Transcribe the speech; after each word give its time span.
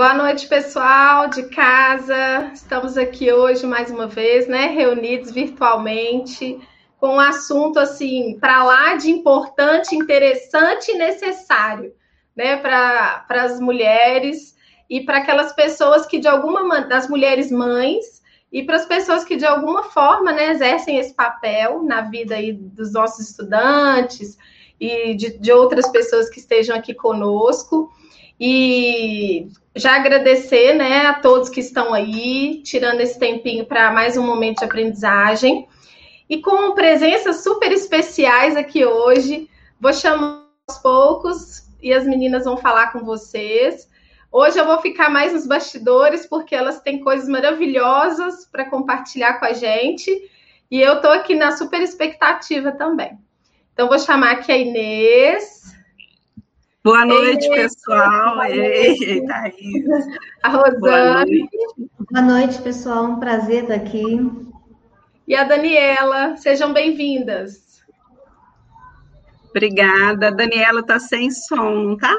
Boa 0.00 0.14
noite, 0.14 0.48
pessoal 0.48 1.28
de 1.28 1.42
casa. 1.50 2.50
Estamos 2.54 2.96
aqui 2.96 3.30
hoje 3.30 3.66
mais 3.66 3.90
uma 3.90 4.06
vez, 4.06 4.48
né, 4.48 4.68
reunidos 4.68 5.30
virtualmente, 5.30 6.58
com 6.98 7.16
um 7.16 7.20
assunto 7.20 7.78
assim 7.78 8.38
para 8.40 8.64
lá 8.64 8.94
de 8.94 9.10
importante, 9.10 9.94
interessante 9.94 10.90
e 10.90 10.96
necessário, 10.96 11.92
né, 12.34 12.56
para 12.56 13.26
as 13.28 13.60
mulheres 13.60 14.56
e 14.88 15.02
para 15.02 15.18
aquelas 15.18 15.52
pessoas 15.52 16.06
que 16.06 16.18
de 16.18 16.26
alguma 16.26 16.80
das 16.80 17.06
mulheres 17.06 17.52
mães 17.52 18.22
e 18.50 18.62
para 18.62 18.76
as 18.76 18.86
pessoas 18.86 19.22
que 19.22 19.36
de 19.36 19.44
alguma 19.44 19.82
forma, 19.82 20.32
né, 20.32 20.50
exercem 20.50 20.96
esse 20.96 21.12
papel 21.12 21.82
na 21.82 22.00
vida 22.00 22.36
aí 22.36 22.54
dos 22.54 22.94
nossos 22.94 23.28
estudantes 23.28 24.38
e 24.80 25.12
de, 25.14 25.38
de 25.38 25.52
outras 25.52 25.90
pessoas 25.90 26.30
que 26.30 26.38
estejam 26.38 26.74
aqui 26.74 26.94
conosco. 26.94 27.92
E 28.42 29.46
já 29.74 29.96
agradecer 29.96 30.74
né, 30.74 31.06
a 31.06 31.14
todos 31.14 31.48
que 31.48 31.60
estão 31.60 31.94
aí, 31.94 32.62
tirando 32.62 33.00
esse 33.00 33.18
tempinho 33.18 33.64
para 33.64 33.92
mais 33.92 34.16
um 34.16 34.26
momento 34.26 34.58
de 34.58 34.64
aprendizagem. 34.64 35.68
E 36.28 36.40
com 36.40 36.72
presenças 36.74 37.42
super 37.42 37.72
especiais 37.72 38.56
aqui 38.56 38.84
hoje, 38.84 39.48
vou 39.80 39.92
chamar 39.92 40.46
aos 40.68 40.78
poucos 40.78 41.68
e 41.82 41.92
as 41.92 42.06
meninas 42.06 42.44
vão 42.44 42.56
falar 42.56 42.92
com 42.92 43.04
vocês. 43.04 43.88
Hoje 44.32 44.58
eu 44.58 44.64
vou 44.64 44.80
ficar 44.80 45.10
mais 45.10 45.32
nos 45.32 45.46
bastidores, 45.46 46.26
porque 46.26 46.54
elas 46.54 46.80
têm 46.80 47.00
coisas 47.00 47.28
maravilhosas 47.28 48.44
para 48.46 48.64
compartilhar 48.64 49.40
com 49.40 49.44
a 49.44 49.52
gente. 49.52 50.10
E 50.70 50.80
eu 50.80 50.94
estou 50.94 51.10
aqui 51.10 51.34
na 51.34 51.50
super 51.56 51.80
expectativa 51.80 52.70
também. 52.70 53.18
Então, 53.72 53.88
vou 53.88 53.98
chamar 53.98 54.32
aqui 54.32 54.52
a 54.52 54.56
Inês. 54.56 55.74
Boa 56.82 57.04
noite, 57.04 57.44
Ei, 57.44 57.50
pessoal. 57.50 58.42
Ei, 58.44 59.26
Thaís. 59.26 59.84
A 60.42 60.48
Rosane. 60.48 60.80
Boa 60.80 61.24
noite. 61.26 61.48
Boa 62.10 62.22
noite, 62.22 62.62
pessoal. 62.62 63.04
Um 63.04 63.20
prazer 63.20 63.64
estar 63.64 63.74
aqui. 63.74 64.18
E 65.28 65.34
a 65.34 65.44
Daniela. 65.44 66.38
Sejam 66.38 66.72
bem-vindas. 66.72 67.84
Obrigada. 69.50 70.28
A 70.28 70.30
Daniela 70.30 70.80
está 70.80 70.98
sem 70.98 71.30
som, 71.30 71.98
tá? 71.98 72.16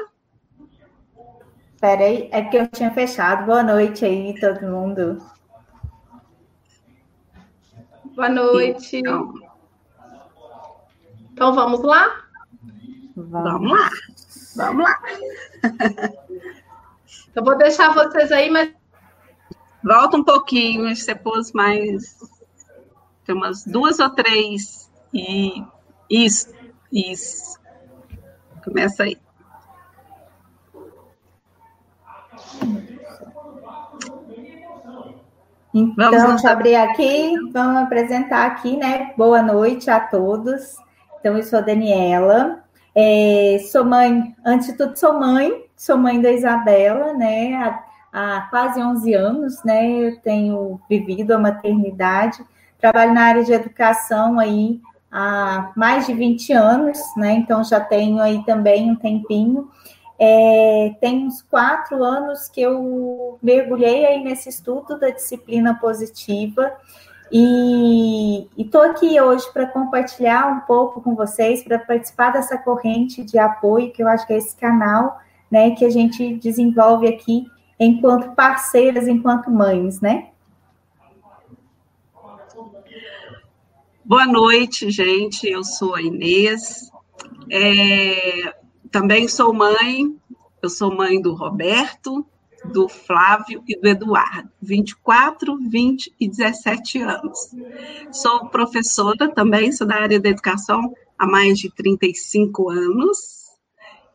Espera 1.74 2.04
aí, 2.04 2.28
é 2.30 2.42
porque 2.42 2.58
eu 2.58 2.68
tinha 2.68 2.92
fechado. 2.92 3.46
Boa 3.46 3.64
noite 3.64 4.04
aí, 4.04 4.38
todo 4.38 4.62
mundo. 4.62 5.18
Boa 8.14 8.28
noite. 8.28 8.98
Então, 8.98 9.34
então 11.32 11.52
vamos 11.52 11.82
lá? 11.82 12.28
Vamos 13.16 13.72
lá. 13.72 13.90
Vamos 14.56 14.84
lá. 14.84 15.00
Eu 17.34 17.42
vou 17.42 17.56
deixar 17.56 17.94
vocês 17.94 18.30
aí, 18.30 18.50
mas. 18.50 18.72
Volta 19.82 20.16
um 20.16 20.24
pouquinho, 20.24 20.94
você 20.94 21.14
pôs 21.14 21.52
mais. 21.52 22.16
Tem 23.24 23.34
umas 23.34 23.64
duas 23.64 23.98
ou 23.98 24.10
três. 24.10 24.90
E 25.12 25.64
isso, 26.08 26.52
isso. 26.92 27.58
Começa 28.64 29.04
aí. 29.04 29.18
Então, 35.74 36.10
vamos 36.10 36.42
deixa 36.42 36.48
eu 36.48 36.52
abrir 36.52 36.74
aqui, 36.76 37.34
vamos 37.50 37.82
apresentar 37.82 38.46
aqui, 38.46 38.76
né? 38.76 39.14
Boa 39.16 39.42
noite 39.42 39.90
a 39.90 39.98
todos. 39.98 40.76
Então, 41.18 41.36
eu 41.36 41.42
sou 41.42 41.60
a 41.60 41.62
Daniela, 41.62 42.62
é, 42.94 43.58
sou 43.70 43.84
mãe, 43.84 44.34
antes 44.44 44.68
de 44.68 44.74
tudo, 44.74 44.96
sou 44.96 45.18
mãe, 45.18 45.64
sou 45.76 45.96
mãe 45.96 46.20
da 46.20 46.30
Isabela, 46.30 47.14
né? 47.14 47.54
Há, 47.54 47.84
há, 48.12 48.40
quase 48.50 48.80
11 48.80 49.14
anos, 49.14 49.64
né? 49.64 49.88
Eu 49.90 50.20
tenho 50.20 50.80
vivido 50.88 51.32
a 51.32 51.38
maternidade, 51.38 52.44
trabalho 52.78 53.14
na 53.14 53.22
área 53.22 53.44
de 53.44 53.52
educação 53.52 54.38
aí 54.38 54.80
há 55.10 55.72
mais 55.74 56.06
de 56.06 56.12
20 56.12 56.52
anos, 56.52 56.98
né? 57.16 57.32
Então 57.32 57.64
já 57.64 57.80
tenho 57.80 58.20
aí 58.20 58.44
também 58.44 58.90
um 58.90 58.96
tempinho. 58.96 59.70
É, 60.18 60.94
tem 61.00 61.26
uns 61.26 61.42
quatro 61.42 62.04
anos 62.04 62.48
que 62.48 62.60
eu 62.60 63.38
mergulhei 63.42 64.06
aí 64.06 64.22
nesse 64.22 64.48
estudo 64.50 64.98
da 64.98 65.10
disciplina 65.10 65.74
positiva 65.74 66.72
e 67.32 68.46
estou 68.58 68.82
aqui 68.82 69.18
hoje 69.18 69.50
para 69.52 69.66
compartilhar 69.66 70.48
um 70.48 70.60
pouco 70.60 71.00
com 71.00 71.14
vocês, 71.14 71.64
para 71.64 71.78
participar 71.78 72.30
dessa 72.30 72.58
corrente 72.58 73.24
de 73.24 73.38
apoio, 73.38 73.90
que 73.90 74.02
eu 74.02 74.08
acho 74.08 74.26
que 74.26 74.34
é 74.34 74.36
esse 74.36 74.54
canal 74.54 75.18
né, 75.50 75.70
que 75.70 75.84
a 75.84 75.90
gente 75.90 76.34
desenvolve 76.36 77.08
aqui 77.08 77.46
enquanto 77.80 78.34
parceiras, 78.34 79.08
enquanto 79.08 79.50
mães, 79.50 80.00
né? 80.00 80.28
Boa 84.04 84.26
noite, 84.26 84.90
gente. 84.90 85.48
Eu 85.48 85.64
sou 85.64 85.94
a 85.94 86.02
Inês. 86.02 86.90
É, 87.50 88.54
também 88.90 89.26
sou 89.26 89.54
mãe. 89.54 90.14
Eu 90.60 90.68
sou 90.68 90.94
mãe 90.94 91.20
do 91.20 91.34
Roberto, 91.34 92.26
do 92.64 92.88
Flávio 92.88 93.62
e 93.66 93.78
do 93.78 93.88
Eduardo, 93.88 94.50
24, 94.60 95.58
20 95.68 96.14
e 96.18 96.28
17 96.28 97.00
anos. 97.00 97.50
Sou 98.12 98.48
professora 98.48 99.28
também, 99.32 99.72
sou 99.72 99.86
da 99.86 99.96
área 99.96 100.20
da 100.20 100.28
educação 100.28 100.92
há 101.18 101.26
mais 101.26 101.58
de 101.58 101.70
35 101.74 102.70
anos 102.70 103.42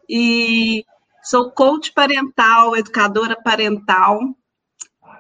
e 0.10 0.86
sou 1.24 1.52
coach 1.52 1.92
parental, 1.94 2.76
educadora 2.76 3.36
parental 3.36 4.20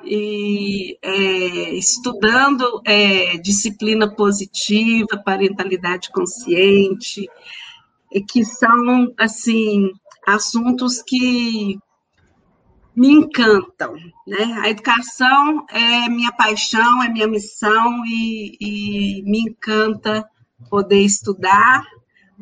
e 0.03 0.97
é, 1.01 1.75
estudando 1.75 2.81
é, 2.85 3.37
disciplina 3.37 4.09
positiva, 4.09 5.21
parentalidade 5.23 6.09
consciente, 6.11 7.29
que 8.29 8.45
são 8.45 9.13
assim 9.17 9.91
assuntos 10.25 11.01
que 11.01 11.77
me 12.97 13.09
encantam, 13.09 13.93
né? 14.25 14.59
A 14.59 14.69
educação 14.69 15.63
é 15.69 16.09
minha 16.09 16.31
paixão, 16.31 17.03
é 17.03 17.07
minha 17.07 17.27
missão 17.27 18.03
e, 18.07 18.57
e 18.59 19.21
me 19.21 19.41
encanta 19.41 20.27
poder 20.67 21.01
estudar, 21.01 21.85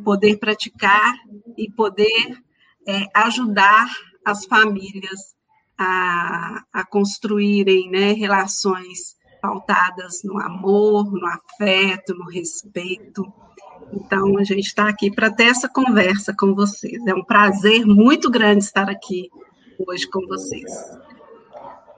poder 0.01 0.37
praticar 0.37 1.13
e 1.57 1.69
poder 1.69 2.41
é, 2.87 3.05
ajudar 3.13 3.85
as 4.23 4.45
famílias 4.45 5.35
a, 5.77 6.63
a 6.71 6.85
construírem 6.85 7.91
né, 7.91 8.13
relações 8.13 9.17
pautadas 9.41 10.23
no 10.23 10.39
amor, 10.39 11.11
no 11.11 11.27
afeto, 11.27 12.15
no 12.15 12.29
respeito. 12.29 13.25
Então, 13.91 14.37
a 14.37 14.43
gente 14.45 14.67
está 14.67 14.87
aqui 14.87 15.11
para 15.11 15.29
ter 15.29 15.47
essa 15.47 15.67
conversa 15.67 16.33
com 16.33 16.55
vocês. 16.55 17.05
É 17.05 17.13
um 17.13 17.25
prazer 17.25 17.85
muito 17.85 18.31
grande 18.31 18.63
estar 18.63 18.89
aqui 18.89 19.29
hoje 19.79 20.07
com 20.07 20.25
vocês. 20.27 20.71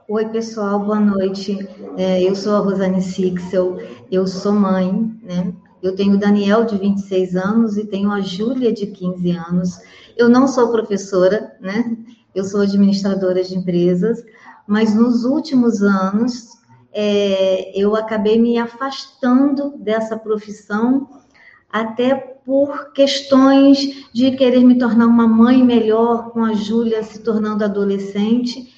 Oi, 0.08 0.26
pessoal, 0.28 0.80
boa 0.80 0.98
noite. 0.98 1.58
É, 1.96 2.22
eu 2.22 2.34
sou 2.34 2.56
a 2.56 2.58
Rosane 2.60 3.02
Sixel, 3.02 3.76
eu 4.10 4.26
sou 4.26 4.52
mãe, 4.52 4.90
né? 5.22 5.52
Eu 5.82 5.94
tenho 5.94 6.14
o 6.14 6.18
Daniel, 6.18 6.64
de 6.64 6.76
26 6.76 7.36
anos, 7.36 7.76
e 7.76 7.84
tenho 7.84 8.10
a 8.10 8.20
Júlia, 8.20 8.72
de 8.72 8.86
15 8.86 9.30
anos. 9.30 9.80
Eu 10.16 10.28
não 10.28 10.48
sou 10.48 10.72
professora, 10.72 11.56
né? 11.60 11.96
Eu 12.34 12.44
sou 12.44 12.62
administradora 12.62 13.44
de 13.44 13.56
empresas, 13.56 14.24
mas 14.66 14.94
nos 14.94 15.24
últimos 15.24 15.82
anos 15.82 16.58
é, 16.92 17.78
eu 17.78 17.94
acabei 17.94 18.40
me 18.40 18.58
afastando 18.58 19.76
dessa 19.78 20.16
profissão 20.16 21.08
até 21.70 22.14
por 22.14 22.92
questões 22.92 24.08
de 24.12 24.30
querer 24.32 24.64
me 24.64 24.78
tornar 24.78 25.06
uma 25.06 25.28
mãe 25.28 25.62
melhor, 25.62 26.30
com 26.30 26.42
a 26.42 26.54
Júlia 26.54 27.02
se 27.02 27.22
tornando 27.22 27.62
adolescente, 27.62 28.74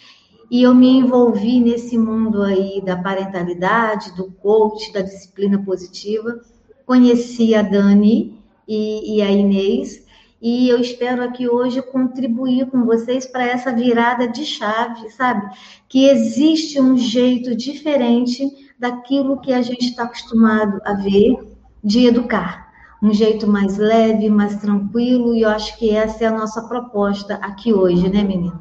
e 0.50 0.64
eu 0.64 0.74
me 0.74 0.88
envolvi 0.88 1.60
nesse 1.60 1.96
mundo 1.96 2.42
aí 2.42 2.82
da 2.84 2.96
parentalidade, 2.96 4.16
do 4.16 4.32
coach, 4.32 4.92
da 4.92 5.00
disciplina 5.00 5.62
positiva. 5.64 6.40
Conheci 6.84 7.54
a 7.54 7.62
Dani 7.62 8.36
e, 8.66 9.18
e 9.18 9.22
a 9.22 9.30
Inês, 9.30 10.04
e 10.42 10.68
eu 10.68 10.80
espero 10.80 11.22
aqui 11.22 11.48
hoje 11.48 11.80
contribuir 11.80 12.66
com 12.66 12.84
vocês 12.84 13.24
para 13.24 13.46
essa 13.46 13.72
virada 13.72 14.26
de 14.26 14.44
chave, 14.44 15.08
sabe? 15.10 15.48
Que 15.88 16.06
existe 16.06 16.80
um 16.80 16.96
jeito 16.96 17.54
diferente 17.54 18.44
daquilo 18.76 19.40
que 19.40 19.52
a 19.52 19.62
gente 19.62 19.90
está 19.90 20.04
acostumado 20.04 20.80
a 20.84 20.94
ver 20.94 21.38
de 21.84 22.06
educar 22.06 22.69
um 23.02 23.12
jeito 23.12 23.46
mais 23.46 23.78
leve, 23.78 24.28
mais 24.28 24.60
tranquilo, 24.60 25.34
e 25.34 25.42
eu 25.42 25.48
acho 25.48 25.78
que 25.78 25.90
essa 25.90 26.24
é 26.24 26.26
a 26.26 26.32
nossa 26.32 26.62
proposta 26.68 27.34
aqui 27.36 27.72
hoje, 27.72 28.08
né, 28.08 28.22
meninas? 28.22 28.60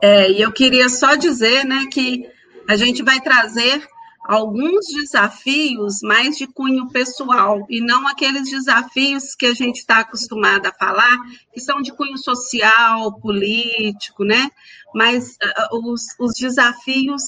É, 0.00 0.30
e 0.30 0.40
eu 0.40 0.50
queria 0.50 0.88
só 0.88 1.14
dizer, 1.14 1.64
né, 1.64 1.86
que 1.92 2.26
a 2.66 2.76
gente 2.76 3.02
vai 3.02 3.20
trazer 3.20 3.86
alguns 4.24 4.86
desafios 4.86 6.00
mais 6.02 6.38
de 6.38 6.46
cunho 6.46 6.88
pessoal 6.88 7.66
e 7.68 7.80
não 7.80 8.06
aqueles 8.06 8.48
desafios 8.48 9.34
que 9.34 9.46
a 9.46 9.54
gente 9.54 9.78
está 9.78 10.00
acostumado 10.00 10.66
a 10.66 10.72
falar, 10.72 11.18
que 11.52 11.60
são 11.60 11.82
de 11.82 11.92
cunho 11.92 12.16
social, 12.16 13.18
político, 13.20 14.24
né? 14.24 14.50
Mas 14.94 15.36
uh, 15.70 15.90
os, 15.90 16.02
os, 16.18 16.32
desafios 16.34 17.22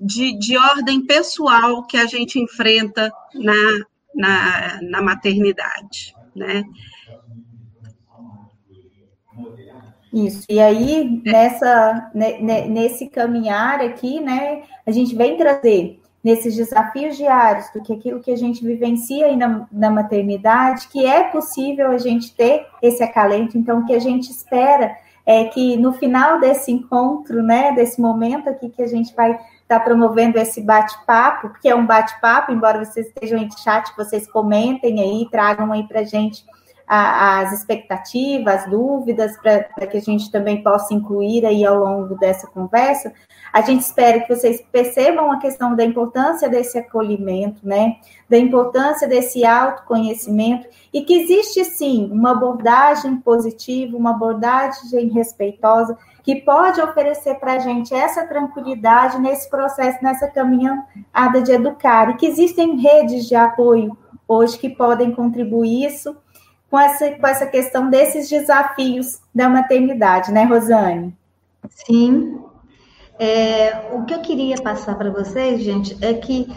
de, 0.00 0.36
de, 0.38 0.56
ordem 0.56 1.06
pessoal 1.06 1.86
que 1.86 1.96
a 1.96 2.06
gente 2.06 2.40
enfrenta 2.40 3.12
na, 3.34 3.84
na, 4.14 4.80
na 4.82 5.02
maternidade, 5.02 6.14
né? 6.34 6.64
Isso. 10.12 10.44
E 10.48 10.60
aí, 10.60 11.22
nessa, 11.24 12.10
nesse 12.14 13.08
caminhar 13.08 13.80
aqui, 13.80 14.20
né, 14.20 14.62
a 14.86 14.90
gente 14.90 15.14
vem 15.14 15.38
trazer 15.38 16.00
nesses 16.22 16.54
desafios 16.54 17.16
diários 17.16 17.70
do 17.74 17.82
que 17.82 17.92
aquilo 17.92 18.20
que 18.20 18.30
a 18.30 18.36
gente 18.36 18.64
vivencia 18.64 19.26
aí 19.26 19.36
na, 19.36 19.66
na 19.72 19.90
maternidade, 19.90 20.88
que 20.88 21.04
é 21.04 21.24
possível 21.24 21.90
a 21.90 21.98
gente 21.98 22.34
ter 22.36 22.66
esse 22.80 23.02
acalento. 23.02 23.56
Então, 23.56 23.80
o 23.80 23.86
que 23.86 23.94
a 23.94 23.98
gente 23.98 24.30
espera 24.30 24.96
é 25.24 25.44
que 25.44 25.76
no 25.76 25.92
final 25.92 26.38
desse 26.38 26.70
encontro, 26.70 27.42
né, 27.42 27.72
desse 27.72 28.00
momento 28.00 28.48
aqui 28.48 28.68
que 28.68 28.82
a 28.82 28.86
gente 28.86 29.14
vai 29.14 29.38
estar 29.72 29.80
tá 29.80 29.84
promovendo 29.84 30.38
esse 30.38 30.60
bate-papo, 30.60 31.50
que 31.60 31.68
é 31.68 31.74
um 31.74 31.86
bate-papo, 31.86 32.52
embora 32.52 32.84
vocês 32.84 33.06
estejam 33.06 33.38
em 33.38 33.50
chat, 33.50 33.90
vocês 33.96 34.30
comentem 34.30 35.00
aí, 35.00 35.28
tragam 35.30 35.72
aí 35.72 35.86
para 35.86 36.00
a 36.00 36.04
gente 36.04 36.44
as 36.94 37.52
expectativas, 37.54 38.64
as 38.64 38.70
dúvidas, 38.70 39.38
para 39.38 39.86
que 39.86 39.96
a 39.96 40.00
gente 40.00 40.30
também 40.30 40.62
possa 40.62 40.92
incluir 40.92 41.46
aí 41.46 41.64
ao 41.64 41.78
longo 41.78 42.16
dessa 42.16 42.46
conversa. 42.46 43.14
A 43.50 43.62
gente 43.62 43.80
espera 43.80 44.20
que 44.20 44.34
vocês 44.34 44.62
percebam 44.70 45.30
a 45.30 45.38
questão 45.38 45.74
da 45.74 45.84
importância 45.84 46.50
desse 46.50 46.76
acolhimento, 46.76 47.66
né? 47.66 47.96
Da 48.28 48.36
importância 48.36 49.08
desse 49.08 49.42
autoconhecimento 49.44 50.68
e 50.92 51.02
que 51.02 51.14
existe 51.14 51.64
sim 51.64 52.10
uma 52.12 52.32
abordagem 52.32 53.16
positiva, 53.16 53.96
uma 53.96 54.10
abordagem 54.10 55.08
respeitosa 55.08 55.96
que 56.22 56.36
pode 56.36 56.80
oferecer 56.80 57.34
para 57.36 57.54
a 57.54 57.58
gente 57.58 57.92
essa 57.92 58.26
tranquilidade 58.26 59.18
nesse 59.18 59.50
processo, 59.50 59.98
nessa 60.02 60.28
caminhada 60.28 61.42
de 61.42 61.52
educar, 61.52 62.10
e 62.10 62.16
que 62.16 62.26
existem 62.26 62.76
redes 62.76 63.26
de 63.26 63.34
apoio 63.34 63.96
hoje 64.26 64.58
que 64.58 64.70
podem 64.70 65.12
contribuir 65.12 65.86
isso 65.86 66.16
com 66.70 66.78
essa, 66.78 67.10
com 67.10 67.26
essa 67.26 67.46
questão 67.46 67.90
desses 67.90 68.28
desafios 68.28 69.20
da 69.34 69.48
maternidade, 69.48 70.32
né, 70.32 70.44
Rosane? 70.44 71.14
Sim. 71.68 72.40
É, 73.18 73.90
o 73.92 74.04
que 74.04 74.14
eu 74.14 74.20
queria 74.20 74.56
passar 74.56 74.96
para 74.96 75.10
vocês, 75.10 75.60
gente, 75.60 75.96
é 76.00 76.14
que 76.14 76.48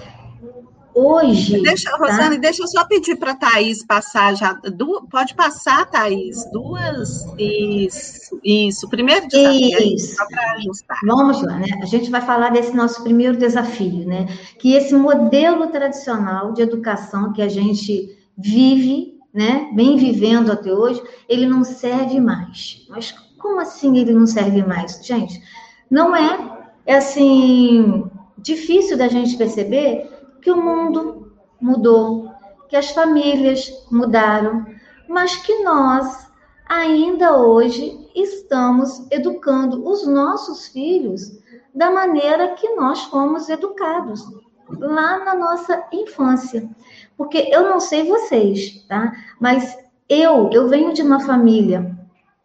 hoje. 0.96 1.62
Deixa, 1.62 1.92
tá? 1.92 1.98
Rosane, 1.98 2.40
deixa 2.40 2.64
eu 2.64 2.68
só 2.68 2.86
pedir 2.86 3.18
para 3.18 3.32
a 3.32 3.36
Thaís 3.36 3.86
passar 3.86 4.36
já. 4.36 4.54
Du, 4.54 5.06
pode 5.12 5.36
passar, 5.36 5.86
Thaís, 5.86 6.50
duas. 6.52 7.26
Isso, 7.38 8.40
isso. 8.44 8.90
Primeiro 8.90 9.28
desafio. 9.28 9.94
Isso. 9.94 10.16
Ajustar. 10.58 10.98
Vamos 11.06 11.42
lá, 11.42 11.60
né? 11.60 11.68
A 11.82 11.86
gente 11.86 12.10
vai 12.10 12.22
falar 12.22 12.50
desse 12.50 12.74
nosso 12.74 13.04
primeiro 13.04 13.38
desafio, 13.38 14.08
né? 14.08 14.26
Que 14.58 14.74
esse 14.74 14.96
modelo 14.96 15.68
tradicional 15.68 16.54
de 16.54 16.62
educação 16.62 17.34
que 17.34 17.42
a 17.42 17.50
gente 17.50 18.18
vive 18.38 19.16
né, 19.36 19.70
vem 19.76 19.98
vivendo 19.98 20.50
até 20.50 20.72
hoje, 20.72 21.04
ele 21.28 21.46
não 21.46 21.62
serve 21.66 22.22
mais. 22.22 22.86
Mas 22.90 23.12
como 23.38 23.60
assim 23.60 23.98
ele 23.98 24.14
não 24.14 24.26
serve 24.26 24.64
mais? 24.64 25.06
Gente, 25.06 25.42
não 25.92 26.16
é, 26.16 26.70
é 26.86 26.96
assim, 26.96 28.06
difícil 28.38 28.98
da 28.98 29.10
gente 29.10 29.36
perceber 29.36 30.10
que 30.46 30.52
o 30.52 30.62
mundo 30.62 31.36
mudou, 31.60 32.30
que 32.70 32.76
as 32.76 32.92
famílias 32.92 33.68
mudaram, 33.92 34.64
mas 35.10 35.36
que 35.38 35.64
nós 35.64 36.32
ainda 36.70 37.36
hoje 37.36 38.08
estamos 38.14 39.08
educando 39.10 39.90
os 39.90 40.06
nossos 40.06 40.68
filhos 40.68 41.32
da 41.74 41.90
maneira 41.90 42.50
que 42.50 42.76
nós 42.76 43.06
fomos 43.06 43.50
educados 43.50 44.24
lá 44.70 45.26
na 45.26 45.34
nossa 45.34 45.84
infância. 45.92 46.70
Porque 47.18 47.50
eu 47.52 47.64
não 47.64 47.80
sei 47.80 48.08
vocês, 48.08 48.86
tá? 48.88 49.14
Mas 49.40 49.76
eu, 50.08 50.52
eu 50.54 50.68
venho 50.68 50.94
de 50.94 51.02
uma 51.02 51.22
família 51.22 51.92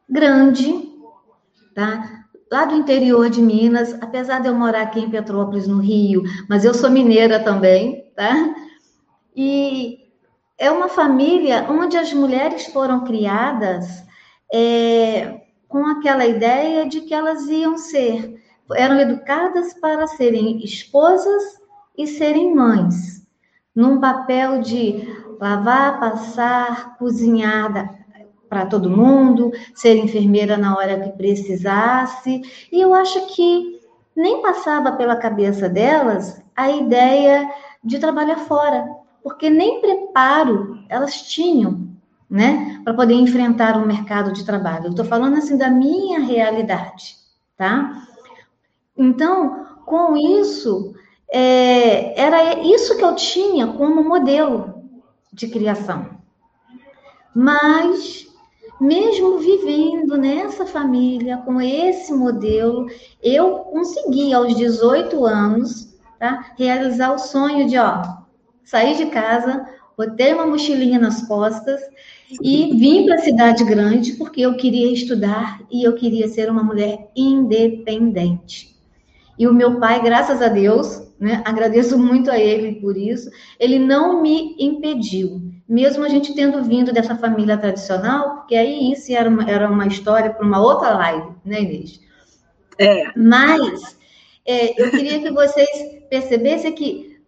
grande, 0.08 0.90
tá? 1.74 2.19
Lá 2.50 2.64
do 2.64 2.74
interior 2.74 3.30
de 3.30 3.40
Minas, 3.40 3.94
apesar 4.02 4.40
de 4.40 4.48
eu 4.48 4.54
morar 4.54 4.82
aqui 4.82 5.00
em 5.00 5.10
Petrópolis, 5.10 5.68
no 5.68 5.78
Rio, 5.78 6.22
mas 6.48 6.64
eu 6.64 6.74
sou 6.74 6.90
mineira 6.90 7.38
também, 7.38 8.04
tá? 8.16 8.54
E 9.36 10.00
é 10.58 10.70
uma 10.70 10.88
família 10.88 11.66
onde 11.70 11.96
as 11.96 12.12
mulheres 12.12 12.66
foram 12.66 13.04
criadas 13.04 14.04
é, 14.52 15.42
com 15.68 15.86
aquela 15.86 16.26
ideia 16.26 16.88
de 16.88 17.02
que 17.02 17.14
elas 17.14 17.46
iam 17.48 17.78
ser, 17.78 18.42
eram 18.74 18.98
educadas 18.98 19.72
para 19.74 20.06
serem 20.08 20.62
esposas 20.64 21.60
e 21.96 22.06
serem 22.06 22.54
mães 22.54 23.24
num 23.74 24.00
papel 24.00 24.60
de 24.60 25.08
lavar, 25.40 26.00
passar, 26.00 26.98
cozinhar 26.98 27.99
para 28.50 28.66
todo 28.66 28.90
mundo, 28.90 29.52
ser 29.72 29.96
enfermeira 29.96 30.56
na 30.56 30.76
hora 30.76 30.98
que 30.98 31.10
precisasse. 31.10 32.42
E 32.70 32.80
eu 32.80 32.92
acho 32.92 33.28
que 33.28 33.80
nem 34.14 34.42
passava 34.42 34.92
pela 34.92 35.14
cabeça 35.14 35.68
delas 35.68 36.42
a 36.56 36.68
ideia 36.68 37.48
de 37.82 38.00
trabalhar 38.00 38.38
fora, 38.40 38.86
porque 39.22 39.48
nem 39.48 39.80
preparo 39.80 40.80
elas 40.88 41.22
tinham, 41.22 41.88
né, 42.28 42.80
para 42.84 42.92
poder 42.92 43.14
enfrentar 43.14 43.76
o 43.76 43.86
mercado 43.86 44.32
de 44.32 44.44
trabalho. 44.44 44.86
Eu 44.86 44.90
estou 44.90 45.04
falando 45.04 45.38
assim 45.38 45.56
da 45.56 45.70
minha 45.70 46.18
realidade, 46.18 47.16
tá? 47.56 48.02
Então, 48.96 49.64
com 49.86 50.16
isso, 50.16 50.92
é, 51.32 52.20
era 52.20 52.58
isso 52.60 52.96
que 52.96 53.04
eu 53.04 53.14
tinha 53.14 53.68
como 53.68 54.02
modelo 54.02 54.82
de 55.32 55.46
criação. 55.48 56.18
Mas, 57.34 58.26
mesmo 58.80 59.38
vivendo 59.38 60.16
nessa 60.16 60.64
família, 60.64 61.36
com 61.38 61.60
esse 61.60 62.12
modelo, 62.12 62.86
eu 63.22 63.58
consegui, 63.58 64.32
aos 64.32 64.56
18 64.56 65.24
anos, 65.26 65.98
tá, 66.18 66.52
realizar 66.58 67.12
o 67.12 67.18
sonho 67.18 67.68
de, 67.68 67.76
ó, 67.76 68.02
sair 68.64 68.96
de 68.96 69.06
casa, 69.06 69.66
botei 69.96 70.32
uma 70.32 70.46
mochilinha 70.46 70.98
nas 70.98 71.26
costas 71.26 71.80
e 72.42 72.74
vim 72.78 73.04
para 73.04 73.16
a 73.16 73.18
cidade 73.18 73.64
grande 73.64 74.12
porque 74.12 74.40
eu 74.40 74.56
queria 74.56 74.92
estudar 74.92 75.60
e 75.70 75.82
eu 75.82 75.94
queria 75.94 76.28
ser 76.28 76.50
uma 76.50 76.62
mulher 76.62 77.10
independente. 77.14 78.79
E 79.38 79.46
o 79.46 79.54
meu 79.54 79.78
pai, 79.78 80.02
graças 80.02 80.42
a 80.42 80.48
Deus, 80.48 81.10
né, 81.18 81.42
agradeço 81.44 81.98
muito 81.98 82.30
a 82.30 82.38
ele 82.38 82.80
por 82.80 82.96
isso, 82.96 83.30
ele 83.58 83.78
não 83.78 84.22
me 84.22 84.56
impediu, 84.58 85.40
mesmo 85.68 86.04
a 86.04 86.08
gente 86.08 86.34
tendo 86.34 86.62
vindo 86.64 86.92
dessa 86.92 87.14
família 87.14 87.56
tradicional, 87.56 88.36
porque 88.36 88.56
aí 88.56 88.92
isso 88.92 89.12
era 89.12 89.28
uma, 89.28 89.48
era 89.48 89.70
uma 89.70 89.86
história 89.86 90.30
para 90.30 90.44
uma 90.44 90.60
outra 90.60 90.90
live, 90.94 91.30
né, 91.44 91.62
Inês? 91.62 92.00
É. 92.78 93.04
Mas 93.16 93.96
é, 94.46 94.82
eu 94.82 94.90
queria 94.90 95.20
que 95.20 95.30
vocês 95.30 95.68
percebessem 96.08 96.72
que 96.72 97.20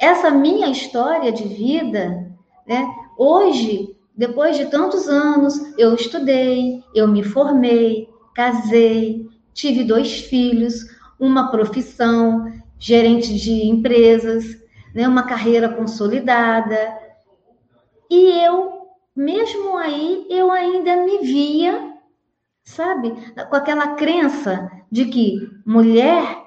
essa 0.00 0.30
minha 0.30 0.68
história 0.68 1.32
de 1.32 1.44
vida, 1.44 2.30
né, 2.66 2.86
hoje, 3.18 3.96
depois 4.16 4.56
de 4.56 4.66
tantos 4.66 5.08
anos, 5.08 5.58
eu 5.78 5.94
estudei, 5.94 6.82
eu 6.94 7.08
me 7.08 7.22
formei, 7.22 8.08
casei, 8.34 9.26
tive 9.54 9.84
dois 9.84 10.20
filhos, 10.20 10.84
uma 11.22 11.52
profissão, 11.52 12.52
gerente 12.80 13.38
de 13.38 13.64
empresas, 13.68 14.60
né, 14.92 15.06
uma 15.06 15.22
carreira 15.22 15.68
consolidada. 15.68 16.98
E 18.10 18.44
eu, 18.44 18.88
mesmo 19.14 19.76
aí, 19.76 20.26
eu 20.28 20.50
ainda 20.50 20.96
me 21.04 21.18
via, 21.18 21.92
sabe, 22.64 23.12
com 23.48 23.54
aquela 23.54 23.94
crença 23.94 24.68
de 24.90 25.04
que 25.04 25.48
mulher 25.64 26.42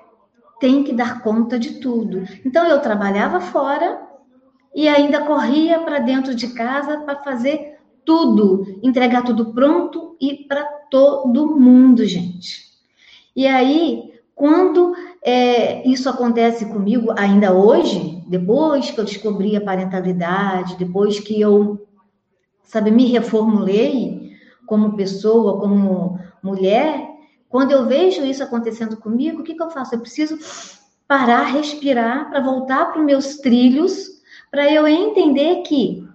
tem 0.60 0.84
que 0.84 0.92
dar 0.92 1.22
conta 1.22 1.58
de 1.58 1.80
tudo. 1.80 2.26
Então 2.44 2.68
eu 2.68 2.82
trabalhava 2.82 3.40
fora 3.40 4.06
e 4.76 4.90
ainda 4.90 5.24
corria 5.24 5.80
para 5.80 6.00
dentro 6.00 6.36
de 6.36 6.50
casa 6.50 6.98
para 6.98 7.24
fazer 7.24 7.80
tudo, 8.04 8.78
entregar 8.84 9.24
tudo 9.24 9.54
pronto 9.54 10.18
e 10.20 10.36
para 10.50 10.66
todo 10.92 11.58
mundo, 11.58 12.06
gente. 12.06 12.66
E 13.34 13.48
aí 13.48 14.15
quando 14.36 14.94
é, 15.24 15.88
isso 15.88 16.10
acontece 16.10 16.66
comigo 16.66 17.14
ainda 17.18 17.54
hoje, 17.54 18.22
depois 18.28 18.92
que 18.92 19.00
eu 19.00 19.06
descobri 19.06 19.56
a 19.56 19.62
parentalidade, 19.62 20.76
depois 20.76 21.22
que 21.22 21.40
eu, 21.40 21.88
sabe, 22.64 22.92
me 22.92 23.06
reformulei 23.06 24.34
como 24.68 24.98
pessoa, 24.98 25.60
como 25.62 26.20
mulher, 26.44 27.08
quando 27.48 27.72
eu 27.72 27.86
vejo 27.86 28.26
isso 28.26 28.44
acontecendo 28.44 28.98
comigo, 28.98 29.40
o 29.40 29.44
que, 29.44 29.56
que 29.56 29.64
eu 29.64 29.70
faço? 29.70 29.96
Eu 29.96 30.02
preciso 30.02 30.38
parar, 31.08 31.44
respirar, 31.44 32.30
para 32.30 32.42
voltar 32.42 32.92
para 32.92 33.00
os 33.00 33.06
meus 33.06 33.38
trilhos, 33.38 34.22
para 34.52 34.70
eu 34.70 34.86
entender 34.86 35.62
que 35.62 36.06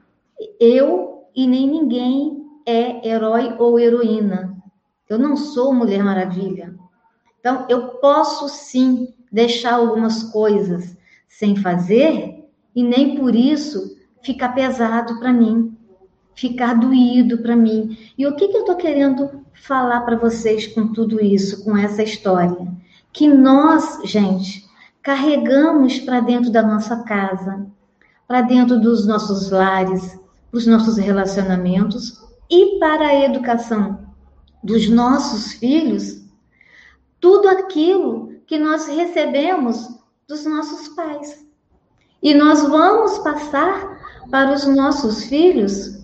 eu 0.59 1.25
e 1.35 1.47
nem 1.47 1.67
ninguém 1.67 2.45
é 2.67 3.09
herói 3.09 3.55
ou 3.59 3.79
heroína. 3.79 4.57
Eu 5.09 5.19
não 5.19 5.37
sou 5.37 5.73
Mulher 5.73 6.05
Maravilha. 6.05 6.80
Então, 7.41 7.67
eu 7.69 7.89
posso 7.99 8.49
sim 8.49 9.09
deixar 9.33 9.75
algumas 9.75 10.23
coisas 10.25 10.97
sem 11.29 11.57
fazer 11.57 12.45
e 12.77 12.83
nem 12.83 13.17
por 13.17 13.35
isso 13.35 13.97
ficar 14.23 14.51
pesado 14.51 15.19
para 15.19 15.33
mim, 15.33 15.77
ficar 16.35 16.75
doído 16.75 17.39
para 17.39 17.57
mim. 17.57 17.97
E 18.17 18.27
o 18.27 18.37
que, 18.37 18.49
que 18.49 18.57
eu 18.57 18.61
estou 18.61 18.77
querendo 18.77 19.45
falar 19.55 20.03
para 20.03 20.17
vocês 20.17 20.67
com 20.67 20.93
tudo 20.93 21.23
isso, 21.23 21.65
com 21.65 21.77
essa 21.77 22.03
história? 22.03 22.69
Que 23.13 23.27
nós, 23.27 24.01
gente, 24.05 24.69
carregamos 25.03 25.99
para 25.99 26.21
dentro 26.21 26.51
da 26.51 26.63
nossa 26.63 27.03
casa, 27.05 27.67
para 28.29 28.43
dentro 28.43 28.79
dos 28.79 29.07
nossos 29.07 29.51
lares, 29.51 30.19
os 30.53 30.67
nossos 30.67 30.97
relacionamentos 30.97 32.21
e 32.51 32.79
para 32.79 33.07
a 33.07 33.25
educação 33.25 34.07
dos 34.63 34.89
nossos 34.91 35.53
filhos, 35.55 36.20
tudo 37.21 37.49
aquilo 37.49 38.35
que 38.47 38.59
nós 38.59 38.89
recebemos 38.89 39.89
dos 40.27 40.45
nossos 40.45 40.89
pais. 40.89 41.47
E 42.23 42.35
nós 42.35 42.63
vamos 42.63 43.19
passar 43.19 43.99
para 44.31 44.53
os 44.53 44.67
nossos 44.67 45.25
filhos 45.25 46.01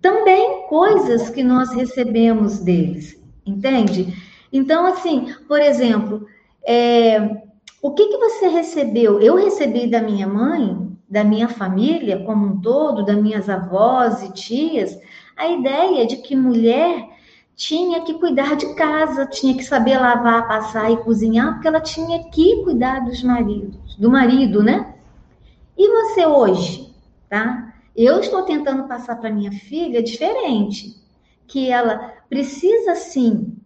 também 0.00 0.66
coisas 0.68 1.30
que 1.30 1.42
nós 1.42 1.72
recebemos 1.72 2.58
deles, 2.58 3.18
entende? 3.46 4.14
Então, 4.52 4.86
assim, 4.86 5.34
por 5.48 5.60
exemplo, 5.60 6.26
é, 6.66 7.42
o 7.80 7.92
que, 7.92 8.08
que 8.08 8.18
você 8.18 8.48
recebeu? 8.48 9.20
Eu 9.20 9.34
recebi 9.36 9.86
da 9.86 10.02
minha 10.02 10.26
mãe, 10.26 10.94
da 11.08 11.24
minha 11.24 11.48
família 11.48 12.22
como 12.24 12.46
um 12.46 12.60
todo, 12.60 13.04
das 13.04 13.16
minhas 13.16 13.48
avós 13.48 14.22
e 14.22 14.32
tias, 14.32 14.98
a 15.36 15.48
ideia 15.48 16.06
de 16.06 16.18
que 16.18 16.36
mulher 16.36 17.13
tinha 17.56 18.02
que 18.02 18.14
cuidar 18.14 18.56
de 18.56 18.74
casa, 18.74 19.26
tinha 19.26 19.56
que 19.56 19.64
saber 19.64 19.98
lavar, 19.98 20.48
passar 20.48 20.90
e 20.90 20.96
cozinhar, 20.98 21.54
porque 21.54 21.68
ela 21.68 21.80
tinha 21.80 22.24
que 22.30 22.62
cuidar 22.64 23.00
dos 23.00 23.22
maridos, 23.22 23.96
do 23.96 24.10
marido, 24.10 24.62
né? 24.62 24.94
E 25.76 25.88
você 25.88 26.26
hoje, 26.26 26.94
tá? 27.28 27.74
Eu 27.96 28.18
estou 28.18 28.42
tentando 28.42 28.88
passar 28.88 29.16
para 29.16 29.30
minha 29.30 29.52
filha 29.52 30.02
diferente, 30.02 30.96
que 31.46 31.70
ela 31.70 32.12
precisa 32.28 32.94
sim 32.96 33.56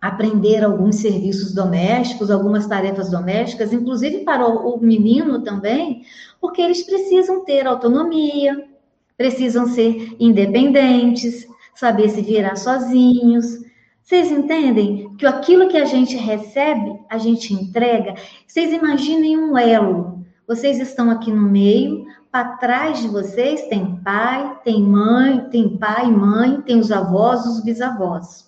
aprender 0.00 0.62
alguns 0.62 0.96
serviços 0.96 1.54
domésticos, 1.54 2.30
algumas 2.30 2.66
tarefas 2.66 3.10
domésticas, 3.10 3.72
inclusive 3.72 4.18
para 4.18 4.46
o 4.46 4.78
menino 4.78 5.42
também, 5.42 6.04
porque 6.40 6.60
eles 6.60 6.82
precisam 6.82 7.44
ter 7.44 7.66
autonomia, 7.66 8.68
precisam 9.16 9.66
ser 9.66 10.14
independentes, 10.20 11.46
saber 11.74 12.08
se 12.08 12.22
virar 12.22 12.56
sozinhos. 12.56 13.60
Vocês 14.02 14.30
entendem 14.30 15.14
que 15.16 15.26
aquilo 15.26 15.68
que 15.68 15.76
a 15.76 15.84
gente 15.84 16.16
recebe, 16.16 16.98
a 17.08 17.18
gente 17.18 17.52
entrega? 17.52 18.14
Vocês 18.46 18.72
imaginem 18.72 19.38
um 19.38 19.56
elo. 19.56 20.24
Vocês 20.46 20.78
estão 20.78 21.10
aqui 21.10 21.30
no 21.32 21.48
meio, 21.48 22.04
para 22.30 22.56
trás 22.56 23.00
de 23.00 23.08
vocês 23.08 23.62
tem 23.68 23.96
pai, 24.04 24.58
tem 24.62 24.82
mãe, 24.82 25.48
tem 25.50 25.76
pai, 25.78 26.10
mãe, 26.10 26.60
tem 26.60 26.78
os 26.78 26.92
avós, 26.92 27.46
os 27.46 27.64
bisavós 27.64 28.44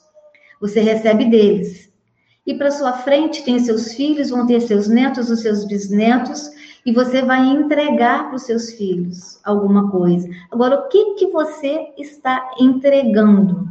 você 0.60 0.80
recebe 0.80 1.26
deles. 1.26 1.90
E 2.46 2.54
para 2.54 2.70
sua 2.70 2.92
frente 2.92 3.42
tem 3.42 3.58
seus 3.58 3.92
filhos, 3.92 4.30
vão 4.30 4.46
ter 4.46 4.60
seus 4.60 4.88
netos, 4.88 5.30
os 5.30 5.40
seus 5.40 5.64
bisnetos, 5.64 6.50
e 6.86 6.92
você 6.92 7.20
vai 7.22 7.44
entregar 7.46 8.28
para 8.28 8.36
os 8.36 8.44
seus 8.44 8.72
filhos 8.72 9.40
alguma 9.44 9.90
coisa. 9.90 10.28
Agora, 10.50 10.78
o 10.78 10.88
que 10.88 11.14
que 11.14 11.26
você 11.26 11.92
está 11.98 12.52
entregando, 12.58 13.68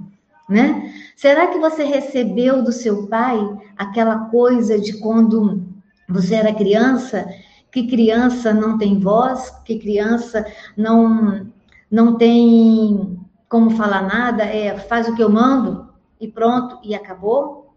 né? 0.47 0.93
Será 1.15 1.47
que 1.47 1.57
você 1.57 1.83
recebeu 1.83 2.61
do 2.61 2.71
seu 2.71 3.07
pai 3.07 3.39
aquela 3.77 4.25
coisa 4.25 4.77
de 4.77 4.99
quando 4.99 5.63
você 6.07 6.35
era 6.35 6.53
criança, 6.53 7.25
que 7.71 7.87
criança 7.87 8.53
não 8.53 8.77
tem 8.77 8.99
voz, 8.99 9.49
que 9.63 9.79
criança 9.79 10.45
não 10.77 11.47
não 11.89 12.17
tem 12.17 13.17
como 13.47 13.69
falar 13.71 14.01
nada, 14.01 14.43
é 14.43 14.77
faz 14.77 15.07
o 15.07 15.15
que 15.15 15.23
eu 15.23 15.29
mando? 15.29 15.85
e 16.19 16.27
pronto, 16.27 16.79
e 16.83 16.95
acabou, 16.95 17.73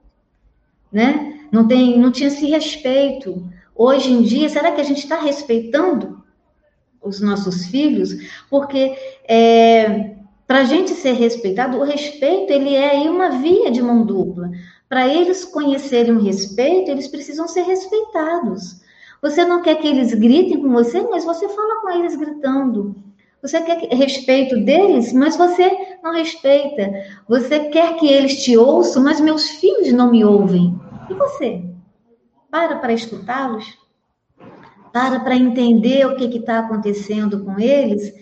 né? 0.92 1.46
Não 1.50 1.66
tem, 1.66 1.98
não 1.98 2.10
tinha 2.10 2.28
esse 2.28 2.46
respeito. 2.46 3.46
Hoje 3.78 4.10
em 4.10 4.22
dia, 4.22 4.48
será 4.48 4.72
que 4.72 4.80
a 4.80 4.84
gente 4.84 4.98
está 4.98 5.20
respeitando 5.20 6.20
os 7.00 7.20
nossos 7.20 7.66
filhos? 7.66 8.10
Porque 8.50 8.98
é, 9.28 10.16
para 10.48 10.62
a 10.62 10.64
gente 10.64 10.90
ser 10.94 11.12
respeitado, 11.12 11.78
o 11.78 11.84
respeito 11.84 12.52
ele 12.52 12.74
é 12.74 12.90
aí 12.90 13.08
uma 13.08 13.38
via 13.38 13.70
de 13.70 13.80
mão 13.80 14.04
dupla. 14.04 14.50
Para 14.88 15.06
eles 15.06 15.44
conhecerem 15.44 16.16
o 16.16 16.20
respeito, 16.20 16.90
eles 16.90 17.06
precisam 17.06 17.46
ser 17.46 17.62
respeitados. 17.62 18.80
Você 19.22 19.44
não 19.44 19.62
quer 19.62 19.76
que 19.76 19.86
eles 19.86 20.12
gritem 20.12 20.60
com 20.60 20.72
você, 20.72 21.00
mas 21.02 21.24
você 21.24 21.48
fala 21.48 21.80
com 21.80 21.90
eles 21.90 22.16
gritando. 22.16 22.96
Você 23.40 23.60
quer 23.60 23.94
respeito 23.94 24.58
deles, 24.64 25.12
mas 25.12 25.36
você 25.36 25.70
não 26.02 26.12
respeita. 26.12 26.90
Você 27.28 27.60
quer 27.68 27.94
que 27.94 28.08
eles 28.08 28.42
te 28.42 28.56
ouçam, 28.56 29.04
mas 29.04 29.20
meus 29.20 29.48
filhos 29.50 29.92
não 29.92 30.10
me 30.10 30.24
ouvem. 30.24 30.74
E 31.08 31.14
você? 31.14 31.67
Para 32.50 32.76
para 32.76 32.92
escutá-los? 32.92 33.76
Para 34.92 35.20
para 35.20 35.36
entender 35.36 36.06
o 36.06 36.16
que 36.16 36.24
está 36.24 36.60
acontecendo 36.60 37.44
com 37.44 37.58
eles? 37.60 38.12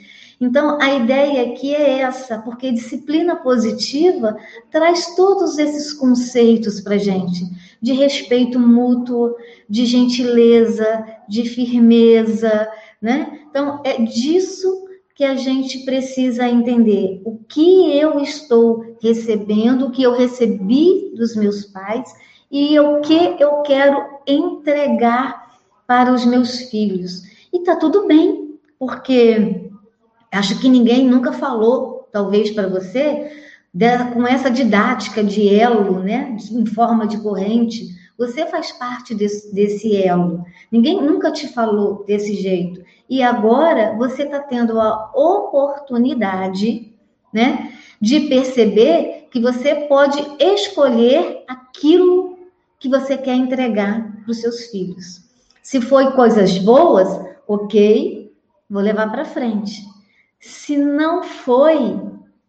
Então, 0.41 0.79
a 0.81 0.95
ideia 0.95 1.51
aqui 1.51 1.75
é 1.75 2.01
essa, 2.01 2.39
porque 2.39 2.71
disciplina 2.71 3.37
positiva 3.37 4.37
traz 4.71 5.15
todos 5.15 5.57
esses 5.57 5.93
conceitos 5.95 6.81
para 6.81 6.99
gente, 6.99 7.43
de 7.81 7.93
respeito 7.93 8.59
mútuo, 8.59 9.35
de 9.69 9.87
gentileza, 9.87 11.07
de 11.27 11.49
firmeza, 11.49 12.69
né? 13.01 13.41
Então, 13.49 13.81
é 13.83 14.03
disso 14.03 14.85
que 15.15 15.25
a 15.25 15.37
gente 15.37 15.79
precisa 15.87 16.47
entender 16.47 17.23
o 17.25 17.39
que 17.49 17.99
eu 17.99 18.21
estou 18.21 18.97
recebendo, 19.01 19.87
o 19.87 19.91
que 19.91 20.03
eu 20.03 20.13
recebi 20.13 21.15
dos 21.17 21.35
meus 21.35 21.65
pais 21.65 22.13
e 22.51 22.79
o 22.79 23.01
que 23.01 23.37
eu 23.39 23.63
quero 23.63 24.05
entregar 24.27 25.47
para 25.87 26.13
os 26.13 26.25
meus 26.25 26.59
filhos. 26.71 27.23
E 27.53 27.61
tá 27.61 27.77
tudo 27.77 28.07
bem, 28.07 28.59
porque 28.79 29.71
acho 30.33 30.59
que 30.61 30.69
ninguém 30.69 31.07
nunca 31.07 31.33
falou, 31.33 32.09
talvez 32.13 32.51
para 32.51 32.69
você, 32.69 33.31
com 34.15 34.27
essa 34.27 34.51
didática 34.51 35.23
de 35.23 35.55
elo, 35.55 36.01
né, 36.01 36.37
em 36.51 36.67
forma 36.67 37.07
de 37.07 37.19
corrente. 37.19 37.95
Você 38.17 38.47
faz 38.47 38.73
parte 38.73 39.15
desse, 39.15 39.55
desse 39.55 39.95
elo. 39.95 40.43
Ninguém 40.73 41.03
nunca 41.03 41.31
te 41.31 41.49
falou 41.49 42.03
desse 42.07 42.35
jeito. 42.35 42.83
E 43.09 43.23
agora 43.23 43.95
você 43.97 44.23
está 44.23 44.41
tendo 44.41 44.81
a 44.81 45.11
oportunidade, 45.15 46.93
né, 47.33 47.71
de 48.01 48.21
perceber 48.21 49.29
que 49.31 49.41
você 49.41 49.75
pode 49.87 50.19
escolher 50.39 51.45
aquilo 51.47 52.26
que 52.87 52.89
você 52.89 53.19
quer 53.19 53.35
entregar 53.35 54.23
para 54.23 54.31
os 54.31 54.41
seus 54.41 54.67
filhos. 54.67 55.21
Se 55.61 55.81
foi 55.81 56.13
coisas 56.13 56.57
boas, 56.59 57.09
ok, 57.49 58.33
vou 58.71 58.81
levar 58.81 59.11
para 59.11 59.25
frente. 59.25 59.83
Se 60.39 60.77
não 60.77 61.25
foi, 61.25 62.01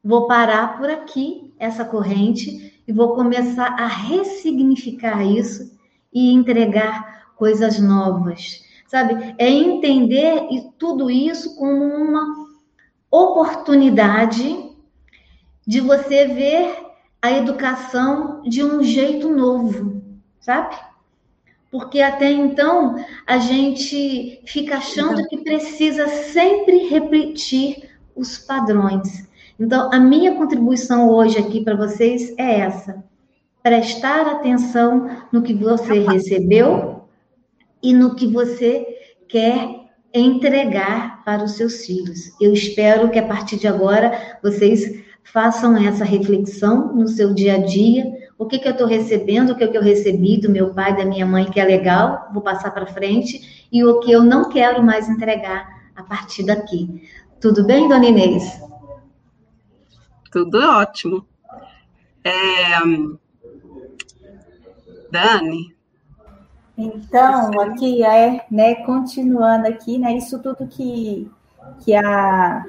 vou 0.04 0.28
parar 0.28 0.78
por 0.78 0.92
aqui 0.92 1.52
essa 1.58 1.84
corrente 1.84 2.80
e 2.88 2.94
vou 2.94 3.16
começar 3.16 3.70
a 3.80 3.88
ressignificar 3.88 5.26
isso 5.26 5.76
e 6.14 6.32
entregar 6.32 7.34
coisas 7.36 7.80
novas 7.80 8.62
sabe? 8.88 9.36
É 9.38 9.50
entender 9.50 10.48
tudo 10.78 11.12
isso 11.12 11.58
como 11.58 11.84
uma 11.84 12.48
oportunidade 13.12 14.72
de 15.66 15.82
você 15.82 16.26
ver 16.28 16.88
a 17.22 17.32
educação 17.32 18.42
de 18.44 18.64
um 18.64 18.82
jeito 18.82 19.28
novo, 19.28 19.97
sabe? 20.48 20.78
Porque 21.70 22.00
até 22.00 22.32
então 22.32 22.96
a 23.28 23.38
gente 23.38 24.42
fica 24.46 24.78
achando 24.78 25.28
que 25.28 25.44
precisa 25.44 26.08
sempre 26.08 26.88
repetir 26.88 27.90
os 28.16 28.38
padrões. 28.38 29.28
Então, 29.60 29.90
a 29.92 30.00
minha 30.00 30.36
contribuição 30.36 31.10
hoje 31.10 31.38
aqui 31.38 31.62
para 31.62 31.76
vocês 31.76 32.34
é 32.38 32.62
essa: 32.62 33.04
prestar 33.62 34.26
atenção 34.26 35.10
no 35.34 35.42
que 35.42 35.54
você 35.54 36.00
recebeu 36.00 37.04
e 37.84 37.94
no 37.94 38.16
que 38.16 38.26
você 38.26 38.88
quer 39.28 39.90
entregar 40.14 41.26
para 41.26 41.44
os 41.44 41.52
seus 41.58 41.86
filhos. 41.86 42.32
Eu 42.40 42.54
espero 42.54 43.10
que 43.10 43.20
a 43.20 43.28
partir 43.28 43.58
de 43.58 43.68
agora 43.68 44.40
vocês 44.42 45.04
façam 45.26 45.76
essa 45.76 46.06
reflexão 46.06 46.96
no 46.96 47.10
seu 47.10 47.34
dia 47.34 47.56
a 47.56 47.58
dia. 47.58 48.06
O 48.38 48.46
que, 48.46 48.60
que 48.60 48.68
eu 48.68 48.74
estou 48.74 48.88
recebendo, 48.88 49.52
o 49.52 49.56
que, 49.56 49.68
que 49.68 49.78
eu 49.78 49.82
recebi 49.82 50.40
do 50.40 50.50
meu 50.50 50.74
pai, 50.74 50.96
da 50.96 51.04
minha 51.04 51.26
mãe, 51.26 51.50
que 51.50 51.60
é 51.60 51.66
legal, 51.66 52.30
vou 52.32 52.42
passar 52.42 52.72
para 52.72 52.86
frente, 52.86 53.68
e 53.72 53.84
o 53.84 54.00
que 54.00 54.12
eu 54.12 54.24
não 54.24 54.50
quero 54.50 54.84
mais 54.84 55.10
entregar 55.10 55.68
a 55.96 56.04
partir 56.04 56.44
daqui. 56.44 57.02
Tudo 57.42 57.66
bem, 57.66 57.88
dona 57.88 58.06
Inês? 58.06 58.62
Tudo 60.32 60.60
ótimo. 60.60 61.26
É... 62.24 62.80
Dani. 65.12 65.76
Então, 66.78 67.60
aqui 67.62 68.04
é, 68.04 68.46
né, 68.52 68.76
continuando 68.86 69.68
aqui, 69.68 69.98
né, 69.98 70.16
isso 70.16 70.38
tudo 70.40 70.68
que, 70.68 71.28
que 71.84 71.96
a 71.96 72.64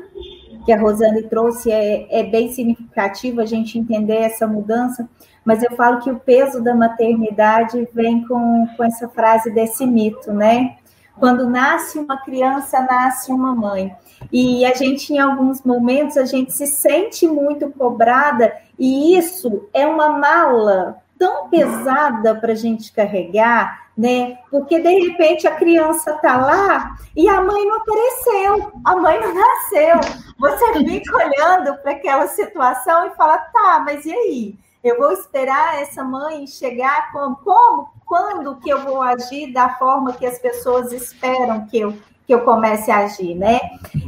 que 0.65 0.73
a 0.73 0.79
Rosane 0.79 1.23
trouxe 1.23 1.73
é, 1.73 2.21
é 2.21 2.23
bem 2.25 2.53
significativo 2.53 3.41
a 3.41 3.47
gente 3.47 3.79
entender 3.79 4.17
essa 4.17 4.47
mudança, 4.47 5.09
mas 5.49 5.63
eu 5.63 5.71
falo 5.71 6.01
que 6.01 6.11
o 6.11 6.21
peso 6.21 6.63
da 6.63 6.75
maternidade 6.75 7.89
vem 7.95 8.23
com, 8.29 8.69
com 8.77 8.85
essa 8.85 9.09
frase 9.09 9.51
desse 9.51 9.87
mito, 9.87 10.31
né? 10.31 10.77
Quando 11.19 11.49
nasce 11.49 11.99
uma 11.99 12.19
criança, 12.19 12.83
nasce 12.83 13.33
uma 13.33 13.55
mãe. 13.55 13.97
E 14.31 14.63
a 14.67 14.75
gente, 14.75 15.11
em 15.11 15.19
alguns 15.19 15.63
momentos, 15.63 16.19
a 16.19 16.27
gente 16.27 16.53
se 16.53 16.67
sente 16.67 17.27
muito 17.27 17.71
cobrada, 17.71 18.55
e 18.79 19.17
isso 19.17 19.67
é 19.73 19.87
uma 19.87 20.11
mala 20.11 20.99
tão 21.19 21.49
pesada 21.49 22.35
para 22.35 22.53
a 22.53 22.55
gente 22.55 22.93
carregar, 22.93 23.89
né? 23.97 24.37
Porque 24.51 24.79
de 24.79 25.09
repente 25.09 25.47
a 25.47 25.57
criança 25.57 26.13
tá 26.19 26.37
lá 26.37 26.95
e 27.17 27.27
a 27.27 27.41
mãe 27.41 27.65
não 27.65 27.77
apareceu, 27.77 28.73
a 28.85 28.97
mãe 28.97 29.19
não 29.19 29.33
nasceu. 29.33 29.99
Você 30.39 30.85
fica 30.85 31.17
olhando 31.17 31.75
para 31.79 31.93
aquela 31.93 32.27
situação 32.27 33.07
e 33.07 33.17
fala: 33.17 33.39
tá, 33.39 33.83
mas 33.83 34.05
e 34.05 34.13
aí? 34.13 34.68
Eu 34.83 34.97
vou 34.97 35.13
esperar 35.13 35.81
essa 35.83 36.05
mãe 36.05 36.47
chegar 36.47 37.11
como? 37.13 37.37
Como? 37.37 37.89
Quando 38.07 38.57
que 38.57 38.71
eu 38.71 38.83
vou 38.85 39.03
agir 39.03 39.53
da 39.53 39.71
forma 39.71 40.13
que 40.13 40.25
as 40.25 40.39
pessoas 40.39 40.93
esperam 40.93 41.67
que 41.67 41.79
eu 41.79 41.95
que 42.29 42.35
eu 42.35 42.43
comece 42.43 42.91
a 42.91 42.99
agir, 42.99 43.35
né? 43.35 43.59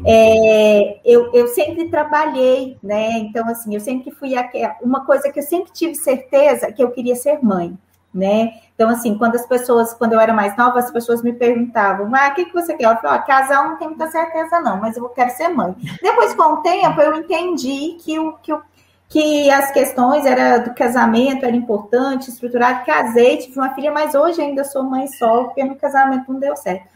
É, 0.06 1.00
eu, 1.06 1.32
eu 1.32 1.48
sempre 1.48 1.88
trabalhei, 1.88 2.76
né? 2.82 3.12
Então, 3.12 3.48
assim, 3.48 3.74
eu 3.74 3.80
sempre 3.80 4.10
fui 4.10 4.36
aquela, 4.36 4.76
uma 4.82 5.06
coisa 5.06 5.32
que 5.32 5.38
eu 5.38 5.42
sempre 5.42 5.72
tive 5.72 5.94
certeza 5.94 6.70
que 6.70 6.84
eu 6.84 6.90
queria 6.90 7.16
ser 7.16 7.42
mãe, 7.42 7.78
né? 8.12 8.52
Então, 8.74 8.90
assim, 8.90 9.16
quando 9.16 9.36
as 9.36 9.46
pessoas, 9.46 9.94
quando 9.94 10.12
eu 10.12 10.20
era 10.20 10.34
mais 10.34 10.54
nova, 10.54 10.78
as 10.78 10.90
pessoas 10.90 11.22
me 11.22 11.32
perguntavam, 11.32 12.14
ah, 12.14 12.28
o 12.28 12.34
que, 12.34 12.44
que 12.44 12.52
você 12.52 12.74
quer? 12.74 12.92
Eu 12.92 12.96
falei, 12.96 13.20
ó, 13.20 13.22
casar 13.22 13.66
não 13.66 13.78
tenho 13.78 13.92
muita 13.92 14.10
certeza, 14.10 14.60
não, 14.60 14.78
mas 14.78 14.98
eu 14.98 15.08
quero 15.08 15.30
ser 15.30 15.48
mãe. 15.48 15.74
Depois, 16.02 16.34
com 16.34 16.42
o 16.42 16.56
tempo, 16.58 17.00
eu 17.00 17.14
entendi 17.14 17.96
que 18.00 18.18
o 18.18 18.34
que, 18.34 18.52
o, 18.52 18.62
que 19.10 19.50
as 19.50 19.72
questões 19.72 20.24
era 20.24 20.58
do 20.58 20.72
casamento 20.72 21.44
era 21.44 21.54
importante, 21.54 22.30
estruturado, 22.30 22.86
casei, 22.86 23.38
tive 23.38 23.58
uma 23.58 23.74
filha, 23.74 23.90
mas 23.90 24.14
hoje 24.14 24.40
ainda 24.40 24.62
sou 24.62 24.84
mãe 24.84 25.08
só, 25.08 25.44
porque 25.44 25.64
no 25.64 25.74
casamento 25.74 26.32
não 26.32 26.38
deu 26.38 26.56
certo. 26.56 26.88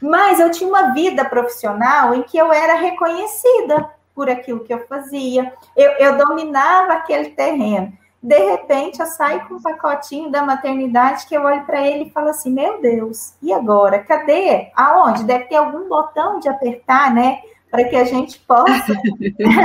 Mas 0.00 0.38
eu 0.38 0.50
tinha 0.50 0.68
uma 0.68 0.92
vida 0.92 1.24
profissional 1.24 2.14
em 2.14 2.22
que 2.22 2.36
eu 2.36 2.52
era 2.52 2.74
reconhecida 2.74 3.90
por 4.14 4.28
aquilo 4.28 4.60
que 4.64 4.74
eu 4.74 4.86
fazia, 4.86 5.50
eu, 5.74 5.92
eu 5.92 6.18
dominava 6.18 6.92
aquele 6.92 7.30
terreno. 7.30 7.90
De 8.22 8.38
repente, 8.38 9.00
eu 9.00 9.06
saio 9.06 9.48
com 9.48 9.54
um 9.54 9.62
pacotinho 9.62 10.30
da 10.30 10.42
maternidade 10.42 11.26
que 11.26 11.34
eu 11.34 11.42
olho 11.42 11.64
para 11.64 11.84
ele 11.84 12.04
e 12.04 12.10
falo 12.10 12.28
assim: 12.28 12.52
Meu 12.52 12.80
Deus, 12.80 13.34
e 13.42 13.52
agora? 13.52 13.98
Cadê? 13.98 14.70
Aonde? 14.76 15.24
Deve 15.24 15.46
ter 15.46 15.56
algum 15.56 15.88
botão 15.88 16.38
de 16.38 16.48
apertar, 16.48 17.12
né? 17.12 17.40
Para 17.72 17.84
que 17.84 17.96
a 17.96 18.04
gente 18.04 18.38
possa 18.40 18.92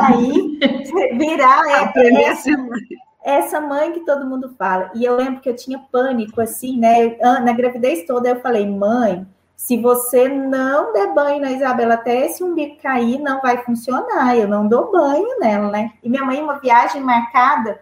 aí 0.08 0.60
virar 1.18 1.62
é, 1.94 2.24
essa, 2.24 2.50
essa 3.22 3.60
mãe 3.60 3.92
que 3.92 4.00
todo 4.06 4.26
mundo 4.26 4.56
fala. 4.58 4.90
E 4.96 5.04
eu 5.04 5.18
lembro 5.18 5.42
que 5.42 5.50
eu 5.50 5.56
tinha 5.56 5.78
pânico, 5.92 6.40
assim, 6.40 6.80
né? 6.80 7.18
Na 7.42 7.52
gravidez 7.52 8.06
toda, 8.08 8.30
eu 8.30 8.40
falei: 8.40 8.66
Mãe, 8.66 9.28
se 9.58 9.76
você 9.76 10.30
não 10.30 10.94
der 10.94 11.14
banho 11.14 11.42
na 11.42 11.52
Isabela 11.52 11.96
até 11.96 12.28
esse 12.28 12.42
umbigo 12.42 12.78
cair, 12.82 13.20
não 13.20 13.42
vai 13.42 13.58
funcionar. 13.66 14.38
Eu 14.38 14.48
não 14.48 14.66
dou 14.70 14.90
banho 14.90 15.38
nela, 15.40 15.70
né? 15.70 15.92
E 16.02 16.08
minha 16.08 16.24
mãe, 16.24 16.42
uma 16.42 16.60
viagem 16.60 17.02
marcada, 17.02 17.82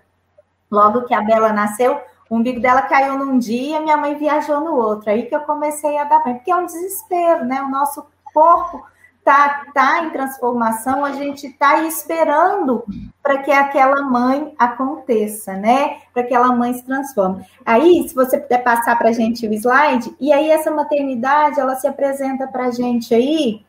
logo 0.72 1.04
que 1.04 1.14
a 1.14 1.22
Bela 1.22 1.54
nasceu, 1.54 2.02
o 2.28 2.38
umbigo 2.38 2.60
dela 2.60 2.82
caiu 2.82 3.20
num 3.20 3.38
dia, 3.38 3.80
minha 3.80 3.98
mãe 3.98 4.16
viajou 4.16 4.60
no 4.62 4.76
outro. 4.76 5.12
Aí 5.12 5.28
que 5.28 5.36
eu 5.36 5.42
comecei 5.42 5.96
a 6.00 6.06
dar 6.06 6.24
banho, 6.24 6.38
porque 6.38 6.50
é 6.50 6.56
um 6.56 6.66
desespero, 6.66 7.46
né? 7.46 7.62
O 7.62 7.70
nosso 7.70 8.04
corpo 8.34 8.84
tá, 9.26 9.66
tá 9.74 10.04
em 10.04 10.12
transformação, 10.12 11.04
a 11.04 11.12
gente 11.14 11.50
tá 11.50 11.82
esperando 11.84 12.86
para 13.24 13.40
que 13.40 13.52
aquela 13.52 14.04
mãe 14.04 14.54
aconteça, 14.58 15.54
né? 15.54 15.98
Para 16.14 16.24
que 16.24 16.34
aquela 16.34 16.56
mãe 16.56 16.72
se 16.76 16.86
transforme. 16.86 17.44
Aí, 17.66 18.08
se 18.08 18.14
você 18.14 18.38
puder 18.38 18.64
passar 18.64 18.96
para 18.98 19.10
a 19.10 19.12
gente 19.12 19.48
o 19.48 19.54
slide, 19.54 20.16
e 20.22 20.32
aí 20.32 20.52
essa 20.52 20.70
maternidade, 20.70 21.60
ela 21.60 21.76
se 21.76 21.88
apresenta 21.88 22.48
para 22.48 22.68
a 22.68 22.72
gente 22.72 23.16
aí 23.16 23.66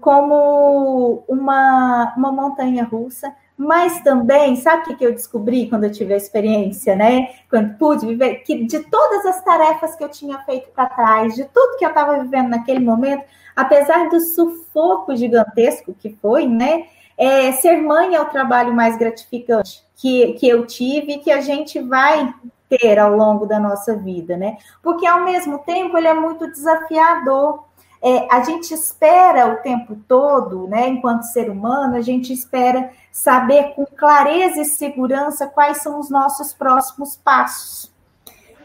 como 0.00 1.24
uma, 1.26 2.12
uma 2.16 2.30
montanha 2.30 2.84
russa, 2.84 3.34
mas 3.60 4.00
também, 4.00 4.56
sabe 4.56 4.90
o 4.90 4.96
que 4.96 5.04
eu 5.04 5.12
descobri 5.12 5.68
quando 5.68 5.84
eu 5.84 5.92
tive 5.92 6.14
a 6.14 6.16
experiência, 6.16 6.96
né? 6.96 7.28
Quando 7.50 7.76
pude 7.76 8.06
viver, 8.06 8.36
que 8.36 8.64
de 8.64 8.78
todas 8.84 9.26
as 9.26 9.44
tarefas 9.44 9.94
que 9.94 10.02
eu 10.02 10.08
tinha 10.08 10.38
feito 10.46 10.70
para 10.70 10.88
trás, 10.88 11.34
de 11.34 11.44
tudo 11.44 11.76
que 11.76 11.84
eu 11.84 11.90
estava 11.90 12.22
vivendo 12.22 12.48
naquele 12.48 12.80
momento, 12.80 13.22
apesar 13.54 14.08
do 14.08 14.18
sufoco 14.18 15.14
gigantesco 15.14 15.92
que 15.92 16.16
foi, 16.22 16.48
né? 16.48 16.84
É, 17.18 17.52
ser 17.52 17.76
mãe 17.82 18.14
é 18.14 18.20
o 18.22 18.30
trabalho 18.30 18.72
mais 18.72 18.96
gratificante 18.96 19.84
que, 19.94 20.32
que 20.38 20.48
eu 20.48 20.64
tive 20.66 21.12
e 21.12 21.18
que 21.18 21.30
a 21.30 21.42
gente 21.42 21.78
vai 21.80 22.32
ter 22.66 22.98
ao 22.98 23.14
longo 23.14 23.44
da 23.44 23.60
nossa 23.60 23.94
vida, 23.94 24.38
né? 24.38 24.56
Porque 24.82 25.06
ao 25.06 25.22
mesmo 25.22 25.58
tempo 25.58 25.98
ele 25.98 26.08
é 26.08 26.14
muito 26.14 26.50
desafiador. 26.50 27.64
É, 28.02 28.26
a 28.34 28.42
gente 28.44 28.72
espera 28.72 29.52
o 29.52 29.56
tempo 29.56 29.94
todo, 30.08 30.66
né? 30.66 30.88
Enquanto 30.88 31.24
ser 31.24 31.50
humano, 31.50 31.96
a 31.96 32.00
gente 32.00 32.32
espera 32.32 32.90
saber 33.12 33.74
com 33.74 33.84
clareza 33.84 34.60
e 34.60 34.64
segurança 34.64 35.46
quais 35.46 35.82
são 35.82 35.98
os 35.98 36.08
nossos 36.08 36.54
próximos 36.54 37.16
passos. 37.16 37.92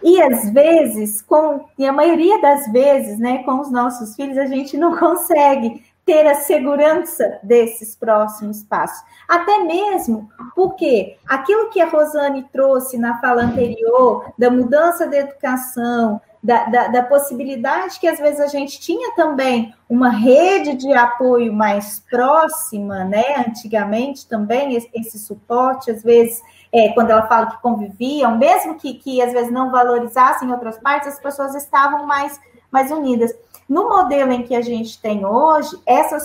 E 0.02 0.22
às 0.22 0.50
vezes, 0.52 1.22
com, 1.22 1.66
e 1.78 1.86
a 1.86 1.92
maioria 1.92 2.40
das 2.40 2.72
vezes, 2.72 3.18
né, 3.18 3.44
com 3.44 3.60
os 3.60 3.72
nossos 3.72 4.16
filhos, 4.16 4.38
a 4.38 4.46
gente 4.46 4.78
não 4.78 4.96
consegue 5.00 5.84
ter 6.06 6.28
a 6.28 6.36
segurança 6.36 7.40
desses 7.42 7.96
próximos 7.96 8.64
passos. 8.64 9.04
Até 9.28 9.64
mesmo 9.64 10.30
porque 10.56 11.18
aquilo 11.28 11.72
que 11.72 11.82
a 11.82 11.90
Rosane 11.90 12.48
trouxe 12.54 12.98
na 12.98 13.20
fala 13.20 13.42
anterior, 13.42 14.32
da 14.38 14.52
mudança 14.52 15.08
da 15.08 15.18
educação, 15.18 16.22
da, 16.46 16.66
da, 16.66 16.88
da, 16.90 17.04
possibilidade 17.04 18.00
que 18.00 18.08
às 18.08 18.20
vezes 18.20 18.40
a 18.40 18.46
gente 18.46 18.80
tinha 18.80 19.16
também 19.16 19.74
uma 19.90 20.10
rede 20.10 20.76
de 20.76 20.94
apoio 20.94 21.52
mais 21.52 22.00
próxima, 22.08 23.04
né? 23.04 23.44
Antigamente 23.48 24.28
também 24.28 24.76
esse, 24.76 24.88
esse 24.94 25.18
suporte, 25.18 25.90
às 25.90 26.04
vezes, 26.04 26.44
é, 26.72 26.90
quando 26.90 27.10
ela 27.10 27.26
fala 27.26 27.48
que 27.48 27.62
conviviam, 27.64 28.38
mesmo 28.38 28.76
que, 28.76 28.94
que 28.94 29.24
às 29.24 29.34
vezes 29.34 29.52
não 29.52 29.72
valorizassem 29.72 30.52
outras 30.52 30.78
partes, 30.78 31.08
as 31.08 31.20
pessoas 31.20 31.56
estavam 31.56 32.06
mais, 32.06 32.40
mais 32.70 32.92
unidas. 32.92 33.34
No 33.68 33.90
modelo 33.90 34.32
em 34.32 34.44
que 34.44 34.56
a 34.56 34.62
gente 34.62 35.02
tem 35.02 35.26
hoje, 35.26 35.76
essa, 35.88 36.18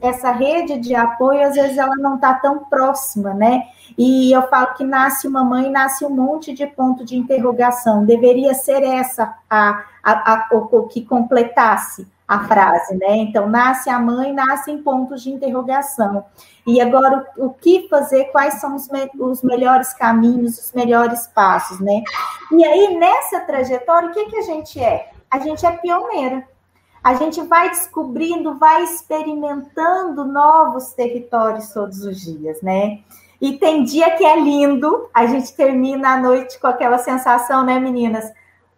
essa 0.00 0.30
rede 0.30 0.78
de 0.78 0.94
apoio, 0.94 1.44
às 1.44 1.54
vezes, 1.54 1.76
ela 1.76 1.96
não 1.96 2.14
está 2.14 2.34
tão 2.34 2.60
próxima, 2.60 3.34
né? 3.34 3.64
E 3.98 4.30
eu 4.30 4.42
falo 4.48 4.74
que 4.74 4.84
nasce 4.84 5.26
uma 5.26 5.42
mãe, 5.44 5.68
nasce 5.68 6.04
um 6.04 6.10
monte 6.10 6.52
de 6.52 6.64
ponto 6.68 7.04
de 7.04 7.16
interrogação. 7.16 8.04
Deveria 8.04 8.54
ser 8.54 8.84
essa 8.84 9.36
a, 9.50 9.84
a, 10.02 10.12
a, 10.32 10.48
o 10.52 10.86
que 10.86 11.04
completasse 11.04 12.06
a 12.26 12.44
frase, 12.46 12.96
né? 12.96 13.16
Então, 13.16 13.48
nasce 13.48 13.90
a 13.90 13.98
mãe, 13.98 14.32
nascem 14.32 14.80
pontos 14.80 15.24
de 15.24 15.30
interrogação. 15.30 16.24
E 16.64 16.80
agora, 16.80 17.26
o, 17.36 17.46
o 17.46 17.50
que 17.50 17.88
fazer? 17.88 18.26
Quais 18.26 18.54
são 18.60 18.76
os, 18.76 18.88
me, 18.88 19.10
os, 19.18 19.42
melhores 19.42 19.92
caminhos, 19.92 20.56
os 20.56 20.72
melhores 20.72 21.26
passos, 21.34 21.80
né? 21.80 22.04
E 22.52 22.64
aí, 22.64 22.96
nessa 22.96 23.40
trajetória, 23.40 24.10
o 24.10 24.12
que, 24.12 24.26
que 24.26 24.36
a 24.36 24.42
gente 24.42 24.80
é? 24.80 25.10
A 25.28 25.40
gente 25.40 25.66
é 25.66 25.72
pioneira 25.72 26.46
a 27.02 27.14
gente 27.14 27.40
vai 27.42 27.70
descobrindo, 27.70 28.58
vai 28.58 28.84
experimentando 28.84 30.24
novos 30.24 30.92
territórios 30.92 31.72
todos 31.72 32.04
os 32.04 32.20
dias, 32.20 32.60
né? 32.62 33.00
E 33.40 33.56
tem 33.56 33.84
dia 33.84 34.16
que 34.16 34.24
é 34.24 34.38
lindo, 34.38 35.08
a 35.14 35.24
gente 35.24 35.54
termina 35.54 36.10
a 36.10 36.20
noite 36.20 36.60
com 36.60 36.66
aquela 36.66 36.98
sensação, 36.98 37.64
né, 37.64 37.80
meninas? 37.80 38.30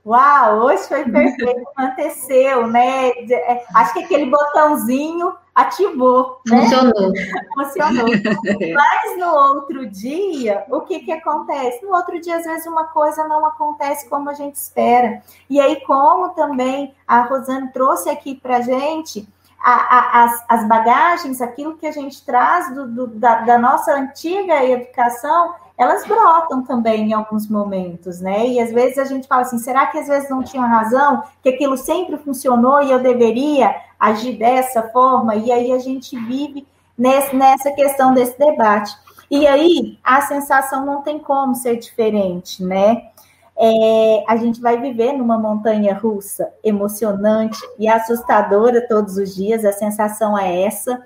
Uau, 0.07 0.61
hoje 0.67 0.87
foi 0.87 1.05
perfeito, 1.11 1.69
aconteceu, 1.77 2.67
né? 2.69 3.09
É, 3.09 3.65
acho 3.75 3.93
que 3.93 4.05
aquele 4.05 4.27
botãozinho 4.27 5.35
ativou, 5.55 6.41
né? 6.47 6.63
Funcionou. 6.63 7.13
Funcionou. 7.55 8.07
Mas 8.75 9.19
no 9.19 9.35
outro 9.35 9.87
dia, 9.87 10.65
o 10.71 10.81
que 10.81 11.01
que 11.01 11.13
acontece? 11.13 11.85
No 11.85 11.95
outro 11.95 12.21
dia, 12.21 12.37
às 12.37 12.45
vezes, 12.45 12.67
uma 12.67 12.85
coisa 12.85 13.27
não 13.29 13.45
acontece 13.45 14.09
como 14.09 14.31
a 14.31 14.35
gente 14.35 14.55
espera. 14.55 15.23
E 15.49 15.61
aí, 15.61 15.81
como 15.85 16.31
também 16.31 16.95
a 17.07 17.23
Rosane 17.23 17.71
trouxe 17.73 18.09
aqui 18.09 18.35
para 18.35 18.63
gente, 18.63 19.29
a, 19.63 19.73
a, 19.73 20.25
as, 20.25 20.45
as 20.49 20.69
bagagens, 20.69 21.41
aquilo 21.41 21.77
que 21.77 21.87
a 21.87 21.93
gente 21.93 22.25
traz 22.25 22.75
do, 22.75 22.87
do, 22.89 23.07
da, 23.07 23.43
da 23.43 23.59
nossa 23.59 23.95
antiga 23.95 24.65
educação, 24.65 25.55
elas 25.83 26.07
brotam 26.07 26.63
também 26.63 27.11
em 27.11 27.13
alguns 27.13 27.49
momentos, 27.49 28.21
né? 28.21 28.47
E 28.47 28.61
às 28.61 28.73
vezes 28.73 28.99
a 28.99 29.05
gente 29.05 29.27
fala 29.27 29.43
assim, 29.43 29.59
será 29.59 29.87
que 29.87 29.99
às 29.99 30.07
vezes 30.07 30.31
não 30.31 30.43
tinha 30.43 30.65
razão, 30.65 31.23
que 31.43 31.49
aquilo 31.49 31.77
sempre 31.77 32.17
funcionou 32.19 32.83
e 32.83 32.91
eu 32.91 33.01
deveria 33.01 33.75
agir 33.99 34.39
dessa 34.39 34.83
forma? 34.91 35.35
E 35.35 35.51
aí 35.51 35.73
a 35.73 35.79
gente 35.79 36.19
vive 36.19 36.67
nesse, 36.97 37.35
nessa 37.35 37.73
questão 37.73 38.15
desse 38.15 38.39
debate. 38.39 38.93
E 39.31 39.47
aí 39.47 39.99
a 40.05 40.21
sensação 40.21 40.87
não 40.87 41.03
tem 41.03 41.19
como 41.19 41.55
ser 41.55 41.77
diferente, 41.77 42.63
né? 42.63 43.09
É, 43.57 44.25
a 44.29 44.37
gente 44.37 44.61
vai 44.61 44.81
viver 44.81 45.13
numa 45.13 45.39
montanha 45.39 45.95
russa 45.95 46.53
emocionante 46.65 47.61
e 47.79 47.87
assustadora 47.89 48.87
todos 48.89 49.17
os 49.17 49.35
dias, 49.35 49.65
a 49.65 49.73
sensação 49.73 50.39
é 50.39 50.63
essa. 50.63 51.03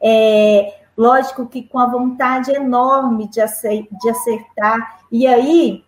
É, 0.00 0.74
lógico 0.98 1.46
que 1.46 1.62
com 1.62 1.78
a 1.78 1.86
vontade 1.86 2.50
enorme 2.50 3.28
de, 3.28 3.40
acertar. 3.40 5.00
E 5.12 5.28
aí, 5.28 5.84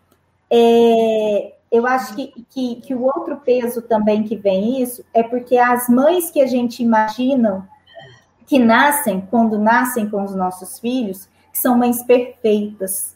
é, 0.49 1.53
eu 1.69 1.85
acho 1.85 2.15
que, 2.15 2.45
que, 2.49 2.75
que, 2.77 2.95
o 2.95 3.03
outro 3.03 3.35
peso 3.37 3.81
também 3.81 4.23
que 4.23 4.37
vem 4.37 4.81
isso 4.81 5.03
é 5.13 5.21
porque 5.21 5.57
as 5.57 5.89
mães 5.89 6.31
que 6.31 6.41
a 6.41 6.47
gente 6.47 6.81
imagina 6.81 7.67
que 8.47 8.57
nascem, 8.57 9.27
quando 9.29 9.59
nascem 9.59 10.09
com 10.09 10.23
os 10.23 10.33
nossos 10.33 10.79
filhos, 10.79 11.29
são 11.53 11.77
mães 11.77 12.01
perfeitas, 12.03 13.15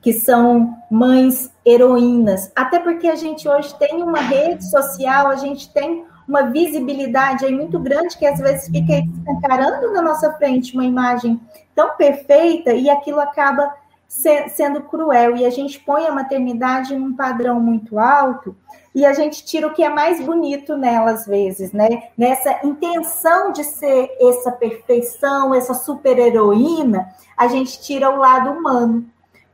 que 0.00 0.12
são 0.12 0.76
mães 0.88 1.52
heroínas. 1.66 2.52
Até 2.54 2.78
porque 2.78 3.08
a 3.08 3.16
gente 3.16 3.48
hoje 3.48 3.74
tem 3.76 4.02
uma 4.02 4.20
rede 4.20 4.68
social, 4.68 5.28
a 5.28 5.36
gente 5.36 5.72
tem 5.72 6.04
uma 6.26 6.42
visibilidade 6.42 7.44
aí 7.44 7.54
muito 7.54 7.78
grande 7.78 8.16
que 8.16 8.26
às 8.26 8.38
vezes 8.38 8.68
fica 8.68 8.92
escancarando 8.94 9.92
na 9.92 10.02
nossa 10.02 10.32
frente 10.34 10.74
uma 10.74 10.84
imagem 10.84 11.40
tão 11.74 11.96
perfeita 11.96 12.72
e 12.72 12.88
aquilo 12.88 13.20
acaba 13.20 13.74
se, 14.08 14.48
sendo 14.50 14.82
cruel. 14.82 15.36
E 15.36 15.44
a 15.44 15.50
gente 15.50 15.80
põe 15.80 16.06
a 16.06 16.12
maternidade 16.12 16.96
num 16.96 17.14
padrão 17.14 17.60
muito 17.60 17.98
alto 17.98 18.56
e 18.94 19.04
a 19.04 19.12
gente 19.12 19.44
tira 19.44 19.66
o 19.66 19.72
que 19.72 19.82
é 19.82 19.88
mais 19.88 20.24
bonito 20.24 20.76
nela 20.76 21.10
às 21.10 21.26
vezes, 21.26 21.72
né? 21.72 21.88
Nessa 22.16 22.64
intenção 22.64 23.50
de 23.50 23.64
ser 23.64 24.08
essa 24.20 24.52
perfeição, 24.52 25.54
essa 25.54 25.74
super 25.74 26.16
heroína, 26.16 27.08
a 27.36 27.48
gente 27.48 27.80
tira 27.80 28.08
o 28.08 28.16
lado 28.16 28.50
humano. 28.50 29.04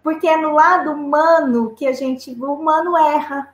Porque 0.03 0.27
é 0.27 0.37
no 0.37 0.53
lado 0.53 0.93
humano 0.93 1.75
que 1.75 1.87
a 1.87 1.93
gente, 1.93 2.31
o 2.33 2.53
humano 2.53 2.97
erra, 2.97 3.49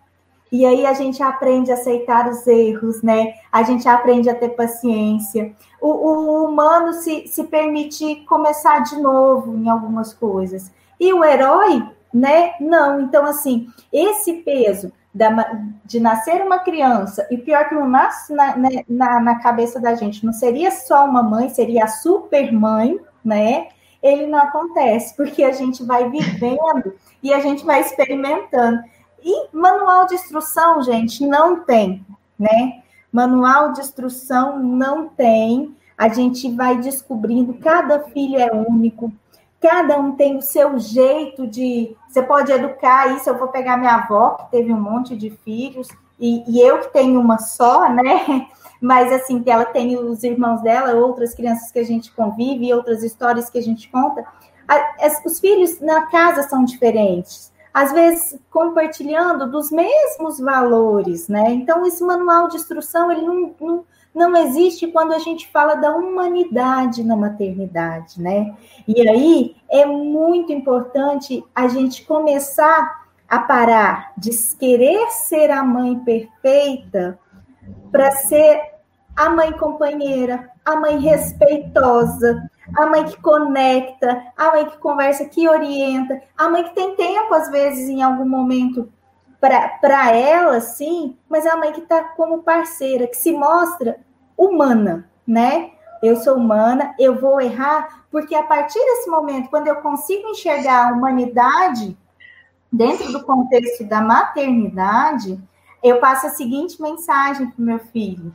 e 0.51 0.65
aí 0.65 0.87
a 0.87 0.93
gente 0.93 1.23
aprende 1.23 1.71
a 1.71 1.75
aceitar 1.75 2.29
os 2.29 2.47
erros, 2.47 3.03
né? 3.03 3.35
A 3.51 3.63
gente 3.63 3.89
aprende 3.89 4.31
a 4.31 4.35
ter 4.35 4.51
paciência. 4.51 5.53
O, 5.81 5.89
o 5.89 6.45
humano 6.45 6.93
se, 6.93 7.27
se 7.27 7.45
permite 7.45 8.17
começar 8.27 8.81
de 8.81 8.97
novo 8.97 9.57
em 9.57 9.69
algumas 9.69 10.15
coisas. 10.15 10.71
E 11.01 11.13
o 11.13 11.25
herói, 11.25 11.85
né? 12.15 12.55
Não. 12.61 13.01
Então, 13.01 13.27
assim, 13.27 13.69
esse 13.93 14.35
peso 14.35 14.93
da, 15.13 15.31
de 15.85 15.99
nascer 15.99 16.43
uma 16.43 16.59
criança, 16.59 17.27
e 17.31 17.39
pior 17.39 17.69
que 17.69 17.75
não 17.75 17.89
nasce 17.89 18.33
na, 18.33 18.57
né, 18.57 18.85
na, 18.89 19.19
na 19.19 19.35
cabeça 19.41 19.81
da 19.81 19.95
gente, 19.95 20.25
não 20.25 20.33
seria 20.33 20.71
só 20.71 21.07
uma 21.07 21.23
mãe, 21.23 21.49
seria 21.49 21.85
a 21.85 21.89
super 21.89 22.53
mãe, 22.53 22.99
né? 23.25 23.69
Ele 24.03 24.27
não 24.27 24.39
acontece, 24.39 25.17
porque 25.17 25.43
a 25.43 25.53
gente 25.53 25.83
vai 25.83 26.09
vivendo 26.09 26.95
e 27.23 27.33
a 27.35 27.41
gente 27.41 27.65
vai 27.65 27.81
experimentando. 27.81 28.81
E 29.25 29.49
manual 29.53 30.07
de 30.07 30.15
instrução, 30.15 30.83
gente, 30.83 31.27
não 31.27 31.61
tem, 31.61 32.05
né? 32.39 32.83
Manual 33.13 33.73
de 33.73 33.81
instrução 33.81 34.59
não 34.59 35.09
tem. 35.09 35.75
A 35.97 36.09
gente 36.09 36.51
vai 36.55 36.77
descobrindo, 36.79 37.55
cada 37.55 38.01
filho 38.01 38.39
é 38.39 38.53
único, 38.53 39.13
cada 39.61 39.99
um 39.99 40.13
tem 40.13 40.37
o 40.37 40.43
seu 40.43 40.79
jeito 40.79 41.47
de. 41.47 41.97
Você 42.09 42.23
pode 42.23 42.53
educar 42.53 43.17
isso. 43.17 43.29
Eu 43.29 43.39
vou 43.39 43.49
pegar 43.49 43.77
minha 43.77 43.95
avó, 43.95 44.31
que 44.35 44.51
teve 44.51 44.73
um 44.73 44.81
monte 44.81 45.17
de 45.17 45.31
filhos, 45.31 45.89
e, 46.21 46.45
e 46.47 46.61
eu 46.61 46.81
que 46.81 46.93
tenho 46.93 47.21
uma 47.21 47.39
só, 47.39 47.89
né? 47.89 48.47
Mas 48.81 49.11
assim, 49.11 49.43
ela 49.47 49.65
tem 49.65 49.97
os 49.97 50.23
irmãos 50.23 50.61
dela, 50.61 50.95
outras 50.95 51.35
crianças 51.35 51.73
que 51.73 51.79
a 51.79 51.85
gente 51.85 52.13
convive, 52.13 52.75
outras 52.75 53.03
histórias 53.03 53.49
que 53.49 53.59
a 53.59 53.63
gente 53.63 53.89
conta. 53.89 54.25
Os 55.25 55.41
filhos 55.41 55.81
na 55.81 56.03
casa 56.07 56.43
são 56.43 56.65
diferentes 56.65 57.51
às 57.77 57.93
vezes 57.93 58.41
compartilhando 58.51 59.51
dos 59.51 59.71
mesmos 59.71 60.41
valores, 60.41 61.29
né? 61.29 61.51
Então, 61.51 61.85
esse 61.85 62.03
manual 62.03 62.49
de 62.49 62.57
instrução, 62.57 63.13
ele 63.13 63.21
não, 63.21 63.55
não, 63.61 63.85
não 64.15 64.35
existe 64.35 64.87
quando 64.87 65.13
a 65.13 65.19
gente 65.19 65.47
fala 65.49 65.75
da 65.75 65.95
humanidade 65.95 67.05
na 67.05 67.15
maternidade, 67.15 68.19
né? 68.19 68.57
E 68.89 69.07
aí 69.07 69.57
é 69.69 69.85
muito 69.85 70.51
importante 70.55 71.45
a 71.55 71.69
gente 71.69 72.03
começar 72.07 73.05
a 73.29 73.41
parar 73.41 74.15
de 74.17 74.31
querer 74.59 75.11
ser 75.11 75.51
a 75.51 75.63
mãe 75.63 75.99
perfeita 75.99 77.19
para 77.93 78.11
ser 78.13 78.59
a 79.15 79.29
mãe 79.29 79.53
companheira, 79.53 80.51
a 80.65 80.77
mãe 80.77 80.99
respeitosa, 80.99 82.51
a 82.75 82.87
mãe 82.87 83.05
que 83.05 83.21
conecta, 83.21 84.23
a 84.37 84.51
mãe 84.51 84.67
que 84.67 84.79
conversa, 84.79 85.25
que 85.27 85.49
orienta, 85.49 86.21
a 86.37 86.49
mãe 86.49 86.65
que 86.65 86.75
tem 86.75 86.97
tempo, 86.97 87.33
às 87.35 87.51
vezes, 87.51 87.89
em 87.89 88.03
algum 88.03 88.29
momento, 88.29 88.91
para 89.41 90.13
ela, 90.13 90.61
sim, 90.61 91.17
mas 91.29 91.47
é 91.47 91.51
a 91.51 91.57
mãe 91.57 91.73
que 91.73 91.81
está 91.81 92.03
como 92.03 92.43
parceira, 92.43 93.07
que 93.07 93.17
se 93.17 93.33
mostra 93.33 93.99
humana, 94.37 95.09
né? 95.27 95.71
Eu 96.03 96.17
sou 96.17 96.37
humana, 96.37 96.95
eu 96.99 97.19
vou 97.21 97.41
errar, 97.41 98.05
porque 98.11 98.35
a 98.35 98.43
partir 98.43 98.79
desse 98.79 99.09
momento, 99.09 99.49
quando 99.49 99.69
eu 99.69 99.77
consigo 99.77 100.29
enxergar 100.29 100.89
a 100.89 100.93
humanidade 100.93 101.97
dentro 102.71 103.11
do 103.13 103.25
contexto 103.25 103.85
da 103.85 104.01
maternidade, 104.01 105.41
eu 105.83 106.01
passo 106.01 106.27
a 106.27 106.31
seguinte 106.31 106.81
mensagem 106.83 107.51
para 107.51 107.63
o 107.63 107.65
meu 107.65 107.79
filho: 107.79 108.35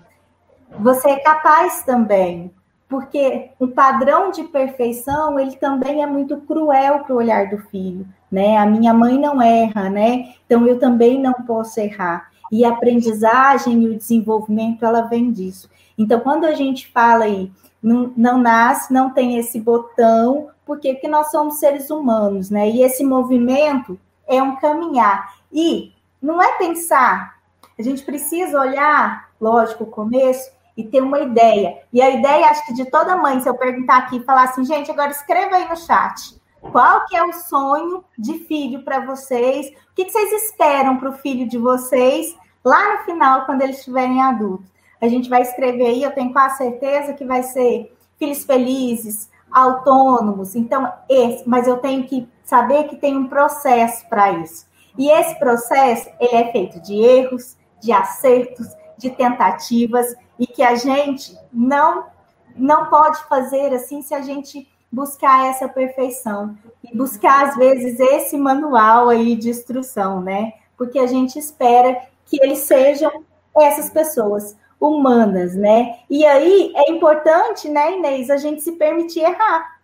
você 0.79 1.09
é 1.09 1.19
capaz 1.19 1.83
também, 1.83 2.53
porque 2.91 3.51
o 3.57 3.69
padrão 3.69 4.31
de 4.31 4.43
perfeição 4.43 5.39
ele 5.39 5.55
também 5.55 6.03
é 6.03 6.05
muito 6.05 6.35
cruel 6.41 6.99
para 6.99 7.13
o 7.15 7.17
olhar 7.17 7.49
do 7.49 7.57
filho, 7.57 8.05
né? 8.29 8.57
A 8.57 8.65
minha 8.65 8.93
mãe 8.93 9.17
não 9.17 9.41
erra, 9.41 9.89
né? 9.89 10.33
Então 10.45 10.67
eu 10.67 10.77
também 10.77 11.17
não 11.17 11.31
posso 11.31 11.79
errar. 11.79 12.29
E 12.51 12.65
a 12.65 12.69
aprendizagem 12.69 13.81
e 13.81 13.87
o 13.87 13.97
desenvolvimento 13.97 14.83
ela 14.83 15.03
vem 15.03 15.31
disso. 15.31 15.69
Então 15.97 16.19
quando 16.19 16.43
a 16.43 16.53
gente 16.53 16.91
fala 16.91 17.23
aí 17.23 17.49
não, 17.81 18.11
não 18.17 18.37
nasce, 18.37 18.93
não 18.93 19.09
tem 19.09 19.37
esse 19.37 19.57
botão, 19.57 20.49
porque 20.65 20.95
que 20.95 21.07
nós 21.07 21.31
somos 21.31 21.59
seres 21.59 21.89
humanos, 21.89 22.49
né? 22.49 22.69
E 22.69 22.83
esse 22.83 23.05
movimento 23.05 23.97
é 24.27 24.43
um 24.43 24.57
caminhar. 24.57 25.33
E 25.49 25.93
não 26.21 26.41
é 26.41 26.57
pensar, 26.57 27.37
a 27.79 27.81
gente 27.81 28.03
precisa 28.03 28.59
olhar, 28.59 29.29
lógico, 29.39 29.85
o 29.85 29.87
começo, 29.87 30.51
e 30.75 30.83
ter 30.83 31.01
uma 31.01 31.19
ideia. 31.19 31.79
E 31.91 32.01
a 32.01 32.09
ideia, 32.09 32.47
acho 32.47 32.65
que 32.65 32.73
de 32.73 32.85
toda 32.89 33.17
mãe, 33.17 33.39
se 33.39 33.49
eu 33.49 33.55
perguntar 33.55 33.97
aqui 33.97 34.17
e 34.17 34.23
falar 34.23 34.43
assim, 34.43 34.63
gente, 34.63 34.89
agora 34.89 35.11
escreva 35.11 35.55
aí 35.55 35.67
no 35.67 35.75
chat. 35.75 36.39
Qual 36.71 37.05
que 37.05 37.15
é 37.15 37.23
o 37.23 37.33
sonho 37.33 38.03
de 38.17 38.39
filho 38.45 38.83
para 38.83 38.99
vocês? 38.99 39.67
O 39.67 39.95
que, 39.95 40.05
que 40.05 40.11
vocês 40.11 40.43
esperam 40.43 40.97
para 40.97 41.09
o 41.09 41.17
filho 41.17 41.47
de 41.47 41.57
vocês 41.57 42.35
lá 42.63 42.97
no 42.97 43.03
final, 43.03 43.45
quando 43.45 43.63
eles 43.63 43.79
estiverem 43.79 44.21
adultos? 44.21 44.69
A 45.01 45.07
gente 45.07 45.29
vai 45.29 45.41
escrever 45.41 45.87
aí, 45.87 46.03
eu 46.03 46.11
tenho 46.11 46.31
quase 46.31 46.57
certeza 46.57 47.13
que 47.13 47.25
vai 47.25 47.41
ser 47.41 47.91
filhos 48.19 48.45
felizes, 48.45 49.31
autônomos. 49.51 50.55
Então, 50.55 50.91
esse, 51.09 51.47
mas 51.49 51.67
eu 51.67 51.77
tenho 51.77 52.05
que 52.05 52.29
saber 52.43 52.83
que 52.83 52.95
tem 52.95 53.17
um 53.17 53.27
processo 53.27 54.07
para 54.07 54.31
isso. 54.31 54.67
E 54.97 55.09
esse 55.09 55.37
processo, 55.39 56.09
ele 56.19 56.35
é 56.35 56.51
feito 56.51 56.79
de 56.79 56.93
erros, 56.95 57.57
de 57.81 57.91
acertos, 57.91 58.67
de 58.97 59.09
tentativas 59.09 60.15
e 60.41 60.47
que 60.47 60.63
a 60.63 60.73
gente 60.73 61.37
não 61.53 62.07
não 62.55 62.89
pode 62.89 63.23
fazer 63.29 63.73
assim 63.73 64.01
se 64.01 64.13
a 64.13 64.21
gente 64.21 64.67
buscar 64.91 65.45
essa 65.45 65.69
perfeição 65.69 66.57
e 66.83 66.97
buscar 66.97 67.47
às 67.47 67.55
vezes 67.55 67.97
esse 67.99 68.35
manual 68.35 69.07
aí 69.07 69.35
de 69.35 69.51
instrução, 69.51 70.19
né? 70.19 70.51
Porque 70.75 70.97
a 70.97 71.05
gente 71.05 71.37
espera 71.37 72.01
que 72.25 72.41
eles 72.43 72.59
sejam 72.59 73.23
essas 73.55 73.89
pessoas 73.91 74.57
humanas, 74.79 75.55
né? 75.55 75.99
E 76.09 76.25
aí 76.25 76.73
é 76.75 76.91
importante, 76.91 77.69
né, 77.69 77.97
Inês, 77.97 78.31
a 78.31 78.37
gente 78.37 78.61
se 78.61 78.73
permitir 78.73 79.19
errar. 79.19 79.79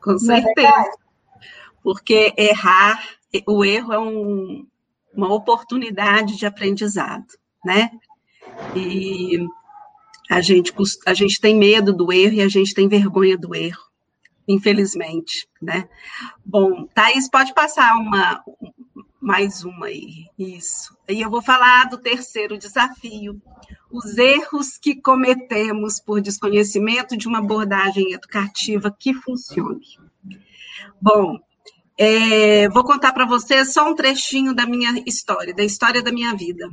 Com 0.00 0.12
é 0.12 0.18
certeza. 0.18 0.92
Porque 1.82 2.32
errar, 2.36 3.02
o 3.46 3.64
erro 3.64 3.92
é 3.92 3.98
um, 3.98 4.64
uma 5.12 5.34
oportunidade 5.34 6.36
de 6.36 6.46
aprendizado, 6.46 7.26
né? 7.64 7.90
E 8.76 9.46
a 10.30 10.40
gente, 10.40 10.72
a 11.06 11.14
gente 11.14 11.40
tem 11.40 11.56
medo 11.56 11.92
do 11.92 12.12
erro 12.12 12.34
e 12.34 12.40
a 12.40 12.48
gente 12.48 12.74
tem 12.74 12.88
vergonha 12.88 13.36
do 13.36 13.54
erro, 13.54 13.82
infelizmente, 14.48 15.46
né? 15.60 15.88
Bom, 16.44 16.86
Thaís, 16.94 17.28
pode 17.28 17.52
passar 17.54 17.94
uma, 17.96 18.42
mais 19.20 19.62
uma 19.62 19.86
aí, 19.86 20.26
isso. 20.38 20.96
E 21.08 21.20
eu 21.20 21.30
vou 21.30 21.42
falar 21.42 21.84
do 21.84 21.98
terceiro 21.98 22.58
desafio, 22.58 23.40
os 23.90 24.16
erros 24.16 24.78
que 24.78 24.94
cometemos 24.94 26.00
por 26.00 26.20
desconhecimento 26.20 27.16
de 27.16 27.28
uma 27.28 27.38
abordagem 27.38 28.12
educativa 28.12 28.90
que 28.90 29.12
funcione. 29.12 30.00
Bom, 31.00 31.38
é, 31.98 32.68
vou 32.70 32.84
contar 32.84 33.12
para 33.12 33.26
vocês 33.26 33.72
só 33.72 33.88
um 33.88 33.94
trechinho 33.94 34.54
da 34.54 34.66
minha 34.66 35.02
história, 35.06 35.54
da 35.54 35.62
história 35.62 36.02
da 36.02 36.10
minha 36.10 36.34
vida. 36.34 36.70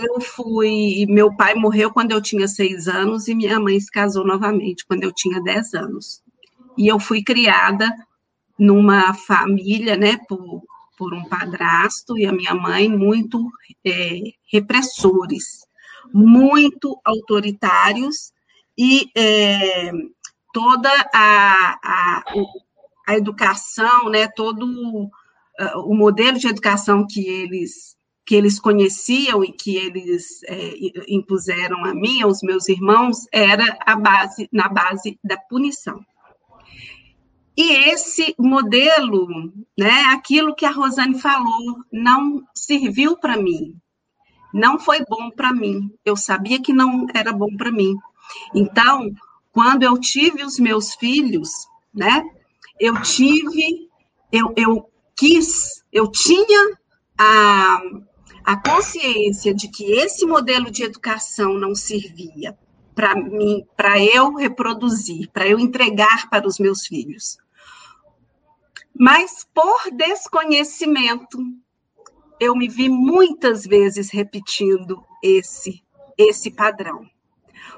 Eu 0.00 0.20
fui. 0.20 1.06
Meu 1.08 1.34
pai 1.34 1.54
morreu 1.54 1.92
quando 1.92 2.12
eu 2.12 2.20
tinha 2.20 2.46
seis 2.46 2.86
anos 2.86 3.26
e 3.28 3.34
minha 3.34 3.58
mãe 3.58 3.78
se 3.80 3.90
casou 3.90 4.24
novamente 4.24 4.86
quando 4.86 5.02
eu 5.02 5.12
tinha 5.12 5.42
dez 5.42 5.74
anos. 5.74 6.22
E 6.76 6.86
eu 6.86 7.00
fui 7.00 7.22
criada 7.22 7.90
numa 8.58 9.12
família, 9.14 9.96
né, 9.96 10.16
por, 10.28 10.62
por 10.96 11.14
um 11.14 11.24
padrasto 11.24 12.16
e 12.18 12.26
a 12.26 12.32
minha 12.32 12.54
mãe 12.54 12.88
muito 12.88 13.50
é, 13.84 14.20
repressores, 14.52 15.66
muito 16.12 17.00
autoritários 17.04 18.32
e 18.76 19.10
é, 19.16 19.92
toda 20.52 20.90
a, 21.14 21.78
a, 21.82 22.24
a, 23.06 23.16
educação, 23.16 24.08
né, 24.08 24.28
todo 24.28 24.64
uh, 24.64 25.10
o 25.84 25.94
modelo 25.94 26.38
de 26.38 26.48
educação 26.48 27.06
que 27.06 27.26
eles 27.26 27.96
que 28.28 28.34
eles 28.34 28.60
conheciam 28.60 29.42
e 29.42 29.50
que 29.50 29.74
eles 29.74 30.42
é, 30.44 30.74
impuseram 31.08 31.82
a 31.82 31.94
mim, 31.94 32.20
aos 32.20 32.42
meus 32.42 32.68
irmãos, 32.68 33.26
era 33.32 33.78
a 33.80 33.96
base 33.96 34.46
na 34.52 34.68
base 34.68 35.18
da 35.24 35.38
punição. 35.38 36.04
E 37.56 37.72
esse 37.88 38.34
modelo, 38.38 39.50
né, 39.76 40.02
aquilo 40.12 40.54
que 40.54 40.66
a 40.66 40.70
Rosane 40.70 41.18
falou, 41.18 41.82
não 41.90 42.42
serviu 42.54 43.16
para 43.16 43.38
mim. 43.38 43.74
Não 44.52 44.78
foi 44.78 45.02
bom 45.08 45.30
para 45.30 45.50
mim. 45.50 45.90
Eu 46.04 46.14
sabia 46.14 46.60
que 46.60 46.74
não 46.74 47.06
era 47.14 47.32
bom 47.32 47.56
para 47.56 47.72
mim. 47.72 47.96
Então, 48.54 49.10
quando 49.50 49.84
eu 49.84 49.98
tive 49.98 50.44
os 50.44 50.58
meus 50.58 50.94
filhos, 50.96 51.48
né, 51.94 52.22
eu 52.78 53.00
tive, 53.00 53.88
eu, 54.30 54.52
eu 54.54 54.86
quis, 55.16 55.82
eu 55.90 56.10
tinha 56.10 56.76
a, 57.18 57.80
a 58.48 58.56
consciência 58.56 59.52
de 59.52 59.68
que 59.68 59.92
esse 59.92 60.24
modelo 60.24 60.70
de 60.70 60.82
educação 60.82 61.58
não 61.58 61.74
servia 61.74 62.58
para 62.94 63.14
mim, 63.14 63.62
para 63.76 64.02
eu 64.02 64.36
reproduzir, 64.36 65.30
para 65.30 65.46
eu 65.46 65.58
entregar 65.58 66.30
para 66.30 66.48
os 66.48 66.58
meus 66.58 66.86
filhos. 66.86 67.36
Mas 68.98 69.46
por 69.52 69.90
desconhecimento, 69.92 71.38
eu 72.40 72.56
me 72.56 72.70
vi 72.70 72.88
muitas 72.88 73.66
vezes 73.66 74.10
repetindo 74.10 75.04
esse 75.22 75.84
esse 76.16 76.50
padrão. 76.50 77.06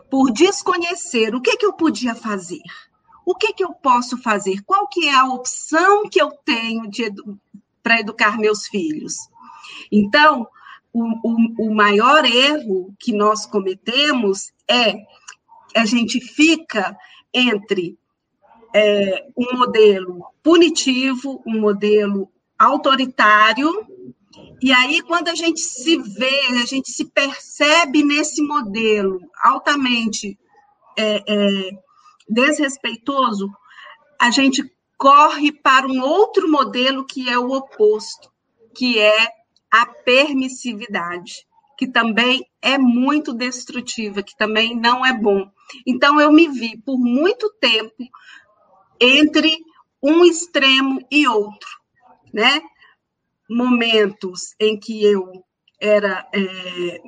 Por 0.08 0.30
desconhecer 0.30 1.34
o 1.34 1.40
que, 1.40 1.56
que 1.56 1.66
eu 1.66 1.72
podia 1.72 2.14
fazer, 2.14 2.62
o 3.26 3.34
que, 3.34 3.52
que 3.54 3.64
eu 3.64 3.74
posso 3.74 4.16
fazer, 4.22 4.62
qual 4.64 4.86
que 4.86 5.08
é 5.08 5.14
a 5.16 5.26
opção 5.26 6.08
que 6.08 6.22
eu 6.22 6.30
tenho 6.44 6.88
edu 6.96 7.36
para 7.82 7.98
educar 7.98 8.38
meus 8.38 8.68
filhos. 8.68 9.16
Então, 9.90 10.46
o, 10.92 11.02
o, 11.02 11.68
o 11.68 11.74
maior 11.74 12.24
erro 12.24 12.94
que 12.98 13.12
nós 13.12 13.46
cometemos 13.46 14.52
é 14.68 14.94
a 15.76 15.84
gente 15.84 16.20
fica 16.20 16.96
entre 17.32 17.96
é, 18.74 19.26
um 19.36 19.56
modelo 19.56 20.24
punitivo, 20.42 21.42
um 21.46 21.60
modelo 21.60 22.28
autoritário, 22.58 23.86
e 24.62 24.72
aí, 24.72 25.00
quando 25.02 25.28
a 25.28 25.34
gente 25.34 25.60
se 25.60 25.96
vê, 25.96 26.46
a 26.60 26.66
gente 26.66 26.90
se 26.90 27.06
percebe 27.06 28.02
nesse 28.04 28.42
modelo 28.42 29.20
altamente 29.42 30.38
é, 30.96 31.24
é, 31.26 31.70
desrespeitoso, 32.28 33.50
a 34.20 34.30
gente 34.30 34.62
corre 34.98 35.50
para 35.50 35.86
um 35.86 36.02
outro 36.02 36.50
modelo 36.50 37.06
que 37.06 37.28
é 37.28 37.38
o 37.38 37.52
oposto, 37.52 38.30
que 38.74 38.98
é 38.98 39.28
a 39.70 39.86
permissividade, 39.86 41.46
que 41.78 41.86
também 41.86 42.44
é 42.60 42.76
muito 42.76 43.32
destrutiva, 43.32 44.22
que 44.22 44.36
também 44.36 44.74
não 44.74 45.04
é 45.04 45.12
bom. 45.12 45.50
Então, 45.86 46.20
eu 46.20 46.32
me 46.32 46.48
vi 46.48 46.76
por 46.76 46.98
muito 46.98 47.52
tempo 47.60 48.04
entre 49.00 49.56
um 50.02 50.24
extremo 50.24 51.00
e 51.10 51.26
outro, 51.26 51.68
né? 52.32 52.60
Momentos 53.48 54.54
em 54.60 54.78
que 54.78 55.04
eu 55.04 55.44
era 55.80 56.26
é, 56.34 57.00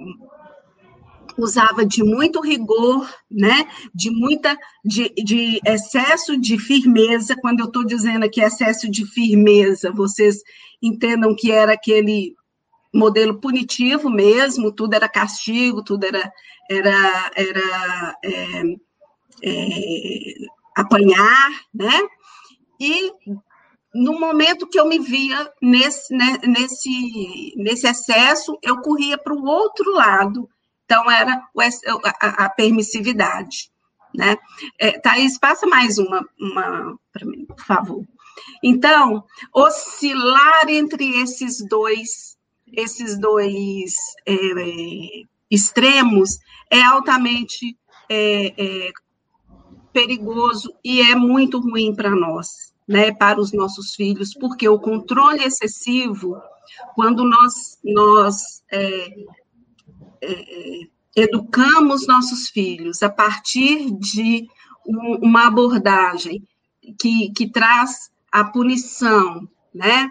usava 1.36 1.84
de 1.84 2.02
muito 2.02 2.40
rigor, 2.40 3.08
né? 3.30 3.66
De 3.94 4.10
muita 4.10 4.56
de, 4.84 5.10
de 5.10 5.60
excesso 5.66 6.36
de 6.36 6.58
firmeza. 6.58 7.36
Quando 7.36 7.60
eu 7.60 7.66
estou 7.66 7.84
dizendo 7.84 8.24
aqui 8.24 8.40
excesso 8.40 8.90
de 8.90 9.06
firmeza, 9.06 9.90
vocês 9.90 10.42
entendam 10.82 11.34
que 11.34 11.50
era 11.50 11.72
aquele 11.72 12.34
modelo 12.92 13.40
punitivo 13.40 14.10
mesmo, 14.10 14.72
tudo 14.72 14.94
era 14.94 15.08
castigo, 15.08 15.82
tudo 15.82 16.04
era 16.04 16.32
era 16.70 17.30
era 17.34 18.16
é, 18.24 18.62
é, 19.42 20.34
apanhar, 20.76 21.50
né? 21.74 22.00
E 22.80 23.12
no 23.94 24.18
momento 24.18 24.66
que 24.66 24.78
eu 24.78 24.86
me 24.86 24.98
via 24.98 25.50
nesse, 25.60 26.14
né, 26.14 26.38
nesse, 26.46 27.52
nesse 27.56 27.86
excesso, 27.86 28.58
eu 28.62 28.80
corria 28.80 29.18
para 29.18 29.34
o 29.34 29.44
outro 29.44 29.92
lado. 29.92 30.48
Então, 30.84 31.10
era 31.10 31.42
a, 32.20 32.44
a 32.44 32.48
permissividade. 32.50 33.70
Né? 34.14 34.36
É, 34.78 34.98
Thaís, 34.98 35.38
passa 35.38 35.66
mais 35.66 35.98
uma, 35.98 36.26
uma 36.38 36.98
para 37.12 37.26
mim, 37.26 37.46
por 37.46 37.60
favor. 37.60 38.04
Então, 38.62 39.24
oscilar 39.54 40.68
entre 40.68 41.20
esses 41.20 41.58
dois, 41.66 42.31
esses 42.72 43.18
dois 43.18 43.94
é, 44.26 45.22
extremos 45.50 46.38
é 46.70 46.82
altamente 46.82 47.76
é, 48.08 48.54
é, 48.56 48.92
perigoso 49.92 50.72
e 50.82 51.00
é 51.00 51.14
muito 51.14 51.60
ruim 51.60 51.94
para 51.94 52.10
nós, 52.10 52.72
né, 52.88 53.12
para 53.12 53.40
os 53.40 53.52
nossos 53.52 53.94
filhos, 53.94 54.34
porque 54.34 54.68
o 54.68 54.78
controle 54.78 55.44
excessivo, 55.44 56.40
quando 56.94 57.24
nós, 57.24 57.78
nós 57.84 58.62
é, 58.70 59.08
é, 60.22 60.80
educamos 61.14 62.06
nossos 62.06 62.48
filhos 62.48 63.02
a 63.02 63.10
partir 63.10 63.90
de 63.98 64.48
um, 64.86 65.18
uma 65.22 65.46
abordagem 65.46 66.42
que, 66.98 67.30
que 67.36 67.50
traz 67.50 68.10
a 68.30 68.44
punição, 68.44 69.46
né, 69.74 70.10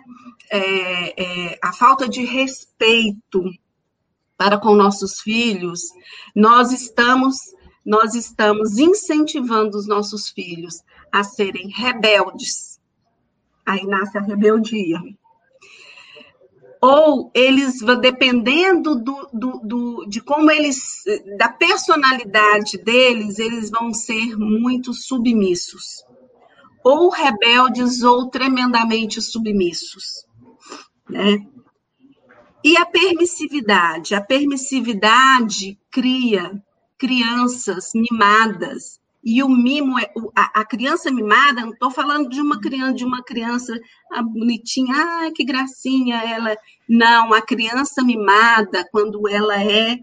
é, 0.50 1.24
é, 1.52 1.60
a 1.62 1.72
falta 1.72 2.08
de 2.08 2.24
respeito 2.24 3.44
para 4.38 4.58
com 4.58 4.74
nossos 4.76 5.22
filhos, 5.22 5.82
nós 6.36 6.72
estamos 6.72 7.38
nós 7.84 8.14
estamos 8.14 8.78
incentivando 8.78 9.76
os 9.76 9.88
nossos 9.88 10.30
filhos 10.30 10.84
a 11.12 11.24
serem 11.24 11.68
rebeldes. 11.70 12.80
Aí 13.66 13.86
nasce 13.86 14.18
a 14.18 14.22
rebeldia. 14.22 15.00
Ou 16.80 17.32
eles, 17.34 17.80
dependendo 18.00 18.96
do, 18.96 19.30
do, 19.32 19.60
do, 19.64 20.06
de 20.08 20.20
como 20.22 20.50
eles, 20.50 21.04
da 21.38 21.50
personalidade 21.50 22.78
deles, 22.78 23.38
eles 23.38 23.70
vão 23.70 23.94
ser 23.94 24.36
muito 24.38 24.94
submissos. 24.94 26.04
Ou 26.84 27.10
rebeldes 27.10 28.02
ou 28.02 28.30
tremendamente 28.30 29.22
submissos. 29.22 30.26
Né? 31.10 31.46
E 32.64 32.78
a 32.78 32.86
permissividade? 32.86 34.14
A 34.14 34.22
permissividade 34.22 35.80
cria 35.90 36.62
crianças 36.98 37.92
mimadas. 37.96 39.00
E 39.24 39.44
o 39.44 39.50
mimo 39.50 40.00
é 40.00 40.12
a, 40.36 40.66
criança 40.66 41.12
mimada, 41.12 41.62
não 41.62 41.72
estou 41.72 41.92
falando 41.92 42.30
de 42.30 42.42
uma 42.42 42.60
criança, 42.60 42.94
de 42.94 43.06
uma 43.06 43.24
criança 43.24 43.80
bonitinha, 44.32 44.96
ah, 44.96 45.32
que 45.34 45.44
gracinha 45.44 46.24
ela. 46.24 46.56
Não, 46.90 47.32
a 47.34 47.42
criança 47.42 48.04
mimada, 48.04 48.88
quando 48.92 49.28
ela 49.28 49.62
é 49.62 50.00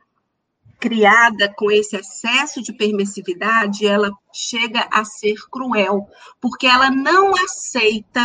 criada 0.78 1.52
com 1.56 1.70
esse 1.70 1.96
excesso 1.96 2.62
de 2.62 2.72
permissividade, 2.72 3.86
ela 3.86 4.10
chega 4.32 4.88
a 4.90 5.04
ser 5.04 5.34
cruel, 5.50 6.06
porque 6.40 6.66
ela 6.66 6.90
não 6.90 7.32
aceita 7.34 8.22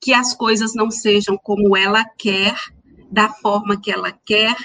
que 0.00 0.12
as 0.12 0.34
coisas 0.34 0.74
não 0.74 0.90
sejam 0.90 1.36
como 1.36 1.76
ela 1.76 2.04
quer, 2.04 2.54
da 3.10 3.28
forma 3.28 3.80
que 3.80 3.90
ela 3.90 4.12
quer, 4.12 4.56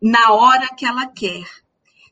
na 0.00 0.32
hora 0.32 0.68
que 0.76 0.84
ela 0.84 1.06
quer. 1.06 1.46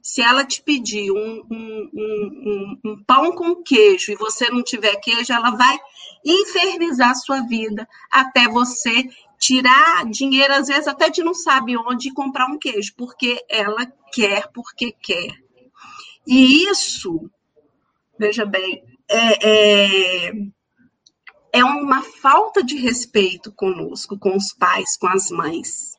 Se 0.02 0.22
ela 0.22 0.44
te 0.44 0.62
pedir 0.62 1.12
um, 1.12 1.44
um, 1.50 1.90
um, 1.92 2.80
um, 2.84 3.04
pão 3.04 3.32
com 3.32 3.62
queijo 3.62 4.10
e 4.10 4.16
você 4.16 4.48
não 4.48 4.62
tiver 4.62 4.96
queijo, 4.96 5.32
ela 5.32 5.50
vai 5.50 5.78
infernizar 6.24 7.10
a 7.10 7.14
sua 7.14 7.42
vida 7.42 7.86
até 8.10 8.48
você 8.48 9.08
tirar 9.40 10.05
dinheiro, 10.05 10.53
às 10.53 10.68
vezes 10.68 10.87
até 10.87 11.09
de 11.09 11.24
não 11.24 11.33
sabe 11.33 11.76
onde 11.76 12.12
comprar 12.12 12.46
um 12.46 12.59
queijo, 12.59 12.92
porque 12.96 13.42
ela 13.48 13.87
quer, 14.12 14.48
porque 14.53 14.92
quer. 14.92 15.35
E 16.26 16.64
isso, 16.64 17.31
veja 18.18 18.44
bem, 18.44 18.85
é, 19.09 20.29
é, 20.29 20.33
é 21.55 21.64
uma 21.64 22.03
falta 22.03 22.62
de 22.62 22.76
respeito 22.76 23.50
conosco, 23.50 24.18
com 24.18 24.37
os 24.37 24.53
pais, 24.53 24.96
com 24.98 25.09
as 25.09 25.31
mães. 25.31 25.89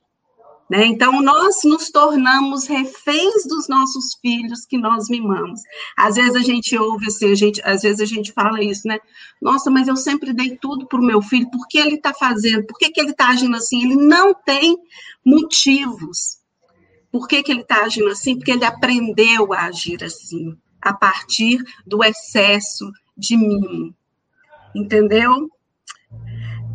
Né? 0.72 0.86
Então, 0.86 1.22
nós 1.22 1.66
nos 1.66 1.90
tornamos 1.90 2.66
reféns 2.66 3.46
dos 3.46 3.68
nossos 3.68 4.16
filhos 4.22 4.66
que 4.66 4.78
nós 4.78 5.10
mimamos. 5.10 5.60
Às 5.98 6.16
vezes 6.16 6.34
a 6.34 6.40
gente 6.40 6.78
ouve 6.78 7.08
assim, 7.08 7.30
a 7.30 7.36
gente, 7.36 7.62
às 7.66 7.82
vezes 7.82 8.00
a 8.00 8.06
gente 8.06 8.32
fala 8.32 8.64
isso, 8.64 8.88
né? 8.88 8.98
Nossa, 9.42 9.70
mas 9.70 9.90
eu 9.90 9.98
sempre 9.98 10.32
dei 10.32 10.56
tudo 10.56 10.88
para 10.88 11.02
o 11.02 11.04
meu 11.04 11.22
filho, 11.22 11.52
por 11.52 11.68
que 11.68 11.78
ele 11.78 11.96
está 11.96 12.14
fazendo? 12.14 12.66
Por 12.66 12.78
que, 12.78 12.90
que 12.90 13.02
ele 13.02 13.12
está 13.12 13.32
agindo 13.32 13.58
assim? 13.58 13.84
Ele 13.84 13.98
não 13.98 14.34
tem 14.34 14.78
motivos. 15.26 16.38
Por 17.12 17.28
que, 17.28 17.44
que 17.44 17.52
ele 17.52 17.64
está 17.64 17.84
agindo 17.84 18.08
assim? 18.08 18.38
Porque 18.38 18.52
ele 18.52 18.64
aprendeu 18.64 19.52
a 19.52 19.66
agir 19.66 20.02
assim, 20.02 20.58
a 20.82 20.94
partir 20.94 21.62
do 21.86 22.02
excesso 22.02 22.90
de 23.18 23.36
mimo. 23.36 23.94
Entendeu? 24.74 25.50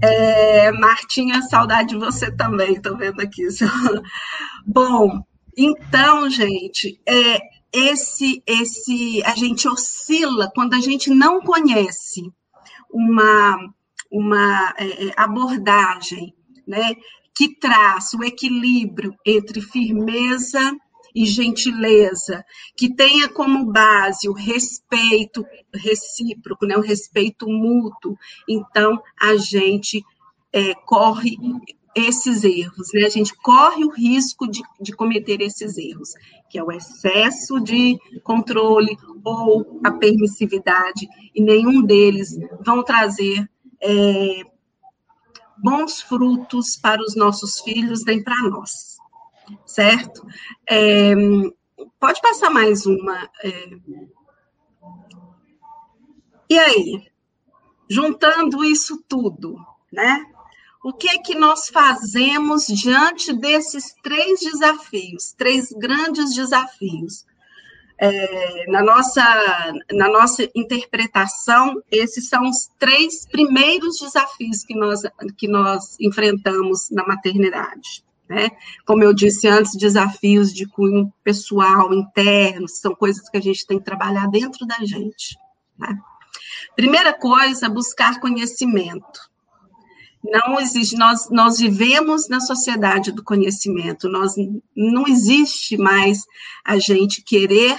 É, 0.03 0.71
Martinha, 0.73 1.41
saudade 1.43 1.91
de 1.91 1.97
você 1.97 2.31
também, 2.31 2.75
estou 2.75 2.97
vendo 2.97 3.21
aqui. 3.21 3.47
Bom, 4.67 5.23
então, 5.57 6.29
gente, 6.29 7.01
é, 7.07 7.39
esse, 7.73 8.43
esse, 8.47 9.23
a 9.25 9.35
gente 9.35 9.69
oscila 9.69 10.51
quando 10.55 10.75
a 10.75 10.81
gente 10.81 11.11
não 11.11 11.41
conhece 11.41 12.23
uma, 12.91 13.59
uma 14.11 14.75
é, 14.79 15.09
é 15.09 15.13
abordagem, 15.17 16.35
né, 16.67 16.95
que 17.35 17.59
traz 17.59 18.13
o 18.15 18.25
equilíbrio 18.25 19.15
entre 19.25 19.61
firmeza 19.61 20.77
e 21.17 21.25
gentileza, 21.25 22.45
que 22.77 22.95
tenha 22.95 23.27
como 23.27 23.73
base 23.73 24.29
o 24.29 24.35
respeito 24.35 25.47
recíproco, 25.73 26.67
né, 26.67 26.77
o 26.77 26.83
respeito 26.83 27.49
mútuo. 27.49 28.19
Então, 28.47 29.03
a 29.19 29.35
gente 29.37 30.05
é, 30.53 30.75
corre 30.75 31.39
esses 31.95 32.45
erros, 32.45 32.91
né? 32.93 33.07
A 33.07 33.09
gente 33.09 33.35
corre 33.35 33.83
o 33.83 33.91
risco 33.91 34.47
de, 34.47 34.61
de 34.79 34.93
cometer 34.93 35.41
esses 35.41 35.79
erros, 35.79 36.11
que 36.51 36.59
é 36.59 36.63
o 36.63 36.71
excesso 36.71 37.59
de 37.61 37.99
controle 38.23 38.95
ou 39.25 39.81
a 39.83 39.91
permissividade, 39.91 41.09
e 41.35 41.41
nenhum 41.41 41.81
deles 41.81 42.37
vão 42.61 42.85
trazer 42.85 43.49
é, 43.83 44.43
bons 45.57 46.03
frutos 46.03 46.77
para 46.77 47.01
os 47.01 47.17
nossos 47.17 47.61
filhos 47.61 48.05
nem 48.05 48.23
para 48.23 48.37
nós 48.51 48.96
certo? 49.65 50.27
É, 50.69 51.15
pode 51.99 52.21
passar 52.21 52.51
mais 52.51 52.87
uma. 52.87 53.31
É... 53.43 53.71
E 56.49 56.59
aí, 56.59 57.03
juntando 57.89 58.65
isso 58.65 59.03
tudo, 59.09 59.57
né? 59.93 60.25
O 60.85 60.93
que 60.93 61.09
é 61.09 61.19
que 61.19 61.35
nós 61.35 61.69
fazemos 61.69 62.67
diante 62.67 63.33
desses 63.33 63.93
três 64.05 64.39
desafios, 64.39 65.33
três 65.37 65.73
grandes 65.73 66.33
desafios? 66.33 67.27
É, 67.99 68.71
na, 68.71 68.83
nossa, 68.83 69.25
na 69.91 70.09
nossa 70.09 70.49
interpretação, 70.55 71.83
esses 71.91 72.29
são 72.29 72.49
os 72.49 72.69
três 72.79 73.27
primeiros 73.27 73.99
desafios 73.99 74.63
que 74.63 74.77
nós, 74.77 75.03
que 75.37 75.49
nós 75.49 75.97
enfrentamos 75.99 76.89
na 76.91 77.05
maternidade. 77.05 78.06
Né? 78.29 78.51
Como 78.85 79.05
eu 79.05 79.15
disse 79.15 79.47
antes, 79.47 79.77
desafios 79.77 80.53
de 80.53 80.67
cunho 80.67 81.13
pessoal, 81.23 81.93
interno, 81.95 82.69
são 82.69 82.95
coisas 82.95 83.29
que 83.29 83.37
a 83.37 83.41
gente 83.41 83.67
tem 83.67 83.79
que 83.79 83.85
trabalhar 83.85 84.29
dentro 84.29 84.67
da 84.67 84.79
gente. 84.85 85.39
Né? 85.79 85.97
Primeira 86.75 87.13
coisa, 87.13 87.69
buscar 87.69 88.21
conhecimento. 88.21 89.21
Não 90.25 90.59
existe, 90.59 90.97
nós, 90.97 91.31
nós 91.31 91.59
vivemos 91.59 92.29
na 92.29 92.41
sociedade 92.41 93.13
do 93.13 93.23
conhecimento, 93.23 94.09
nós, 94.09 94.35
não 94.75 95.07
existe 95.07 95.77
mais 95.77 96.25
a 96.65 96.79
gente 96.79 97.23
querer 97.23 97.79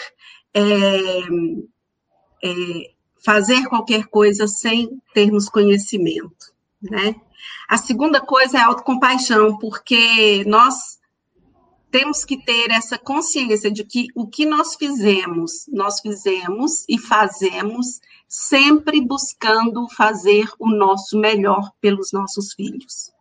é, 0.54 0.62
é, 2.42 2.92
fazer 3.24 3.66
qualquer 3.68 4.06
coisa 4.06 4.48
sem 4.48 5.02
termos 5.14 5.50
conhecimento, 5.50 6.54
né? 6.82 7.16
A 7.68 7.78
segunda 7.78 8.22
coisa 8.22 8.58
é 8.58 8.62
a 8.62 8.68
autocompaixão, 8.68 9.58
porque 9.58 10.44
nós 10.46 10.98
temos 11.90 12.26
que 12.26 12.38
ter 12.38 12.70
essa 12.72 12.98
consciência 12.98 13.72
de 13.72 13.84
que 13.84 14.08
o 14.14 14.28
que 14.28 14.46
nós 14.46 14.76
fizemos, 14.76 15.66
nós 15.70 16.00
fizemos 16.00 16.86
e 16.88 16.98
fazemos 16.98 18.00
sempre 18.28 19.02
buscando 19.02 19.88
fazer 19.90 20.50
o 20.60 20.70
nosso 20.70 21.18
melhor 21.18 21.72
pelos 21.80 22.12
nossos 22.12 22.54
filhos. 22.54 23.12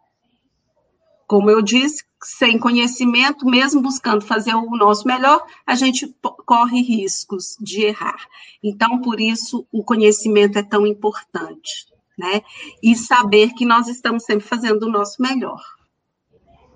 Como 1.29 1.51
eu 1.51 1.63
disse, 1.63 2.05
sem 2.23 2.59
conhecimento, 2.59 3.47
mesmo 3.47 3.81
buscando 3.81 4.25
fazer 4.25 4.55
o 4.55 4.77
nosso 4.77 5.07
melhor, 5.07 5.45
a 5.67 5.75
gente 5.75 6.15
corre 6.45 6.81
riscos 6.83 7.57
de 7.61 7.83
errar. 7.83 8.29
Então, 8.63 9.01
por 9.01 9.21
isso, 9.21 9.67
o 9.73 9.83
conhecimento 9.85 10.59
é 10.59 10.63
tão 10.63 10.87
importante 10.87 11.96
né? 12.17 12.43
E 12.83 12.97
saber 12.97 13.53
que 13.55 13.67
nós 13.67 13.89
estamos 13.89 14.25
sempre 14.25 14.47
fazendo 14.47 14.85
o 14.85 14.91
nosso 14.91 15.21
melhor. 15.21 15.61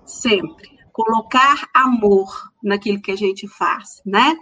Sempre. 0.05 0.69
Colocar 0.91 1.69
amor 1.73 2.51
naquilo 2.61 3.01
que 3.01 3.11
a 3.11 3.15
gente 3.15 3.47
faz, 3.47 4.01
né? 4.05 4.37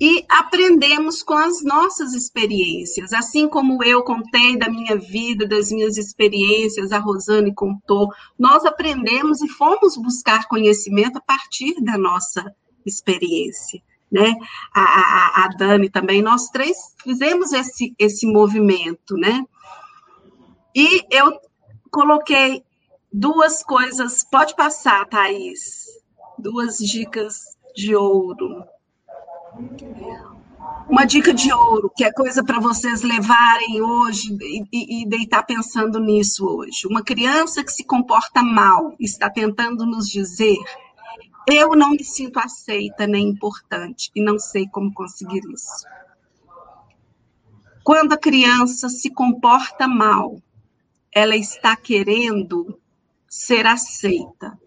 E 0.00 0.24
aprendemos 0.28 1.22
com 1.22 1.34
as 1.34 1.62
nossas 1.62 2.14
experiências, 2.14 3.12
assim 3.12 3.48
como 3.48 3.82
eu 3.84 4.02
contei 4.02 4.58
da 4.58 4.68
minha 4.68 4.96
vida, 4.96 5.46
das 5.46 5.70
minhas 5.70 5.96
experiências, 5.96 6.90
a 6.90 6.98
Rosane 6.98 7.54
contou, 7.54 8.12
nós 8.36 8.64
aprendemos 8.64 9.40
e 9.40 9.48
fomos 9.48 9.96
buscar 9.96 10.48
conhecimento 10.48 11.18
a 11.18 11.20
partir 11.20 11.80
da 11.80 11.96
nossa 11.96 12.44
experiência 12.84 13.80
né? 14.14 14.32
A, 14.72 14.80
a, 14.80 15.44
a, 15.44 15.48
Dani 15.48 15.90
também, 15.90 16.22
nós 16.22 16.48
três 16.48 16.76
fizemos 17.02 17.52
esse, 17.52 17.92
esse 17.98 18.24
movimento, 18.26 19.16
né? 19.16 19.44
E 20.74 21.04
eu 21.10 21.40
coloquei 21.90 22.64
duas 23.12 23.62
coisas, 23.62 24.24
pode 24.24 24.56
passar, 24.56 25.06
Thaís, 25.06 25.86
duas 26.36 26.78
dicas 26.78 27.56
de 27.74 27.94
ouro. 27.94 28.64
Uma 30.88 31.04
dica 31.04 31.32
de 31.32 31.52
ouro, 31.52 31.92
que 31.94 32.04
é 32.04 32.12
coisa 32.12 32.42
para 32.42 32.58
vocês 32.58 33.02
levarem 33.02 33.80
hoje 33.80 34.36
e, 34.72 35.02
e, 35.02 35.06
deitar 35.06 35.44
pensando 35.44 36.00
nisso 36.00 36.44
hoje. 36.44 36.86
Uma 36.88 37.02
criança 37.02 37.62
que 37.62 37.72
se 37.72 37.84
comporta 37.84 38.42
mal 38.42 38.94
está 38.98 39.30
tentando 39.30 39.86
nos 39.86 40.08
dizer: 40.08 40.58
eu 41.46 41.76
não 41.76 41.90
me 41.90 42.02
sinto 42.02 42.38
aceita 42.38 43.06
nem 43.06 43.28
importante 43.28 44.10
e 44.14 44.22
não 44.22 44.38
sei 44.38 44.66
como 44.66 44.92
conseguir 44.92 45.42
isso. 45.52 45.86
Quando 47.84 48.14
a 48.14 48.18
criança 48.18 48.88
se 48.88 49.10
comporta 49.10 49.86
mal, 49.86 50.40
ela 51.14 51.36
está 51.36 51.76
querendo 51.76 52.78
ser 53.28 53.66
aceita. 53.66 54.58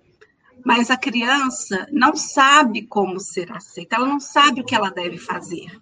Mas 0.66 0.90
a 0.90 0.98
criança 0.98 1.88
não 1.92 2.16
sabe 2.16 2.88
como 2.88 3.20
ser 3.20 3.52
aceita, 3.52 3.96
ela 3.96 4.08
não 4.08 4.20
sabe 4.20 4.62
o 4.62 4.66
que 4.66 4.76
ela 4.76 4.90
deve 4.90 5.18
fazer. 5.18 5.80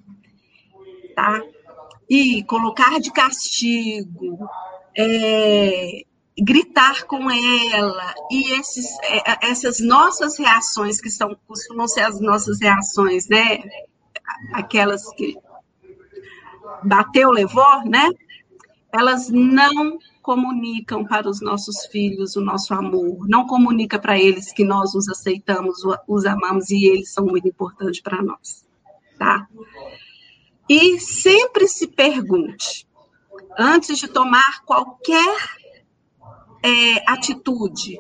Tá? 1.16 1.42
E 2.10 2.44
colocar 2.44 3.00
de 3.00 3.12
castigo, 3.12 4.38
é, 4.98 6.04
gritar 6.38 7.04
com 7.06 7.30
ela, 7.32 8.14
e 8.30 8.52
esses, 8.60 8.86
é, 9.04 9.50
essas 9.50 9.80
nossas 9.80 10.38
reações, 10.38 11.00
que 11.00 11.10
são, 11.10 11.36
costumam 11.48 11.88
ser 11.88 12.02
as 12.02 12.20
nossas 12.20 12.60
reações, 12.60 13.28
né? 13.28 13.64
Aquelas 14.54 15.10
que 15.16 15.38
bateu, 16.84 17.32
levou, 17.32 17.84
né? 17.86 18.10
Elas 18.92 19.30
não 19.30 19.98
comunicam 20.26 21.06
para 21.06 21.30
os 21.30 21.40
nossos 21.40 21.86
filhos 21.86 22.36
o 22.36 22.42
nosso 22.42 22.74
amor, 22.74 23.28
não 23.30 23.46
comunica 23.46 24.00
para 24.00 24.18
eles 24.18 24.52
que 24.52 24.66
nós 24.66 24.96
os 24.96 25.08
aceitamos, 25.08 25.84
os 26.08 26.26
amamos 26.26 26.72
e 26.72 26.84
eles 26.88 27.14
são 27.14 27.28
muito 27.28 27.48
importantes 27.48 28.02
para 28.02 28.24
nós, 28.24 28.66
tá? 29.20 29.48
E 30.68 31.00
sempre 31.00 31.68
se 31.68 31.86
pergunte, 31.86 32.88
antes 33.56 34.00
de 34.00 34.08
tomar 34.08 34.66
qualquer 34.66 35.38
é, 36.64 37.12
atitude, 37.12 38.00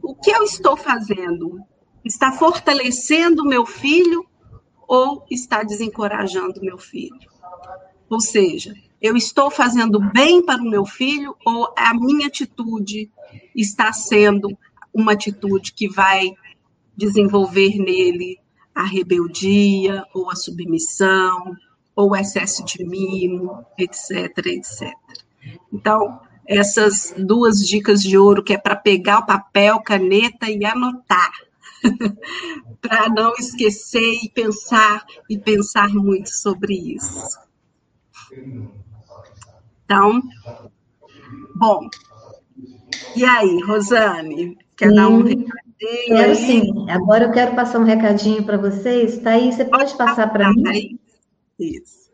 o 0.00 0.14
que 0.14 0.30
eu 0.30 0.44
estou 0.44 0.76
fazendo? 0.76 1.60
Está 2.04 2.30
fortalecendo 2.30 3.44
meu 3.44 3.66
filho 3.66 4.24
ou 4.86 5.26
está 5.28 5.64
desencorajando 5.64 6.60
meu 6.60 6.78
filho? 6.78 7.28
Ou 8.08 8.20
seja, 8.20 8.76
eu 9.04 9.18
estou 9.18 9.50
fazendo 9.50 10.00
bem 10.00 10.42
para 10.42 10.62
o 10.62 10.70
meu 10.70 10.86
filho 10.86 11.36
ou 11.44 11.74
a 11.76 11.92
minha 11.92 12.26
atitude 12.26 13.10
está 13.54 13.92
sendo 13.92 14.56
uma 14.94 15.12
atitude 15.12 15.74
que 15.74 15.86
vai 15.86 16.32
desenvolver 16.96 17.76
nele 17.76 18.38
a 18.74 18.82
rebeldia 18.82 20.06
ou 20.14 20.30
a 20.30 20.34
submissão 20.34 21.54
ou 21.94 22.12
o 22.12 22.16
excesso 22.16 22.64
de 22.64 22.82
mimo, 22.82 23.62
etc, 23.76 24.38
etc. 24.46 24.94
Então, 25.70 26.18
essas 26.46 27.14
duas 27.14 27.58
dicas 27.58 28.02
de 28.02 28.16
ouro 28.16 28.42
que 28.42 28.54
é 28.54 28.58
para 28.58 28.74
pegar 28.74 29.18
o 29.18 29.26
papel, 29.26 29.82
caneta 29.82 30.48
e 30.48 30.64
anotar, 30.64 31.30
para 32.80 33.10
não 33.10 33.34
esquecer 33.34 34.24
e 34.24 34.30
pensar 34.30 35.04
e 35.28 35.38
pensar 35.38 35.90
muito 35.90 36.30
sobre 36.30 36.94
isso. 36.94 37.38
Então, 39.84 40.22
bom. 41.56 41.88
E 43.14 43.24
aí, 43.24 43.60
Rosane, 43.64 44.56
quer 44.76 44.88
sim, 44.88 44.94
dar 44.94 45.08
um 45.08 45.22
recadinho? 45.22 45.54
Quero 46.06 46.30
aí? 46.30 46.36
sim. 46.36 46.90
Agora 46.90 47.24
eu 47.24 47.32
quero 47.32 47.54
passar 47.54 47.78
um 47.78 47.84
recadinho 47.84 48.44
para 48.44 48.56
vocês. 48.56 49.18
Tá 49.18 49.30
aí, 49.30 49.52
você 49.52 49.64
pode, 49.64 49.94
pode 49.94 49.98
passar 49.98 50.32
para 50.32 50.50
mim? 50.52 50.98
Isso. 51.58 52.04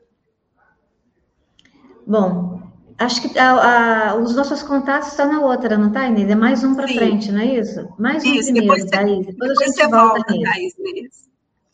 Bom, 2.06 2.60
Acho 3.00 3.22
que 3.22 3.38
a, 3.38 4.10
a, 4.10 4.16
os 4.16 4.36
nossos 4.36 4.62
contatos 4.62 5.08
estão 5.08 5.32
na 5.32 5.40
outra, 5.40 5.78
não 5.78 5.88
está, 5.88 6.06
Inês? 6.06 6.28
É 6.28 6.34
mais 6.34 6.62
um 6.62 6.74
para 6.74 6.86
frente, 6.86 7.32
não 7.32 7.40
é 7.40 7.58
isso? 7.58 7.88
Mais 7.98 8.22
um 8.22 8.26
isso, 8.34 8.52
primeiro, 8.52 8.74
depois, 8.74 8.90
Thaís. 8.90 9.26
Depois, 9.26 9.48
depois 9.48 9.60
a 9.60 9.64
gente 9.64 9.90
volta, 9.90 10.18
volta 10.18 10.32
nisso. 10.34 11.30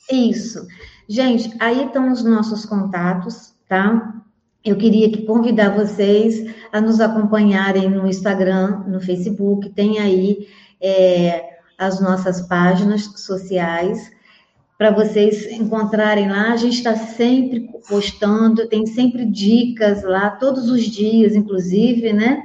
Isso. 0.08 0.66
Gente, 1.08 1.52
aí 1.58 1.84
estão 1.84 2.12
os 2.12 2.22
nossos 2.22 2.64
contatos, 2.64 3.52
tá? 3.68 4.22
Eu 4.66 4.74
queria 4.76 5.08
que 5.08 5.22
convidar 5.22 5.76
vocês 5.76 6.52
a 6.72 6.80
nos 6.80 7.00
acompanharem 7.00 7.88
no 7.88 8.04
Instagram, 8.04 8.82
no 8.88 9.00
Facebook, 9.00 9.70
tem 9.70 10.00
aí 10.00 10.48
é, 10.82 11.50
as 11.78 12.00
nossas 12.00 12.40
páginas 12.48 13.04
sociais 13.14 14.10
para 14.76 14.90
vocês 14.90 15.46
encontrarem 15.52 16.28
lá. 16.28 16.52
A 16.52 16.56
gente 16.56 16.78
está 16.78 16.96
sempre 16.96 17.70
postando, 17.88 18.66
tem 18.66 18.86
sempre 18.86 19.24
dicas 19.24 20.02
lá, 20.02 20.30
todos 20.30 20.68
os 20.68 20.82
dias, 20.82 21.36
inclusive, 21.36 22.12
né? 22.12 22.42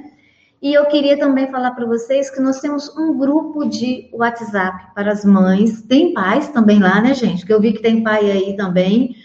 E 0.62 0.76
eu 0.76 0.86
queria 0.86 1.18
também 1.18 1.50
falar 1.50 1.72
para 1.72 1.88
vocês 1.88 2.30
que 2.30 2.40
nós 2.40 2.60
temos 2.60 2.96
um 2.96 3.18
grupo 3.18 3.66
de 3.66 4.08
WhatsApp 4.14 4.94
para 4.94 5.12
as 5.12 5.26
mães. 5.26 5.82
Tem 5.82 6.14
pais 6.14 6.50
também 6.50 6.80
lá, 6.80 7.02
né, 7.02 7.16
gente? 7.16 7.44
Que 7.44 7.52
eu 7.52 7.60
vi 7.60 7.74
que 7.74 7.82
tem 7.82 8.04
pai 8.04 8.30
aí 8.30 8.56
também. 8.56 9.16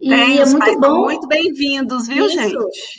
E 0.00 0.10
tem, 0.10 0.38
é 0.38 0.46
muito 0.46 0.80
bom. 0.80 1.02
Muito 1.02 1.26
bem-vindos, 1.26 2.06
viu, 2.06 2.26
Isso, 2.26 2.36
gente? 2.36 2.54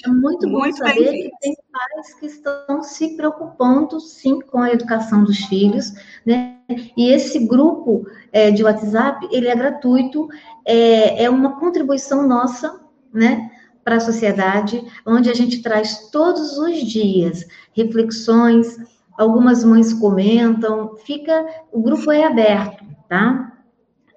É 0.06 0.10
muito, 0.10 0.48
muito 0.48 0.50
bom 0.50 0.72
saber 0.74 1.14
que 1.14 1.32
tem 1.40 1.56
pais 1.72 2.14
que 2.16 2.26
estão 2.26 2.84
se 2.84 3.16
preocupando, 3.16 4.02
sim, 4.02 4.42
com 4.42 4.60
a 4.62 4.72
educação 4.72 5.24
dos 5.24 5.38
filhos, 5.46 5.94
né? 6.26 6.58
E 6.98 7.10
esse 7.10 7.40
grupo 7.40 8.06
é, 8.34 8.52
de 8.52 8.66
WhatsApp, 8.66 9.28
ele 9.32 9.48
é 9.48 9.56
gratuito, 9.56 10.28
é, 10.66 11.24
é 11.24 11.30
uma 11.30 11.58
contribuição 11.58 12.28
nossa, 12.28 12.82
né? 13.14 13.50
Para 13.82 13.96
a 13.96 14.02
sociedade, 14.02 14.86
onde 15.06 15.30
a 15.30 15.34
gente 15.34 15.62
traz 15.62 16.10
todos 16.12 16.58
os 16.58 16.82
dias 16.82 17.48
reflexões, 17.72 18.78
algumas 19.18 19.64
mães 19.64 19.94
comentam, 19.94 20.98
fica, 20.98 21.46
o 21.72 21.82
grupo 21.82 22.12
é 22.12 22.26
aberto, 22.26 22.84
tá? 23.08 23.54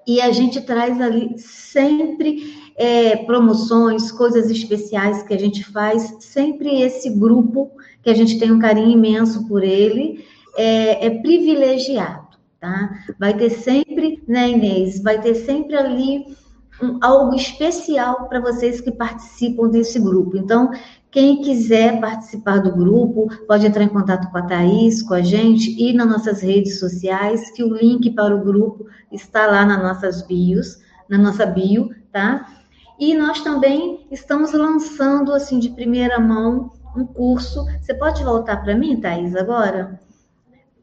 E 0.04 0.20
a 0.20 0.32
gente 0.32 0.60
traz 0.60 1.00
ali 1.00 1.38
sempre 1.38 2.61
é, 2.82 3.16
promoções, 3.16 4.10
coisas 4.10 4.50
especiais 4.50 5.22
que 5.22 5.32
a 5.32 5.38
gente 5.38 5.64
faz, 5.64 6.16
sempre 6.18 6.82
esse 6.82 7.08
grupo, 7.10 7.70
que 8.02 8.10
a 8.10 8.14
gente 8.14 8.40
tem 8.40 8.50
um 8.50 8.58
carinho 8.58 8.90
imenso 8.90 9.46
por 9.46 9.62
ele, 9.62 10.24
é, 10.56 11.06
é 11.06 11.10
privilegiado, 11.20 12.36
tá? 12.58 12.90
Vai 13.20 13.34
ter 13.34 13.50
sempre, 13.50 14.20
né, 14.26 14.50
Inês? 14.50 15.00
Vai 15.00 15.20
ter 15.20 15.36
sempre 15.36 15.76
ali 15.76 16.24
um, 16.82 16.98
algo 17.00 17.36
especial 17.36 18.28
para 18.28 18.40
vocês 18.40 18.80
que 18.80 18.90
participam 18.90 19.68
desse 19.68 20.00
grupo. 20.00 20.36
Então, 20.36 20.72
quem 21.08 21.40
quiser 21.40 22.00
participar 22.00 22.58
do 22.58 22.72
grupo, 22.72 23.28
pode 23.46 23.64
entrar 23.64 23.84
em 23.84 23.88
contato 23.88 24.28
com 24.28 24.38
a 24.38 24.42
Thaís, 24.42 25.04
com 25.04 25.14
a 25.14 25.22
gente 25.22 25.70
e 25.80 25.92
nas 25.92 26.08
nossas 26.08 26.40
redes 26.40 26.80
sociais, 26.80 27.48
que 27.52 27.62
o 27.62 27.72
link 27.72 28.10
para 28.10 28.34
o 28.34 28.42
grupo 28.42 28.86
está 29.12 29.46
lá 29.46 29.64
nas 29.64 29.80
nossas 29.80 30.26
bios, 30.26 30.80
na 31.08 31.16
nossa 31.16 31.46
bio, 31.46 31.90
tá? 32.10 32.61
E 33.02 33.16
nós 33.16 33.40
também 33.40 34.06
estamos 34.12 34.52
lançando, 34.52 35.34
assim, 35.34 35.58
de 35.58 35.70
primeira 35.70 36.20
mão, 36.20 36.70
um 36.96 37.04
curso. 37.04 37.66
Você 37.80 37.92
pode 37.92 38.22
voltar 38.22 38.58
para 38.58 38.76
mim, 38.76 39.00
Thaís, 39.00 39.34
agora? 39.34 40.00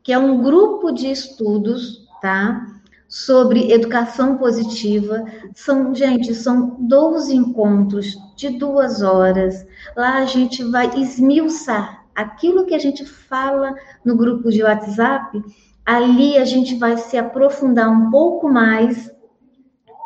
Que 0.04 0.12
é 0.12 0.18
um 0.18 0.44
grupo 0.44 0.92
de 0.92 1.10
estudos, 1.10 2.06
tá? 2.22 2.68
Sobre 3.08 3.72
educação 3.72 4.38
positiva. 4.38 5.24
São, 5.56 5.96
gente, 5.96 6.36
são 6.36 6.76
12 6.82 7.34
encontros 7.34 8.18
de 8.36 8.50
duas 8.50 9.02
horas. 9.02 9.66
Lá 9.96 10.18
a 10.18 10.26
gente 10.26 10.62
vai 10.62 10.94
esmiuçar 11.00 12.04
aquilo 12.14 12.66
que 12.66 12.76
a 12.76 12.80
gente 12.80 13.06
fala 13.06 13.74
no 14.04 14.18
grupo 14.18 14.52
de 14.52 14.62
WhatsApp. 14.62 15.42
Ali 15.86 16.38
a 16.38 16.44
gente 16.44 16.76
vai 16.76 16.98
se 16.98 17.18
aprofundar 17.18 17.90
um 17.90 18.12
pouco 18.12 18.50
mais, 18.50 19.10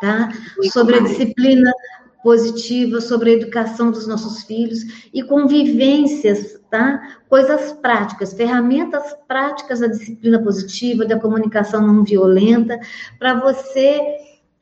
tá? 0.00 0.28
Sobre 0.70 0.98
a 0.98 1.00
disciplina 1.00 1.72
positiva 2.24 3.02
sobre 3.02 3.30
a 3.30 3.32
educação 3.34 3.90
dos 3.90 4.06
nossos 4.06 4.44
filhos 4.44 5.08
e 5.12 5.22
convivências, 5.22 6.58
tá? 6.70 7.18
Coisas 7.28 7.74
práticas, 7.74 8.32
ferramentas 8.32 9.14
práticas 9.28 9.80
da 9.80 9.88
disciplina 9.88 10.42
positiva, 10.42 11.04
da 11.04 11.20
comunicação 11.20 11.86
não 11.86 12.02
violenta, 12.02 12.80
para 13.18 13.38
você 13.38 14.00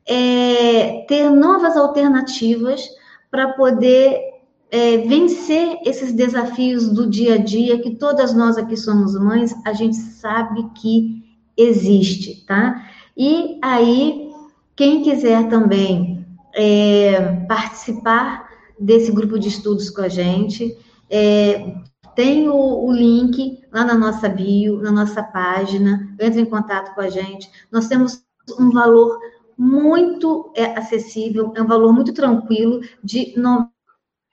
é, 0.05 1.05
ter 1.07 1.31
novas 1.31 1.77
alternativas 1.77 2.83
para 3.31 3.53
poder 3.53 4.21
é, 4.69 4.99
vencer 4.99 5.79
esses 5.87 6.13
desafios 6.13 6.89
do 6.89 7.09
dia 7.09 7.35
a 7.35 7.39
dia 7.39 7.79
que 7.79 7.95
todas 7.95 8.35
nós 8.35 8.59
aqui 8.59 8.77
somos 8.77 9.15
mães, 9.15 9.55
a 9.65 9.73
gente 9.73 9.95
sabe 9.97 10.69
que 10.75 11.23
existe, 11.57 12.45
tá? 12.45 12.85
E 13.17 13.59
aí, 13.63 14.33
quem 14.75 15.03
quiser 15.03 15.49
também 15.49 16.12
é, 16.55 17.45
participar 17.47 18.49
desse 18.79 19.11
grupo 19.13 19.39
de 19.39 19.49
estudos 19.49 19.91
com 19.91 20.03
a 20.03 20.09
gente. 20.09 20.77
É, 21.09 21.75
tem 22.15 22.49
o, 22.49 22.55
o, 22.55 22.93
link 22.93 23.63
lá 23.73 23.85
na 23.85 23.95
nossa 23.95 24.29
bio, 24.29 24.83
na 24.83 24.91
nossa 24.91 25.23
página, 25.23 26.15
entre 26.21 26.41
em 26.41 26.47
contato 26.47 26.95
com 26.95 27.01
a 27.01 27.09
gente. 27.09 27.51
Nós 27.71 27.89
temos 27.89 28.23
um 28.59 28.71
valor 28.71 29.19
muito 29.57 30.53
é, 30.57 30.79
acessível, 30.79 31.53
é 31.55 31.63
um 31.63 31.67
valor 31.67 31.93
muito 31.93 32.13
tranquilo, 32.13 32.81
de 33.03 33.35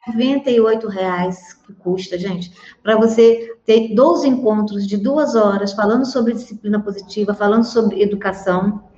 R$ 0.07 0.89
reais 0.89 1.53
que 1.65 1.73
custa, 1.73 2.17
gente, 2.17 2.51
para 2.81 2.97
você 2.97 3.55
ter 3.65 3.93
12 3.93 4.27
encontros 4.27 4.87
de 4.87 4.97
duas 4.97 5.35
horas 5.35 5.73
falando 5.73 6.05
sobre 6.05 6.33
disciplina 6.33 6.81
positiva, 6.81 7.33
falando 7.33 7.63
sobre 7.63 8.01
educação. 8.01 8.88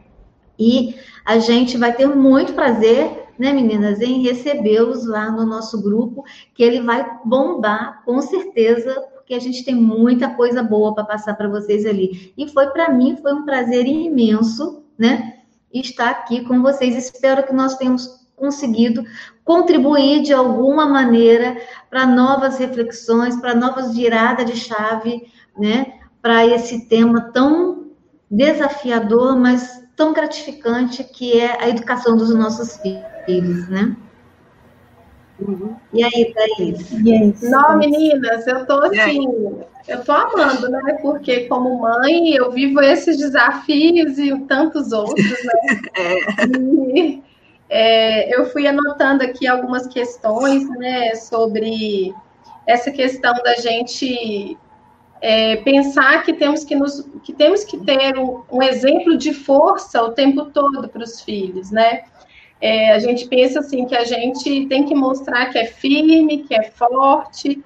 E 0.62 0.96
a 1.26 1.40
gente 1.40 1.76
vai 1.76 1.92
ter 1.92 2.06
muito 2.08 2.54
prazer, 2.54 3.30
né, 3.40 3.52
meninas, 3.52 4.00
em 4.00 4.22
recebê-los 4.22 5.08
lá 5.08 5.32
no 5.32 5.44
nosso 5.44 5.82
grupo, 5.82 6.24
que 6.54 6.62
ele 6.62 6.82
vai 6.82 7.04
bombar, 7.26 8.04
com 8.06 8.22
certeza, 8.22 8.94
porque 9.16 9.34
a 9.34 9.40
gente 9.40 9.66
tem 9.66 9.74
muita 9.74 10.30
coisa 10.36 10.62
boa 10.62 10.94
para 10.94 11.04
passar 11.04 11.34
para 11.34 11.50
vocês 11.50 11.84
ali. 11.84 12.32
E 12.38 12.48
foi 12.48 12.68
para 12.68 12.92
mim, 12.92 13.18
foi 13.20 13.34
um 13.34 13.44
prazer 13.44 13.88
imenso, 13.88 14.84
né, 14.96 15.40
estar 15.74 16.12
aqui 16.12 16.46
com 16.46 16.62
vocês. 16.62 16.96
Espero 16.96 17.44
que 17.44 17.54
nós 17.54 17.76
tenhamos 17.78 18.22
conseguido 18.36 19.04
contribuir 19.44 20.22
de 20.22 20.32
alguma 20.32 20.88
maneira 20.88 21.58
para 21.90 22.06
novas 22.06 22.60
reflexões, 22.60 23.36
para 23.36 23.56
novas 23.56 23.96
viradas 23.96 24.46
de 24.46 24.56
chave, 24.56 25.24
né, 25.58 25.94
para 26.22 26.46
esse 26.46 26.88
tema 26.88 27.32
tão 27.34 27.88
desafiador, 28.30 29.36
mas 29.36 29.81
tão 30.02 30.14
gratificante 30.14 31.04
que 31.04 31.40
é 31.40 31.64
a 31.64 31.70
educação 31.70 32.18
dos 32.18 32.34
nossos 32.34 32.82
filhos, 33.24 33.70
né? 33.70 33.96
Uhum. 35.40 35.76
E 35.94 36.04
aí, 36.04 36.34
Thaís? 36.34 36.92
E 36.92 37.14
aí, 37.14 37.34
Não, 37.44 37.78
meninas, 37.78 38.48
eu 38.48 38.66
tô 38.66 38.80
assim, 38.80 39.28
eu 39.88 40.04
tô 40.04 40.12
amando, 40.12 40.70
né? 40.70 40.98
Porque 41.04 41.42
como 41.42 41.80
mãe, 41.80 42.34
eu 42.34 42.52
vivo 42.52 42.82
esses 42.82 43.16
desafios 43.16 44.18
e 44.18 44.36
tantos 44.48 44.92
outros, 44.92 45.24
né? 45.24 45.54
é. 45.96 46.46
E, 46.98 47.24
é, 47.70 48.36
eu 48.36 48.48
fui 48.48 48.66
anotando 48.66 49.24
aqui 49.24 49.46
algumas 49.46 49.86
questões, 49.86 50.68
né, 50.80 51.14
sobre 51.14 52.12
essa 52.66 52.90
questão 52.92 53.34
da 53.44 53.54
gente 53.58 54.58
é, 55.22 55.58
pensar 55.58 56.24
que 56.24 56.34
temos 56.34 56.64
que, 56.64 56.76
nos, 56.76 57.08
que 57.24 57.34
temos 57.34 57.64
que 57.64 57.78
ter 57.86 58.18
um, 58.18 58.42
um 58.52 58.62
exemplo 58.62 59.18
de 59.18 59.34
força 59.34 60.02
o 60.02 60.12
tempo 60.12 60.46
todo 60.46 60.90
para 60.90 61.04
os 61.04 61.22
filhos, 61.22 61.72
né? 61.72 62.04
é, 62.62 62.92
a 62.94 63.00
gente 63.00 63.28
pensa 63.28 63.60
assim 63.60 63.86
que 63.86 63.96
a 63.96 64.06
gente 64.06 64.68
tem 64.68 64.86
que 64.86 64.94
mostrar 64.94 65.48
que 65.48 65.58
é 65.58 65.66
firme, 65.66 66.44
que 66.44 66.54
é 66.54 66.64
forte. 66.70 67.64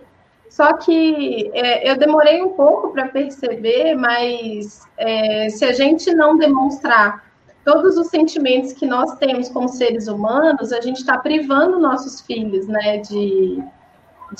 Só 0.49 0.71
que 0.77 1.51
é, 1.53 1.91
eu 1.91 1.97
demorei 1.97 2.41
um 2.41 2.53
pouco 2.53 2.93
para 2.93 3.09
perceber, 3.09 3.93
mas 3.95 4.81
é, 4.97 5.49
se 5.49 5.65
a 5.65 5.73
gente 5.73 6.13
não 6.13 6.37
demonstrar 6.37 7.25
todos 7.65 7.97
os 7.97 8.07
sentimentos 8.07 8.71
que 8.71 8.85
nós 8.85 9.17
temos 9.17 9.49
como 9.49 9.67
seres 9.67 10.07
humanos, 10.07 10.71
a 10.71 10.79
gente 10.79 10.97
está 10.97 11.17
privando 11.17 11.77
nossos 11.77 12.21
filhos, 12.21 12.67
né, 12.67 12.99
de, 12.99 13.61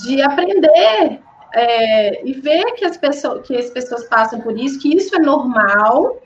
de 0.05 0.21
aprender 0.21 1.19
é, 1.55 2.27
e 2.27 2.33
ver 2.33 2.73
que 2.73 2.83
as 2.83 2.97
pessoas 2.97 3.47
que 3.47 3.55
as 3.55 3.69
pessoas 3.69 4.03
passam 4.09 4.41
por 4.41 4.59
isso, 4.59 4.79
que 4.79 4.93
isso 4.93 5.15
é 5.15 5.19
normal 5.19 6.21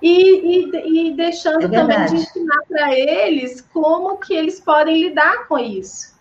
e, 0.00 0.64
e, 0.64 1.08
e 1.08 1.12
deixando 1.12 1.66
é 1.66 1.68
também 1.68 2.06
de 2.06 2.16
ensinar 2.16 2.58
para 2.66 2.98
eles 2.98 3.60
como 3.60 4.16
que 4.16 4.34
eles 4.34 4.60
podem 4.60 5.08
lidar 5.08 5.46
com 5.46 5.58
isso, 5.58 6.14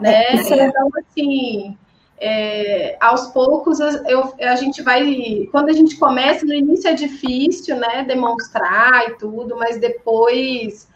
né? 0.00 0.24
É, 0.24 0.36
é. 0.36 0.66
Então, 0.66 0.88
assim, 0.98 1.76
é, 2.18 2.96
aos 3.00 3.26
poucos 3.28 3.80
eu, 3.80 4.34
a 4.40 4.56
gente 4.56 4.82
vai, 4.82 5.46
quando 5.52 5.68
a 5.68 5.74
gente 5.74 5.96
começa, 5.96 6.46
no 6.46 6.54
início 6.54 6.88
é 6.88 6.94
difícil, 6.94 7.76
né, 7.76 8.04
demonstrar 8.08 9.08
e 9.10 9.18
tudo, 9.18 9.56
mas 9.56 9.78
depois 9.78 10.88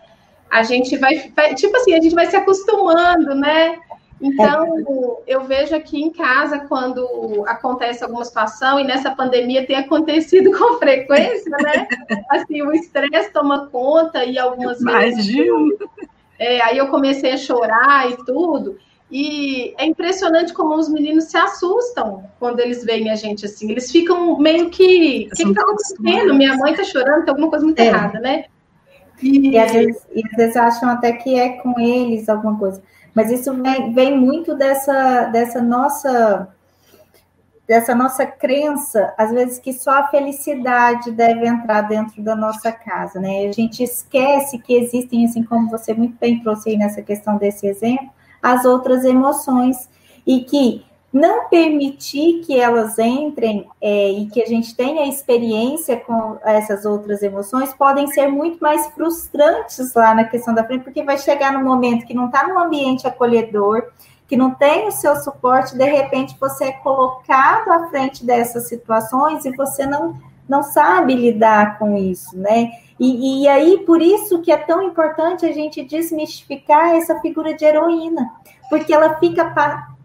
a 0.51 0.63
gente 0.63 0.97
vai 0.97 1.17
tipo 1.55 1.77
assim, 1.77 1.95
a 1.95 2.01
gente 2.01 2.15
vai 2.15 2.27
se 2.27 2.37
acostumando, 2.37 3.35
né? 3.35 3.79
Então, 4.21 5.23
eu 5.27 5.45
vejo 5.45 5.75
aqui 5.75 6.01
em 6.01 6.11
casa, 6.11 6.61
quando 6.61 7.45
acontece 7.47 8.03
alguma 8.03 8.25
situação, 8.25 8.79
e 8.79 8.85
nessa 8.85 9.11
pandemia 9.11 9.67
tem 9.67 9.77
acontecido 9.77 10.51
com 10.57 10.79
frequência, 10.79 11.51
né? 11.51 11.89
Assim, 12.31 12.63
o 12.63 12.73
estresse 12.73 13.33
toma 13.33 13.67
conta 13.67 14.25
e 14.25 14.39
algumas 14.39 14.81
vezes. 14.81 15.35
É, 16.39 16.61
aí 16.63 16.79
eu 16.79 16.89
comecei 16.89 17.33
a 17.33 17.37
chorar 17.37 18.11
e 18.11 18.17
tudo. 18.25 18.79
E 19.11 19.75
é 19.79 19.87
impressionante 19.87 20.53
como 20.53 20.75
os 20.75 20.89
meninos 20.89 21.25
se 21.25 21.37
assustam 21.37 22.25
quando 22.39 22.61
eles 22.61 22.85
veem 22.85 23.11
a 23.11 23.15
gente 23.15 23.45
assim. 23.45 23.71
Eles 23.71 23.91
ficam 23.91 24.39
meio 24.39 24.71
que. 24.71 25.29
O 25.33 25.37
que 25.37 25.43
está 25.43 25.63
acontecendo? 25.63 26.35
Minha 26.35 26.57
mãe 26.57 26.73
está 26.73 26.83
chorando, 26.83 27.25
tem 27.25 27.31
alguma 27.31 27.51
coisa 27.51 27.65
muito 27.65 27.79
é. 27.79 27.87
errada, 27.87 28.19
né? 28.19 28.47
E... 29.23 29.51
E, 29.51 29.59
às 29.59 29.73
vezes, 29.73 30.07
e 30.13 30.23
às 30.27 30.37
vezes 30.37 30.57
acham 30.57 30.89
até 30.89 31.13
que 31.13 31.39
é 31.39 31.51
com 31.51 31.79
eles 31.79 32.29
alguma 32.29 32.59
coisa. 32.59 32.83
Mas 33.15 33.31
isso 33.31 33.55
vem, 33.63 33.93
vem 33.93 34.19
muito 34.19 34.55
dessa, 34.57 35.27
dessa 35.27 35.63
nossa 35.63 36.49
dessa 37.67 37.95
nossa 37.95 38.27
crença, 38.27 39.15
às 39.17 39.31
vezes 39.31 39.59
que 39.59 39.73
só 39.73 39.93
a 39.93 40.09
felicidade 40.09 41.11
deve 41.11 41.47
entrar 41.47 41.81
dentro 41.83 42.23
da 42.23 42.37
nossa 42.37 42.71
casa, 42.71 43.19
né? 43.19 43.47
A 43.49 43.53
gente 43.53 43.83
esquece 43.83 44.59
que 44.59 44.75
existem, 44.75 45.25
assim 45.25 45.43
como 45.43 45.71
você 45.71 45.95
muito 45.95 46.15
bem 46.19 46.41
trouxe 46.41 46.71
aí 46.71 46.77
nessa 46.77 47.01
questão 47.01 47.39
desse 47.39 47.67
exemplo, 47.67 48.11
as 48.43 48.67
outras 48.67 49.05
emoções 49.05 49.89
e 50.27 50.41
que 50.45 50.85
não 51.15 51.49
permitir 51.49 52.41
que 52.41 52.59
elas 52.59 52.99
entrem 52.99 53.69
é, 53.81 54.11
e 54.11 54.27
que 54.27 54.43
a 54.43 54.47
gente 54.47 54.75
tenha 54.75 55.07
experiência 55.07 55.97
com 55.97 56.39
essas 56.43 56.85
outras 56.85 57.23
emoções 57.23 57.73
podem 57.73 58.09
ser 58.09 58.27
muito 58.27 58.59
mais 58.59 58.89
frustrantes 58.89 59.95
lá 59.95 60.13
na 60.13 60.25
questão 60.25 60.53
da 60.53 60.65
frente, 60.65 60.83
porque 60.83 61.05
vai 61.05 61.17
chegar 61.17 61.53
no 61.53 61.63
momento 61.63 62.05
que 62.05 62.13
não 62.13 62.27
está 62.27 62.49
num 62.49 62.59
ambiente 62.59 63.07
acolhedor, 63.07 63.93
que 64.27 64.37
não 64.37 64.55
tem 64.55 64.89
o 64.89 64.91
seu 64.91 65.15
suporte, 65.15 65.79
de 65.79 65.85
repente 65.85 66.37
você 66.41 66.65
é 66.65 66.73
colocado 66.73 67.71
à 67.71 67.89
frente 67.91 68.27
dessas 68.27 68.67
situações 68.67 69.45
e 69.45 69.55
você 69.55 69.87
não, 69.87 70.19
não 70.49 70.65
sabe 70.65 71.15
lidar 71.15 71.79
com 71.79 71.97
isso, 71.97 72.37
né? 72.37 72.73
E, 72.99 73.45
e 73.45 73.49
aí, 73.49 73.85
por 73.87 74.03
isso 74.03 74.41
que 74.43 74.51
é 74.51 74.57
tão 74.57 74.83
importante 74.83 75.47
a 75.47 75.53
gente 75.53 75.85
desmistificar 75.85 76.97
essa 76.97 77.21
figura 77.21 77.55
de 77.55 77.65
heroína, 77.65 78.33
porque 78.69 78.93
ela 78.93 79.15
fica 79.19 79.45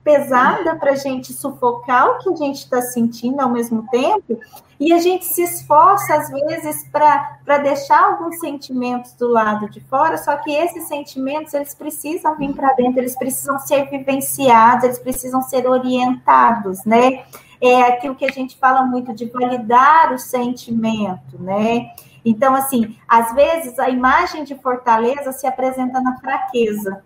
pesada 0.04 0.76
para 0.76 0.92
a 0.92 0.96
gente 0.96 1.34
sufocar 1.34 2.08
o 2.08 2.18
que 2.20 2.30
a 2.30 2.36
gente 2.36 2.58
está 2.58 2.82
sentindo 2.82 3.40
ao 3.40 3.50
mesmo 3.50 3.88
tempo, 3.90 4.40
e 4.80 4.94
a 4.94 4.98
gente 5.00 5.26
se 5.26 5.44
esforça, 5.44 6.14
às 6.14 6.30
vezes, 6.30 6.88
para 6.90 7.58
deixar 7.58 8.02
alguns 8.02 8.40
sentimentos 8.40 9.14
do 9.14 9.28
lado 9.28 9.70
de 9.70 9.82
fora, 9.82 10.18
só 10.18 10.38
que 10.38 10.52
esses 10.52 10.88
sentimentos, 10.88 11.54
eles 11.54 11.76
precisam 11.76 12.36
vir 12.38 12.54
para 12.54 12.74
dentro, 12.74 13.00
eles 13.00 13.18
precisam 13.18 13.60
ser 13.60 13.90
vivenciados, 13.90 14.86
eles 14.86 15.00
precisam 15.00 15.42
ser 15.42 15.68
orientados, 15.68 16.86
né? 16.86 17.24
É 17.60 17.82
aquilo 17.82 18.16
que 18.16 18.24
a 18.24 18.32
gente 18.32 18.58
fala 18.58 18.84
muito 18.84 19.14
de 19.14 19.26
validar 19.26 20.14
o 20.14 20.18
sentimento, 20.18 21.38
né? 21.38 21.92
Então, 22.24 22.56
assim, 22.56 22.96
às 23.06 23.34
vezes 23.34 23.78
a 23.80 23.90
imagem 23.90 24.46
de 24.46 24.56
fortaleza 24.56 25.34
se 25.34 25.46
apresenta 25.46 26.00
na 26.00 26.18
fraqueza, 26.20 27.04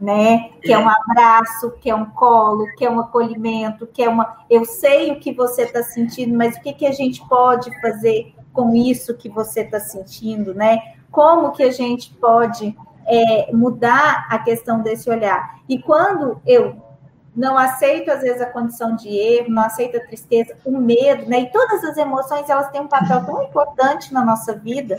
né? 0.00 0.50
Que 0.62 0.72
é 0.72 0.78
um 0.78 0.88
abraço, 0.88 1.72
que 1.80 1.90
é 1.90 1.94
um 1.94 2.06
colo, 2.06 2.66
que 2.76 2.84
é 2.84 2.90
um 2.90 3.00
acolhimento, 3.00 3.86
que 3.86 4.02
é 4.02 4.08
uma. 4.08 4.38
Eu 4.48 4.64
sei 4.64 5.12
o 5.12 5.20
que 5.20 5.32
você 5.32 5.62
está 5.62 5.82
sentindo, 5.82 6.36
mas 6.36 6.56
o 6.56 6.60
que, 6.60 6.72
que 6.72 6.86
a 6.86 6.92
gente 6.92 7.22
pode 7.28 7.70
fazer 7.80 8.34
com 8.52 8.74
isso 8.74 9.16
que 9.16 9.28
você 9.28 9.60
está 9.60 9.78
sentindo, 9.78 10.54
né? 10.54 10.78
Como 11.10 11.52
que 11.52 11.62
a 11.62 11.70
gente 11.70 12.14
pode 12.14 12.74
é, 13.06 13.52
mudar 13.52 14.26
a 14.30 14.38
questão 14.38 14.80
desse 14.80 15.10
olhar? 15.10 15.58
E 15.68 15.78
quando 15.78 16.40
eu 16.46 16.76
não 17.36 17.56
aceito 17.56 18.10
às 18.10 18.22
vezes 18.22 18.40
a 18.40 18.46
condição 18.46 18.96
de 18.96 19.08
erro, 19.08 19.50
não 19.50 19.62
aceito 19.62 19.96
a 19.96 20.00
tristeza, 20.00 20.56
o 20.64 20.78
medo, 20.78 21.28
né? 21.28 21.40
E 21.40 21.52
todas 21.52 21.84
as 21.84 21.96
emoções 21.98 22.48
elas 22.48 22.70
têm 22.70 22.80
um 22.80 22.88
papel 22.88 23.24
tão 23.24 23.42
importante 23.42 24.14
na 24.14 24.24
nossa 24.24 24.54
vida, 24.54 24.96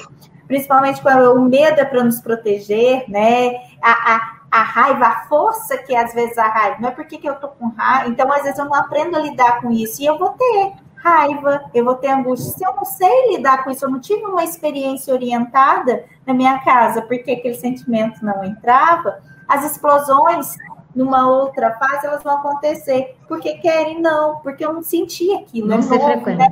principalmente 0.47 1.01
quando 1.01 1.33
o 1.33 1.41
medo 1.41 1.79
é 1.79 1.85
para 1.85 2.03
nos 2.03 2.21
proteger, 2.21 3.09
né? 3.09 3.55
A, 3.81 4.15
a, 4.15 4.40
a 4.51 4.61
raiva, 4.61 5.05
a 5.05 5.21
força 5.27 5.77
que 5.77 5.95
às 5.95 6.13
vezes 6.13 6.37
a 6.37 6.47
raiva, 6.47 6.77
não 6.79 6.89
é 6.89 6.91
porque 6.91 7.17
que 7.17 7.27
eu 7.27 7.35
tô 7.35 7.47
com 7.47 7.69
raiva, 7.69 8.09
então 8.09 8.31
às 8.31 8.43
vezes 8.43 8.59
eu 8.59 8.65
não 8.65 8.75
aprendo 8.75 9.15
a 9.15 9.19
lidar 9.19 9.61
com 9.61 9.71
isso 9.71 10.01
e 10.01 10.05
eu 10.05 10.17
vou 10.17 10.31
ter 10.31 10.73
raiva, 10.95 11.63
eu 11.73 11.83
vou 11.83 11.95
ter 11.95 12.09
angústia. 12.09 12.51
Se 12.51 12.63
eu 12.63 12.75
não 12.75 12.85
sei 12.85 13.35
lidar 13.35 13.63
com 13.63 13.71
isso, 13.71 13.85
eu 13.85 13.89
não 13.89 13.99
tive 13.99 14.23
uma 14.25 14.43
experiência 14.43 15.13
orientada 15.13 16.05
na 16.27 16.33
minha 16.33 16.59
casa, 16.59 17.01
porque 17.01 17.31
aquele 17.31 17.55
sentimento 17.55 18.23
não 18.23 18.43
entrava, 18.43 19.19
as 19.47 19.65
explosões 19.65 20.55
numa 20.93 21.27
outra 21.29 21.71
fase 21.75 22.05
elas 22.05 22.21
vão 22.21 22.37
acontecer, 22.37 23.15
porque 23.27 23.57
querem 23.57 24.01
não, 24.01 24.39
porque 24.39 24.63
eu 24.63 24.73
não 24.73 24.83
senti 24.83 25.33
aquilo. 25.33 25.67
Não 25.67 25.81
ser 25.81 25.99
frequente. 25.99 26.37
Né? 26.37 26.49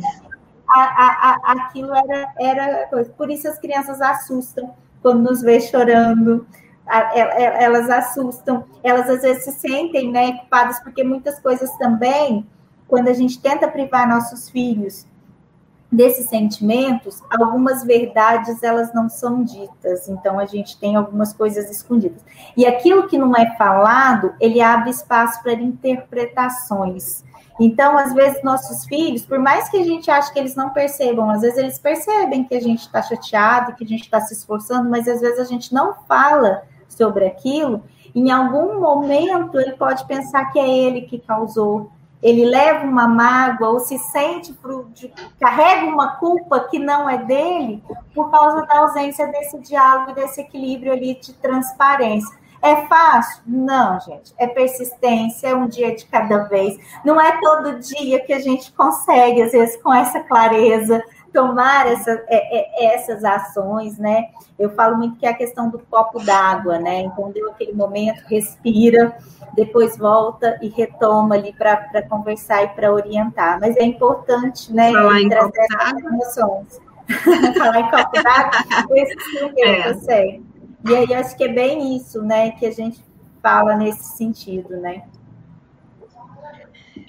A, 0.67 0.81
a, 0.81 1.39
a, 1.43 1.51
aquilo 1.53 1.93
era, 1.93 2.33
era 2.39 2.87
coisa. 2.87 3.11
Por 3.11 3.29
isso 3.29 3.47
as 3.47 3.59
crianças 3.59 4.01
assustam 4.01 4.73
quando 5.01 5.21
nos 5.21 5.41
vê 5.41 5.59
chorando, 5.59 6.45
elas 6.89 7.89
assustam, 7.89 8.65
elas 8.83 9.09
às 9.09 9.21
vezes 9.21 9.43
se 9.43 9.51
sentem 9.51 10.11
né, 10.11 10.37
culpadas, 10.37 10.79
porque 10.79 11.03
muitas 11.03 11.39
coisas 11.39 11.71
também, 11.77 12.45
quando 12.87 13.09
a 13.09 13.13
gente 13.13 13.39
tenta 13.39 13.67
privar 13.67 14.07
nossos 14.09 14.49
filhos 14.49 15.05
desses 15.91 16.29
sentimentos, 16.29 17.21
algumas 17.29 17.83
verdades 17.83 18.61
elas 18.61 18.93
não 18.93 19.09
são 19.09 19.43
ditas, 19.43 20.07
então 20.07 20.39
a 20.39 20.45
gente 20.45 20.79
tem 20.79 20.95
algumas 20.95 21.33
coisas 21.33 21.69
escondidas. 21.69 22.21
E 22.55 22.65
aquilo 22.65 23.07
que 23.07 23.17
não 23.17 23.35
é 23.35 23.55
falado, 23.57 24.33
ele 24.39 24.61
abre 24.61 24.91
espaço 24.91 25.41
para 25.41 25.53
interpretações. 25.53 27.23
Então, 27.59 27.97
às 27.97 28.13
vezes, 28.13 28.41
nossos 28.41 28.85
filhos, 28.85 29.25
por 29.25 29.37
mais 29.37 29.67
que 29.67 29.77
a 29.77 29.83
gente 29.83 30.09
ache 30.09 30.31
que 30.31 30.39
eles 30.39 30.55
não 30.55 30.69
percebam, 30.69 31.29
às 31.29 31.41
vezes 31.41 31.57
eles 31.57 31.77
percebem 31.77 32.45
que 32.45 32.55
a 32.55 32.61
gente 32.61 32.79
está 32.79 33.01
chateado, 33.01 33.75
que 33.75 33.83
a 33.83 33.87
gente 33.87 34.03
está 34.03 34.21
se 34.21 34.33
esforçando, 34.33 34.89
mas 34.89 35.07
às 35.07 35.19
vezes 35.19 35.39
a 35.39 35.43
gente 35.43 35.73
não 35.73 35.93
fala 36.07 36.63
sobre 36.99 37.25
aquilo, 37.25 37.81
em 38.13 38.29
algum 38.29 38.79
momento 38.79 39.57
ele 39.57 39.71
pode 39.73 40.05
pensar 40.05 40.51
que 40.51 40.59
é 40.59 40.67
ele 40.67 41.03
que 41.03 41.17
causou. 41.17 41.89
Ele 42.21 42.43
leva 42.43 42.85
uma 42.85 43.07
mágoa 43.07 43.69
ou 43.69 43.79
se 43.79 43.97
sente, 43.97 44.53
carrega 45.39 45.85
uma 45.85 46.17
culpa 46.17 46.59
que 46.59 46.77
não 46.77 47.09
é 47.09 47.17
dele 47.17 47.81
por 48.13 48.29
causa 48.29 48.65
da 48.65 48.79
ausência 48.79 49.25
desse 49.27 49.57
diálogo, 49.59 50.13
desse 50.13 50.41
equilíbrio 50.41 50.91
ali 50.91 51.15
de 51.15 51.31
transparência. 51.35 52.37
É 52.61 52.87
fácil? 52.87 53.41
Não, 53.47 53.97
gente. 54.01 54.33
É 54.37 54.45
persistência, 54.45 55.47
é 55.47 55.55
um 55.55 55.67
dia 55.67 55.95
de 55.95 56.05
cada 56.07 56.39
vez. 56.49 56.77
Não 57.05 57.21
é 57.21 57.39
todo 57.39 57.79
dia 57.79 58.19
que 58.19 58.33
a 58.33 58.39
gente 58.39 58.73
consegue, 58.73 59.41
às 59.41 59.53
vezes, 59.53 59.81
com 59.81 59.93
essa 59.93 60.19
clareza, 60.19 61.01
tomar 61.33 61.87
essa, 61.87 62.11
é, 62.27 62.85
é, 62.85 62.95
essas 62.95 63.23
ações, 63.23 63.97
né? 63.97 64.29
Eu 64.57 64.69
falo 64.71 64.97
muito 64.97 65.17
que 65.17 65.25
é 65.25 65.29
a 65.29 65.33
questão 65.33 65.69
do 65.69 65.79
copo 65.79 66.23
d'água, 66.23 66.79
né? 66.79 67.01
Então, 67.01 67.31
deu 67.31 67.49
aquele 67.49 67.73
momento, 67.73 68.21
respira, 68.27 69.15
depois 69.53 69.97
volta 69.97 70.57
e 70.61 70.69
retoma 70.69 71.35
ali 71.35 71.53
para 71.53 72.01
conversar 72.07 72.63
e 72.63 72.67
para 72.69 72.91
orientar. 72.91 73.59
Mas 73.59 73.75
é 73.77 73.83
importante, 73.83 74.73
né? 74.73 74.91
Falar 74.91 75.21
em 75.21 75.29
copo 75.29 75.53
d'água. 75.69 76.09
emoções. 76.09 76.81
Falar 77.57 77.79
em 77.79 77.89
copo 77.89 78.23
d'água, 78.23 78.99
esse 78.99 79.13
sim, 79.13 79.53
é. 79.57 79.89
eu 79.89 79.95
sei. 79.95 80.43
E 80.87 80.95
aí, 80.95 81.13
acho 81.13 81.35
que 81.35 81.43
é 81.43 81.49
bem 81.49 81.95
isso, 81.97 82.21
né? 82.23 82.51
Que 82.51 82.65
a 82.65 82.71
gente 82.71 83.03
fala 83.41 83.75
nesse 83.75 84.17
sentido, 84.17 84.77
né? 84.77 85.03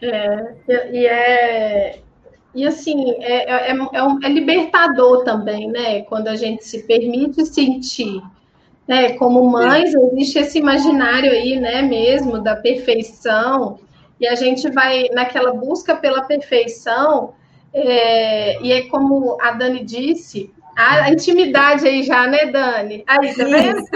É, 0.02 0.90
e 0.92 1.06
é, 1.06 2.00
e 2.55 2.66
assim, 2.66 3.12
é, 3.20 3.51
é, 3.51 3.70
é, 3.70 3.78
é, 3.92 4.03
um, 4.03 4.18
é, 4.22 4.28
libertador 4.28 5.24
também, 5.24 5.68
né? 5.68 6.03
Quando 6.03 6.28
a 6.28 6.36
gente 6.36 6.64
se 6.64 6.82
permite 6.82 7.44
sentir. 7.46 8.20
É, 8.88 9.12
como 9.12 9.48
mães, 9.48 9.94
existe 9.94 10.40
esse 10.40 10.59
imaginário 10.59 11.30
aí, 11.30 11.61
né, 11.61 11.80
mesmo, 11.80 12.42
da 12.42 12.57
perfeição, 12.57 13.78
e 14.18 14.26
a 14.26 14.34
gente 14.34 14.68
vai 14.68 15.09
naquela 15.12 15.53
busca 15.53 15.94
pela 15.94 16.22
perfeição, 16.22 17.34
é, 17.72 18.61
e 18.61 18.72
é 18.72 18.82
como 18.88 19.40
a 19.40 19.53
Dani 19.53 19.84
disse, 19.84 20.53
a 20.76 21.12
intimidade 21.12 21.86
aí 21.86 22.03
já, 22.03 22.26
né, 22.26 22.46
Dani? 22.46 23.05
Aí, 23.07 23.32
tá 23.34 23.44
vendo? 23.44 23.80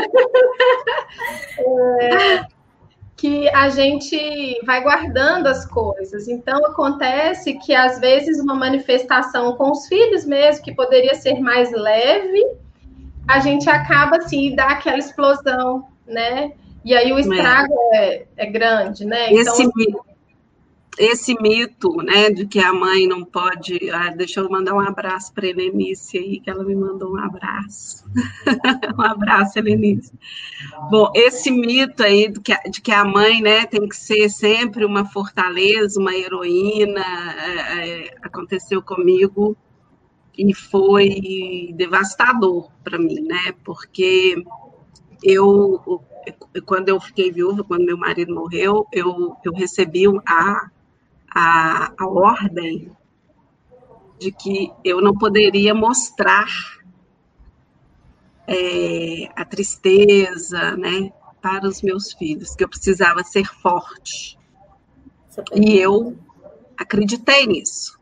é, 1.58 2.53
que 3.16 3.48
a 3.50 3.68
gente 3.68 4.60
vai 4.64 4.82
guardando 4.82 5.46
as 5.46 5.64
coisas. 5.64 6.28
Então, 6.28 6.64
acontece 6.66 7.54
que, 7.54 7.74
às 7.74 8.00
vezes, 8.00 8.40
uma 8.40 8.54
manifestação 8.54 9.56
com 9.56 9.70
os 9.70 9.86
filhos 9.86 10.24
mesmo, 10.24 10.64
que 10.64 10.74
poderia 10.74 11.14
ser 11.14 11.38
mais 11.40 11.70
leve, 11.72 12.44
a 13.28 13.38
gente 13.40 13.68
acaba, 13.70 14.16
assim, 14.16 14.54
dá 14.54 14.66
aquela 14.66 14.98
explosão, 14.98 15.86
né? 16.06 16.52
E 16.84 16.94
aí 16.94 17.12
o 17.12 17.18
estrago 17.18 17.74
é, 17.94 18.26
é 18.36 18.46
grande, 18.46 19.06
né? 19.06 19.32
Então, 19.32 19.54
Esse 19.54 19.70
esse 20.98 21.34
mito, 21.40 21.96
né, 21.96 22.30
de 22.30 22.46
que 22.46 22.58
a 22.58 22.72
mãe 22.72 23.06
não 23.06 23.24
pode. 23.24 23.90
Ah, 23.90 24.10
deixa 24.10 24.40
eu 24.40 24.48
mandar 24.48 24.74
um 24.74 24.80
abraço 24.80 25.32
para 25.32 25.46
a 25.46 25.48
Helenice 25.48 26.18
aí, 26.18 26.40
que 26.40 26.48
ela 26.48 26.64
me 26.64 26.74
mandou 26.74 27.14
um 27.14 27.18
abraço. 27.18 28.04
um 28.96 29.02
abraço, 29.02 29.58
Helenice. 29.58 30.12
Bom, 30.90 31.10
esse 31.14 31.50
mito 31.50 32.02
aí 32.02 32.28
de 32.30 32.40
que, 32.40 32.70
de 32.70 32.80
que 32.80 32.92
a 32.92 33.04
mãe, 33.04 33.40
né, 33.42 33.66
tem 33.66 33.88
que 33.88 33.96
ser 33.96 34.28
sempre 34.28 34.84
uma 34.84 35.04
fortaleza, 35.04 36.00
uma 36.00 36.14
heroína, 36.14 37.04
é, 37.38 38.06
é, 38.06 38.16
aconteceu 38.22 38.80
comigo 38.82 39.56
e 40.36 40.54
foi 40.54 41.72
devastador 41.74 42.70
para 42.82 42.98
mim, 42.98 43.20
né, 43.20 43.54
porque 43.64 44.36
eu 45.22 46.02
quando 46.64 46.88
eu 46.88 46.98
fiquei 47.00 47.30
viúva, 47.30 47.64
quando 47.64 47.84
meu 47.84 47.98
marido 47.98 48.34
morreu, 48.34 48.86
eu, 48.90 49.36
eu 49.44 49.52
recebi 49.52 50.04
a, 50.26 50.70
a, 51.34 51.92
a 51.98 52.06
ordem 52.06 52.90
de 54.18 54.30
que 54.30 54.72
eu 54.84 55.00
não 55.00 55.12
poderia 55.12 55.74
mostrar 55.74 56.46
é, 58.46 59.28
a 59.34 59.44
tristeza, 59.44 60.76
né, 60.76 61.12
para 61.42 61.66
os 61.66 61.82
meus 61.82 62.12
filhos, 62.12 62.54
que 62.54 62.64
eu 62.64 62.68
precisava 62.68 63.22
ser 63.24 63.44
forte. 63.44 64.38
E 65.54 65.76
eu 65.76 66.16
acreditei 66.76 67.46
nisso. 67.46 67.98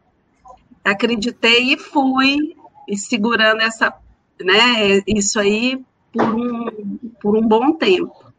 Acreditei 0.84 1.72
e 1.72 1.78
fui 1.78 2.54
segurando 2.96 3.62
essa, 3.62 3.94
né, 4.40 5.02
isso 5.06 5.40
aí 5.40 5.82
por 6.12 6.22
um, 6.22 6.98
por 7.20 7.36
um 7.36 7.46
bom 7.46 7.72
tempo. 7.72 8.32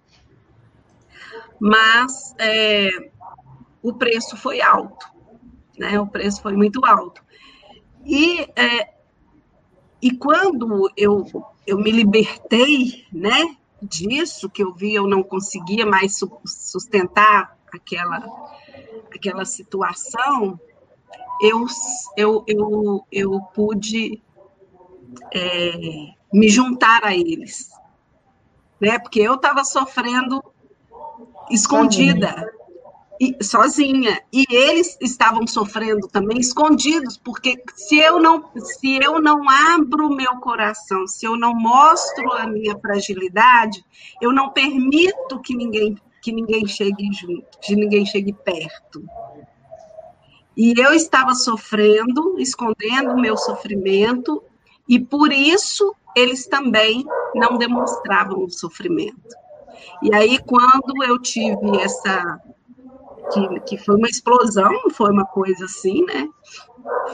Mas 1.59 2.35
é, 2.37 3.11
o 3.83 3.93
preço 3.93 4.37
foi 4.37 4.61
alto, 4.61 5.05
né? 5.77 5.99
O 5.99 6.07
preço 6.07 6.41
foi 6.41 6.55
muito 6.55 6.83
alto. 6.85 7.21
E, 8.05 8.41
é, 8.55 8.93
e 10.01 10.11
quando 10.11 10.89
eu, 10.95 11.25
eu 11.67 11.77
me 11.77 11.91
libertei, 11.91 13.05
né, 13.11 13.55
disso, 13.81 14.49
que 14.49 14.63
eu 14.63 14.73
vi 14.73 14.93
eu 14.93 15.05
não 15.05 15.21
conseguia 15.21 15.85
mais 15.85 16.17
sustentar 16.45 17.57
aquela, 17.73 18.25
aquela 19.13 19.43
situação, 19.43 20.57
eu, 21.41 21.65
eu, 22.15 22.43
eu, 22.47 23.05
eu 23.11 23.41
pude 23.53 24.23
é, 25.33 26.13
me 26.33 26.47
juntar 26.49 27.03
a 27.03 27.13
eles, 27.13 27.69
né? 28.79 28.97
Porque 28.97 29.19
eu 29.19 29.35
estava 29.35 29.65
sofrendo 29.65 30.41
escondida 31.49 32.49
e, 33.19 33.43
sozinha. 33.43 34.21
E 34.31 34.45
eles 34.49 34.97
estavam 35.01 35.45
sofrendo 35.47 36.07
também 36.07 36.39
escondidos, 36.39 37.17
porque 37.17 37.61
se 37.75 37.97
eu 37.97 38.19
não 38.19 38.49
se 38.55 38.99
eu 39.03 39.21
não 39.21 39.49
abro 39.49 40.09
meu 40.09 40.37
coração, 40.37 41.07
se 41.07 41.25
eu 41.25 41.37
não 41.37 41.53
mostro 41.53 42.31
a 42.33 42.47
minha 42.47 42.77
fragilidade, 42.79 43.83
eu 44.21 44.31
não 44.31 44.49
permito 44.49 45.39
que 45.41 45.55
ninguém 45.55 45.95
que 46.21 46.31
ninguém 46.31 46.65
chegue 46.65 47.09
junto, 47.11 47.59
que 47.61 47.75
ninguém 47.75 48.05
chegue 48.05 48.31
perto. 48.31 49.03
E 50.55 50.73
eu 50.79 50.93
estava 50.93 51.33
sofrendo, 51.33 52.39
escondendo 52.39 53.11
o 53.11 53.19
meu 53.19 53.35
sofrimento, 53.35 54.41
e 54.87 54.99
por 54.99 55.33
isso 55.33 55.93
eles 56.15 56.47
também 56.47 57.03
não 57.35 57.57
demonstravam 57.57 58.43
o 58.43 58.49
sofrimento. 58.49 59.35
E 60.01 60.13
aí, 60.13 60.39
quando 60.39 61.03
eu 61.03 61.19
tive 61.19 61.81
essa 61.81 62.39
que, 63.31 63.59
que 63.61 63.77
foi 63.77 63.95
uma 63.95 64.07
explosão, 64.07 64.71
não 64.71 64.89
foi 64.89 65.11
uma 65.11 65.25
coisa 65.25 65.65
assim, 65.65 66.03
né? 66.05 66.29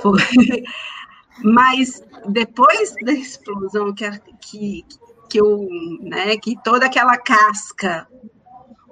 Foi. 0.02 0.20
Mas 1.44 2.04
depois 2.28 2.96
da 3.04 3.14
explosão 3.14 3.94
que, 3.94 4.10
que, 4.42 4.86
que 5.30 5.40
eu, 5.40 5.68
né, 6.02 6.38
que 6.38 6.62
toda 6.64 6.86
aquela 6.86 7.18
casca 7.18 8.08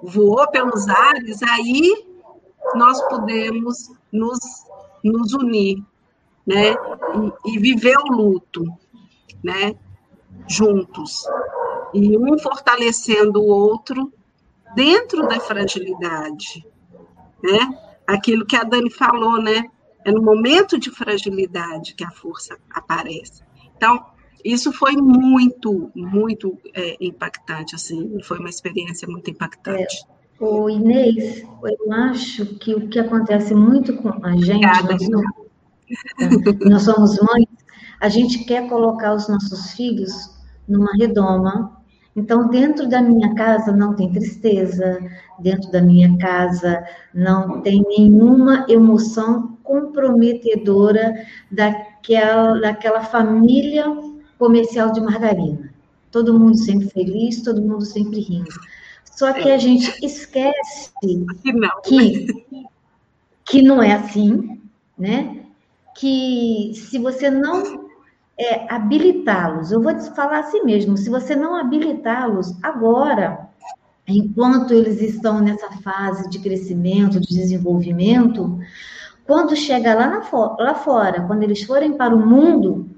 voou 0.02 0.48
pelos 0.50 0.88
ares, 0.88 1.42
aí 1.42 2.06
nós 2.74 3.00
podemos 3.08 3.90
nos, 4.12 4.38
nos 5.04 5.34
unir, 5.34 5.84
né, 6.46 6.72
e, 7.44 7.52
e 7.54 7.58
viver 7.58 7.96
o 7.98 8.12
luto, 8.12 8.64
né, 9.44 9.74
juntos, 10.46 11.26
e 11.92 12.16
um 12.16 12.38
fortalecendo 12.38 13.40
o 13.40 13.48
outro 13.48 14.12
dentro 14.74 15.26
da 15.26 15.40
fragilidade, 15.40 16.64
né? 17.42 17.58
Aquilo 18.06 18.46
que 18.46 18.56
a 18.56 18.64
Dani 18.64 18.90
falou, 18.90 19.40
né? 19.40 19.64
É 20.04 20.10
no 20.10 20.22
momento 20.22 20.78
de 20.78 20.90
fragilidade 20.90 21.94
que 21.94 22.04
a 22.04 22.10
força 22.10 22.56
aparece. 22.70 23.42
Então, 23.76 24.02
isso 24.44 24.72
foi 24.72 24.96
muito, 24.96 25.90
muito 25.94 26.56
é, 26.74 26.96
impactante, 27.00 27.74
assim, 27.74 28.18
foi 28.22 28.38
uma 28.38 28.48
experiência 28.48 29.06
muito 29.08 29.30
impactante. 29.30 29.96
É, 30.40 30.44
o 30.44 30.70
Inês, 30.70 31.42
eu 31.42 31.92
acho 31.92 32.46
que 32.58 32.74
o 32.74 32.88
que 32.88 32.98
acontece 32.98 33.54
muito 33.54 33.96
com 33.96 34.08
a 34.24 34.32
gente, 34.36 34.64
Obrigada, 34.64 34.92
nós, 34.92 35.04
somos, 35.04 36.64
nós 36.64 36.82
somos 36.82 37.18
mães, 37.20 37.46
a 38.00 38.08
gente 38.08 38.44
quer 38.44 38.68
colocar 38.68 39.14
os 39.14 39.28
nossos 39.28 39.72
filhos 39.72 40.12
numa 40.68 40.92
redoma 40.96 41.78
então, 42.18 42.48
dentro 42.48 42.88
da 42.88 43.00
minha 43.00 43.32
casa 43.36 43.70
não 43.70 43.94
tem 43.94 44.10
tristeza, 44.10 44.98
dentro 45.38 45.70
da 45.70 45.80
minha 45.80 46.16
casa 46.18 46.84
não 47.14 47.60
tem 47.60 47.84
nenhuma 47.88 48.66
emoção 48.68 49.56
comprometedora 49.62 51.14
daquela, 51.50 52.60
daquela 52.60 53.04
família 53.04 53.84
comercial 54.38 54.92
de 54.92 55.00
margarina. 55.00 55.72
Todo 56.10 56.38
mundo 56.38 56.56
sempre 56.56 56.88
feliz, 56.88 57.42
todo 57.42 57.60
mundo 57.60 57.84
sempre 57.84 58.20
rindo. 58.20 58.50
Só 59.04 59.32
que 59.32 59.50
a 59.50 59.58
gente 59.58 59.92
esquece 60.04 60.92
que, 61.82 62.26
que 63.44 63.62
não 63.62 63.82
é 63.82 63.92
assim, 63.92 64.60
né? 64.96 65.44
Que 65.94 66.72
se 66.74 66.98
você 66.98 67.28
não 67.30 67.88
é, 68.38 68.72
habilitá-los. 68.72 69.72
Eu 69.72 69.82
vou 69.82 69.94
te 69.94 70.14
falar 70.14 70.38
assim 70.38 70.62
mesmo: 70.62 70.96
se 70.96 71.10
você 71.10 71.34
não 71.34 71.56
habilitá-los 71.56 72.54
agora, 72.62 73.47
enquanto 74.08 74.72
eles 74.72 75.00
estão 75.00 75.40
nessa 75.40 75.70
fase 75.82 76.28
de 76.30 76.38
crescimento, 76.38 77.20
de 77.20 77.28
desenvolvimento, 77.28 78.58
quando 79.26 79.54
chegar 79.54 79.94
lá, 79.94 80.06
na, 80.06 80.56
lá 80.58 80.74
fora, 80.74 81.22
quando 81.26 81.42
eles 81.42 81.62
forem 81.62 81.92
para 81.92 82.14
o 82.14 82.26
mundo, 82.26 82.88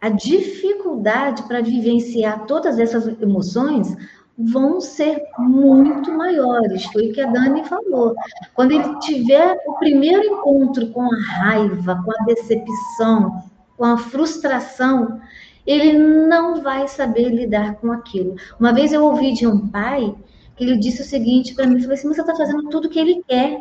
a 0.00 0.10
dificuldade 0.10 1.44
para 1.44 1.62
vivenciar 1.62 2.44
todas 2.44 2.78
essas 2.78 3.06
emoções 3.22 3.96
vão 4.36 4.80
ser 4.80 5.22
muito 5.38 6.12
maiores. 6.12 6.84
Foi 6.86 7.08
o 7.08 7.12
que 7.12 7.20
a 7.22 7.30
Dani 7.30 7.64
falou. 7.64 8.14
Quando 8.52 8.72
ele 8.72 8.98
tiver 8.98 9.56
o 9.66 9.74
primeiro 9.78 10.22
encontro 10.24 10.88
com 10.90 11.02
a 11.02 11.20
raiva, 11.38 12.02
com 12.04 12.10
a 12.10 12.24
decepção, 12.26 13.42
com 13.78 13.84
a 13.84 13.96
frustração, 13.96 15.20
ele 15.66 15.92
não 15.98 16.62
vai 16.62 16.86
saber 16.88 17.28
lidar 17.28 17.76
com 17.76 17.90
aquilo. 17.90 18.36
Uma 18.58 18.72
vez 18.72 18.92
eu 18.92 19.04
ouvi 19.04 19.32
de 19.32 19.46
um 19.46 19.68
pai 19.68 20.14
que 20.56 20.64
ele 20.64 20.78
disse 20.78 21.02
o 21.02 21.04
seguinte 21.04 21.54
para 21.54 21.66
mim, 21.66 21.80
falou 21.80 21.94
assim, 21.94 22.08
você 22.08 22.20
está 22.20 22.34
fazendo 22.34 22.68
tudo 22.68 22.86
o 22.86 22.90
que 22.90 22.98
ele 22.98 23.22
quer. 23.26 23.60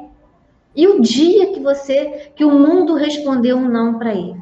E 0.75 0.87
o 0.87 1.01
dia 1.01 1.53
que 1.53 1.59
você, 1.59 2.31
que 2.35 2.43
o 2.43 2.51
mundo 2.51 2.95
respondeu 2.95 3.57
um 3.57 3.69
não 3.69 3.97
para 3.97 4.13
ele, 4.13 4.41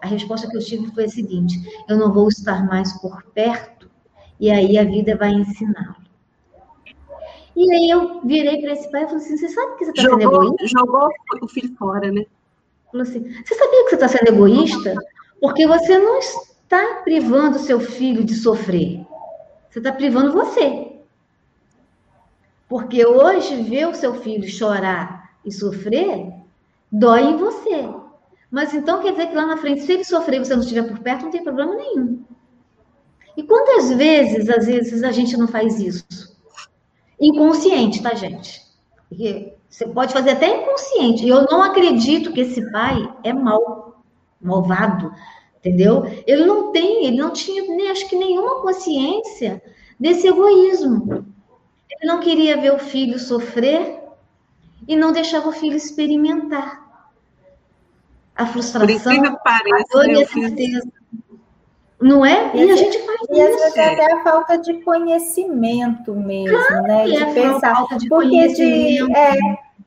a 0.00 0.06
resposta 0.06 0.48
que 0.48 0.56
eu 0.56 0.64
tive 0.64 0.90
foi 0.92 1.04
a 1.04 1.08
seguinte: 1.08 1.60
eu 1.88 1.98
não 1.98 2.12
vou 2.12 2.28
estar 2.28 2.66
mais 2.66 2.92
por 3.00 3.22
perto, 3.34 3.90
e 4.40 4.50
aí 4.50 4.78
a 4.78 4.84
vida 4.84 5.16
vai 5.16 5.32
ensiná-lo. 5.32 5.96
E 7.54 7.72
aí 7.72 7.90
eu 7.90 8.20
virei 8.22 8.60
para 8.60 8.72
esse 8.72 8.90
pai 8.90 9.02
e 9.02 9.06
falei 9.06 9.22
assim: 9.22 9.36
você 9.36 9.48
sabe 9.48 9.76
que 9.76 9.84
você 9.84 9.90
está 9.90 10.02
sendo 10.02 10.22
egoísta? 10.22 10.66
Jogou 10.66 11.08
o 11.42 11.48
filho 11.48 11.74
fora, 11.76 12.10
né? 12.10 12.24
Falou 12.90 13.02
assim: 13.02 13.20
Você 13.44 13.54
sabia 13.54 13.84
que 13.84 13.90
você 13.90 13.94
está 13.96 14.08
sendo 14.08 14.28
egoísta? 14.28 14.94
Porque 15.40 15.66
você 15.66 15.98
não 15.98 16.18
está 16.18 16.55
privando 17.04 17.58
seu 17.58 17.80
filho 17.80 18.24
de 18.24 18.34
sofrer. 18.34 19.06
você 19.70 19.78
está 19.78 19.92
privando 19.92 20.32
você. 20.32 20.92
Porque 22.68 23.06
hoje 23.06 23.62
ver 23.62 23.88
o 23.88 23.94
seu 23.94 24.14
filho 24.14 24.48
chorar 24.48 25.30
e 25.44 25.52
sofrer 25.52 26.32
dói 26.90 27.22
em 27.22 27.36
você. 27.36 27.88
Mas 28.50 28.74
então 28.74 29.02
quer 29.02 29.12
dizer 29.12 29.28
que 29.28 29.34
lá 29.34 29.46
na 29.46 29.56
frente, 29.56 29.82
se 29.82 29.92
ele 29.92 30.04
sofrer 30.04 30.40
e 30.40 30.44
você 30.44 30.54
não 30.54 30.62
estiver 30.62 30.88
por 30.88 30.98
perto, 30.98 31.24
não 31.24 31.30
tem 31.30 31.42
problema 31.42 31.74
nenhum. 31.74 32.24
E 33.36 33.42
quantas 33.42 33.92
vezes, 33.92 34.48
às 34.48 34.66
vezes, 34.66 35.02
a 35.02 35.12
gente 35.12 35.36
não 35.36 35.46
faz 35.46 35.78
isso? 35.78 36.36
Inconsciente, 37.20 38.02
tá, 38.02 38.14
gente? 38.14 38.62
Porque 39.08 39.52
você 39.68 39.86
pode 39.86 40.12
fazer 40.12 40.30
até 40.30 40.62
inconsciente. 40.62 41.24
E 41.24 41.28
eu 41.28 41.44
não 41.44 41.62
acredito 41.62 42.32
que 42.32 42.40
esse 42.40 42.70
pai 42.72 42.96
é 43.22 43.32
mal, 43.32 44.02
malvado, 44.40 45.12
entendeu? 45.66 46.04
Ele 46.26 46.44
não 46.44 46.70
tem, 46.70 47.06
ele 47.06 47.16
não 47.16 47.32
tinha 47.32 47.62
nem 47.62 47.90
acho 47.90 48.08
que 48.08 48.16
nenhuma 48.16 48.62
consciência 48.62 49.60
desse 49.98 50.28
egoísmo. 50.28 51.26
Ele 51.90 52.12
não 52.12 52.20
queria 52.20 52.56
ver 52.56 52.72
o 52.72 52.78
filho 52.78 53.18
sofrer 53.18 54.00
e 54.86 54.94
não 54.94 55.12
deixava 55.12 55.48
o 55.48 55.52
filho 55.52 55.76
experimentar 55.76 56.86
a 58.36 58.46
frustração, 58.46 59.38
pareça, 59.42 59.76
a 59.76 59.92
dor 59.92 60.08
e 60.08 60.22
a 60.22 60.26
tristeza. 60.26 60.88
Não 61.98 62.24
é? 62.24 62.54
E, 62.54 62.64
e 62.64 62.70
a 62.70 62.76
gente 62.76 62.98
faz 62.98 63.20
e 63.30 63.40
isso. 63.40 63.78
E 63.78 63.80
até 63.80 64.12
a 64.12 64.22
falta 64.22 64.58
de 64.58 64.74
conhecimento 64.82 66.14
mesmo, 66.14 66.58
claro, 66.68 66.82
né? 66.82 67.04
De 67.06 67.16
é 67.16 67.32
pensar. 67.32 67.74
Falta 67.74 67.96
de 67.96 68.08
porque, 68.08 68.48
de, 68.48 69.16
é, 69.16 69.38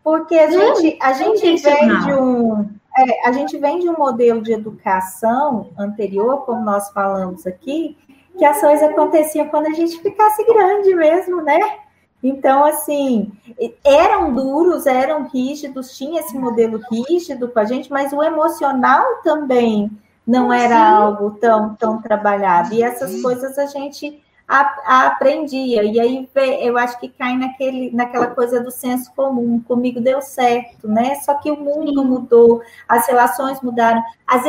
porque 0.04 0.36
a 0.36 0.50
não, 0.50 0.76
gente, 0.78 0.98
a 1.00 1.14
gente 1.14 1.62
vem 1.62 2.00
de 2.00 2.14
um. 2.14 2.79
É, 3.00 3.30
a 3.30 3.32
gente 3.32 3.58
vem 3.58 3.80
de 3.80 3.90
um 3.90 3.98
modelo 3.98 4.42
de 4.42 4.52
educação 4.52 5.70
anterior, 5.78 6.46
como 6.46 6.66
nós 6.66 6.90
falamos 6.90 7.48
aqui, 7.48 7.98
que 8.38 8.44
as 8.44 8.60
coisas 8.60 8.90
aconteciam 8.90 9.48
quando 9.48 9.68
a 9.68 9.74
gente 9.74 10.02
ficasse 10.02 10.44
grande 10.46 10.94
mesmo, 10.94 11.42
né? 11.42 11.60
Então, 12.22 12.66
assim, 12.66 13.32
eram 13.86 14.34
duros, 14.34 14.86
eram 14.86 15.30
rígidos, 15.30 15.98
tinha 15.98 16.20
esse 16.20 16.38
modelo 16.38 16.82
rígido 16.92 17.48
com 17.48 17.60
a 17.60 17.64
gente, 17.64 17.90
mas 17.90 18.12
o 18.12 18.22
emocional 18.22 19.06
também 19.24 19.90
não 20.28 20.52
era 20.52 20.76
Sim. 20.76 20.94
algo 20.96 21.32
tão, 21.40 21.76
tão 21.76 22.02
trabalhado. 22.02 22.74
E 22.74 22.84
essas 22.84 23.22
coisas 23.22 23.58
a 23.58 23.66
gente 23.68 24.22
a, 24.50 24.62
a 24.84 25.08
aprendia. 25.08 25.84
E 25.84 26.00
aí 26.00 26.30
eu 26.62 26.78
acho 26.78 27.00
que 27.00 27.08
cai 27.08 27.38
naquele, 27.38 27.92
naquela 27.92 28.28
coisa 28.28 28.60
do 28.60 28.72
senso 28.72 29.14
comum. 29.16 29.62
Comigo 29.62 30.02
deu 30.02 30.22
certo, 30.22 30.88
né? 30.88 31.16
Só 31.24 31.36
que 31.36 31.52
o 31.52 31.56
mundo 31.56 32.04
mudou, 32.04 32.62
as 32.88 33.08
relações 33.08 33.62
mudaram, 33.62 34.04
as 34.28 34.44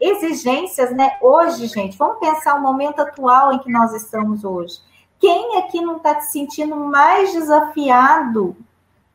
exigências, 0.00 0.90
né? 0.90 1.12
Hoje, 1.22 1.68
gente, 1.68 1.96
vamos 1.96 2.18
pensar 2.18 2.56
o 2.56 2.62
momento 2.62 3.00
atual 3.00 3.52
em 3.52 3.60
que 3.60 3.70
nós 3.70 3.94
estamos 3.94 4.44
hoje 4.44 4.80
quem 5.20 5.58
aqui 5.58 5.80
não 5.80 5.96
está 5.96 6.20
se 6.20 6.32
sentindo 6.32 6.76
mais 6.76 7.32
desafiado 7.32 8.56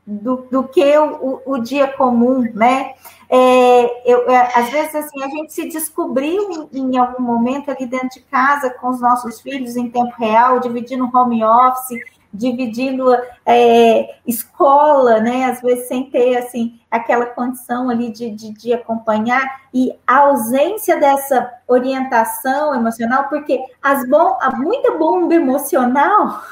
do, 0.06 0.46
do 0.50 0.64
que 0.64 0.96
o, 0.98 1.14
o, 1.46 1.54
o, 1.54 1.58
dia 1.58 1.88
comum, 1.88 2.42
né? 2.52 2.94
É, 3.28 4.12
eu, 4.12 4.28
é, 4.30 4.52
às 4.54 4.70
vezes, 4.70 4.94
assim, 4.94 5.22
a 5.22 5.28
gente 5.28 5.52
se 5.52 5.68
descobriu 5.68 6.68
em, 6.72 6.78
em, 6.78 6.96
algum 6.98 7.22
momento 7.22 7.70
ali 7.70 7.86
dentro 7.86 8.10
de 8.10 8.20
casa 8.20 8.70
com 8.70 8.88
os 8.88 9.00
nossos 9.00 9.40
filhos 9.40 9.76
em 9.76 9.90
tempo 9.90 10.12
real, 10.18 10.60
dividindo 10.60 11.10
home 11.12 11.42
office, 11.42 11.98
dividindo 12.32 13.14
é, 13.46 14.16
escola, 14.26 15.20
né? 15.20 15.44
Às 15.44 15.60
vezes 15.60 15.86
sem 15.86 16.10
ter 16.10 16.36
assim 16.36 16.80
aquela 16.90 17.26
condição 17.26 17.88
ali 17.88 18.10
de, 18.10 18.30
de, 18.30 18.52
de, 18.52 18.72
acompanhar 18.72 19.62
e 19.72 19.92
a 20.06 20.18
ausência 20.18 20.98
dessa 20.98 21.50
orientação 21.66 22.74
emocional, 22.74 23.28
porque 23.28 23.60
as 23.80 24.08
bom, 24.08 24.36
a 24.40 24.54
muita 24.56 24.98
bomba 24.98 25.34
emocional, 25.34 26.42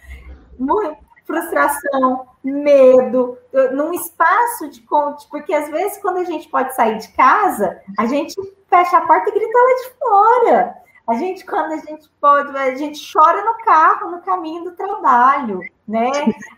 muita 0.58 0.96
frustração, 1.26 2.26
medo, 2.42 3.36
num 3.72 3.92
espaço 3.92 4.68
de 4.70 4.82
porque 5.30 5.52
às 5.52 5.68
vezes 5.70 5.98
quando 5.98 6.18
a 6.18 6.24
gente 6.24 6.48
pode 6.48 6.74
sair 6.74 6.98
de 6.98 7.08
casa, 7.08 7.80
a 7.98 8.06
gente 8.06 8.34
fecha 8.68 8.96
a 8.96 9.06
porta 9.06 9.28
e 9.28 9.32
grita 9.32 9.58
lá 9.58 9.74
de 9.74 9.98
fora. 9.98 10.80
A 11.06 11.14
gente, 11.14 11.44
quando 11.44 11.72
a 11.72 11.76
gente 11.76 12.08
pode, 12.20 12.56
a 12.56 12.74
gente 12.76 13.12
chora 13.12 13.44
no 13.44 13.64
carro, 13.64 14.12
no 14.12 14.20
caminho 14.20 14.62
do 14.62 14.76
trabalho, 14.76 15.60
né? 15.86 16.08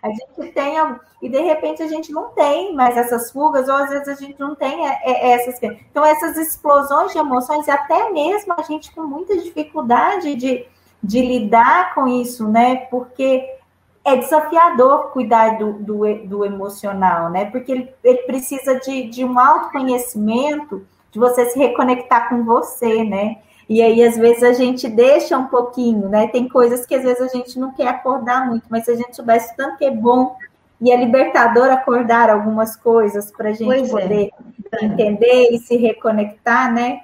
A 0.03 0.09
gente 0.11 0.53
tem, 0.53 0.75
e 1.23 1.29
de 1.31 1.41
repente 1.41 1.83
a 1.83 1.89
gente 1.89 2.13
não 2.13 2.29
tem 2.31 2.75
mais 2.75 2.95
essas 2.99 3.33
fugas, 3.33 3.67
ou 3.67 3.75
às 3.77 3.89
vezes 3.89 4.09
a 4.09 4.15
gente 4.15 4.39
não 4.39 4.55
tem 4.55 4.87
é, 4.87 5.01
é, 5.05 5.31
essas. 5.33 5.59
Então, 5.63 6.05
essas 6.05 6.37
explosões 6.37 7.13
de 7.13 7.19
emoções, 7.19 7.67
até 7.67 8.11
mesmo 8.11 8.53
a 8.55 8.61
gente 8.61 8.95
com 8.95 9.05
muita 9.05 9.35
dificuldade 9.39 10.35
de, 10.35 10.67
de 11.03 11.23
lidar 11.23 11.95
com 11.95 12.07
isso, 12.07 12.47
né? 12.47 12.77
Porque 12.91 13.59
é 14.05 14.17
desafiador 14.17 15.11
cuidar 15.11 15.59
do, 15.59 15.75
do, 15.75 16.15
do 16.27 16.45
emocional, 16.45 17.31
né? 17.31 17.45
Porque 17.47 17.71
ele, 17.71 17.95
ele 18.03 18.19
precisa 18.19 18.79
de, 18.81 19.05
de 19.09 19.25
um 19.25 19.39
autoconhecimento, 19.39 20.85
de 21.11 21.19
você 21.19 21.47
se 21.51 21.59
reconectar 21.59 22.29
com 22.29 22.45
você, 22.45 23.05
né? 23.05 23.37
E 23.69 23.81
aí, 23.81 24.03
às 24.03 24.17
vezes, 24.17 24.43
a 24.43 24.53
gente 24.53 24.89
deixa 24.89 25.39
um 25.39 25.47
pouquinho, 25.47 26.09
né? 26.09 26.27
Tem 26.27 26.49
coisas 26.49 26.85
que 26.85 26.95
às 26.95 27.03
vezes 27.03 27.23
a 27.23 27.29
gente 27.29 27.59
não 27.59 27.73
quer 27.73 27.89
acordar 27.89 28.47
muito, 28.47 28.65
mas 28.69 28.85
se 28.85 28.91
a 28.91 28.97
gente 28.97 29.15
soubesse 29.15 29.57
tanto 29.57 29.79
que 29.79 29.85
é 29.85 29.91
bom 29.91 30.37
e 30.81 30.91
é 30.91 30.97
libertador 30.97 31.71
acordar 31.71 32.29
algumas 32.29 32.77
coisas 32.77 33.31
para 33.31 33.51
a 33.51 33.53
gente 33.53 33.65
pois 33.65 33.89
é. 33.89 34.01
poder 34.03 34.31
é. 34.73 34.85
entender 34.85 35.49
e 35.53 35.59
se 35.59 35.77
reconectar, 35.77 36.75
né? 36.75 37.01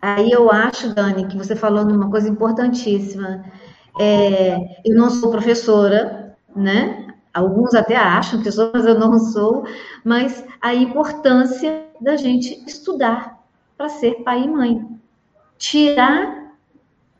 Aí 0.00 0.32
eu 0.32 0.50
acho, 0.50 0.92
Dani, 0.92 1.28
que 1.28 1.38
você 1.38 1.54
falou 1.54 1.84
numa 1.84 2.10
coisa 2.10 2.28
importantíssima. 2.28 3.44
É, 3.98 4.80
eu 4.84 4.94
não 4.94 5.10
sou 5.10 5.30
professora, 5.30 6.36
né? 6.54 7.14
Alguns 7.32 7.74
até 7.74 7.96
acham 7.96 8.42
que 8.42 8.50
sou, 8.50 8.70
mas 8.72 8.84
eu 8.84 8.98
não 8.98 9.18
sou. 9.18 9.64
Mas 10.04 10.44
a 10.60 10.74
importância 10.74 11.86
da 12.00 12.16
gente 12.16 12.62
estudar 12.66 13.42
para 13.76 13.88
ser 13.88 14.22
pai 14.22 14.42
e 14.42 14.48
mãe 14.48 14.86
tirar 15.56 16.52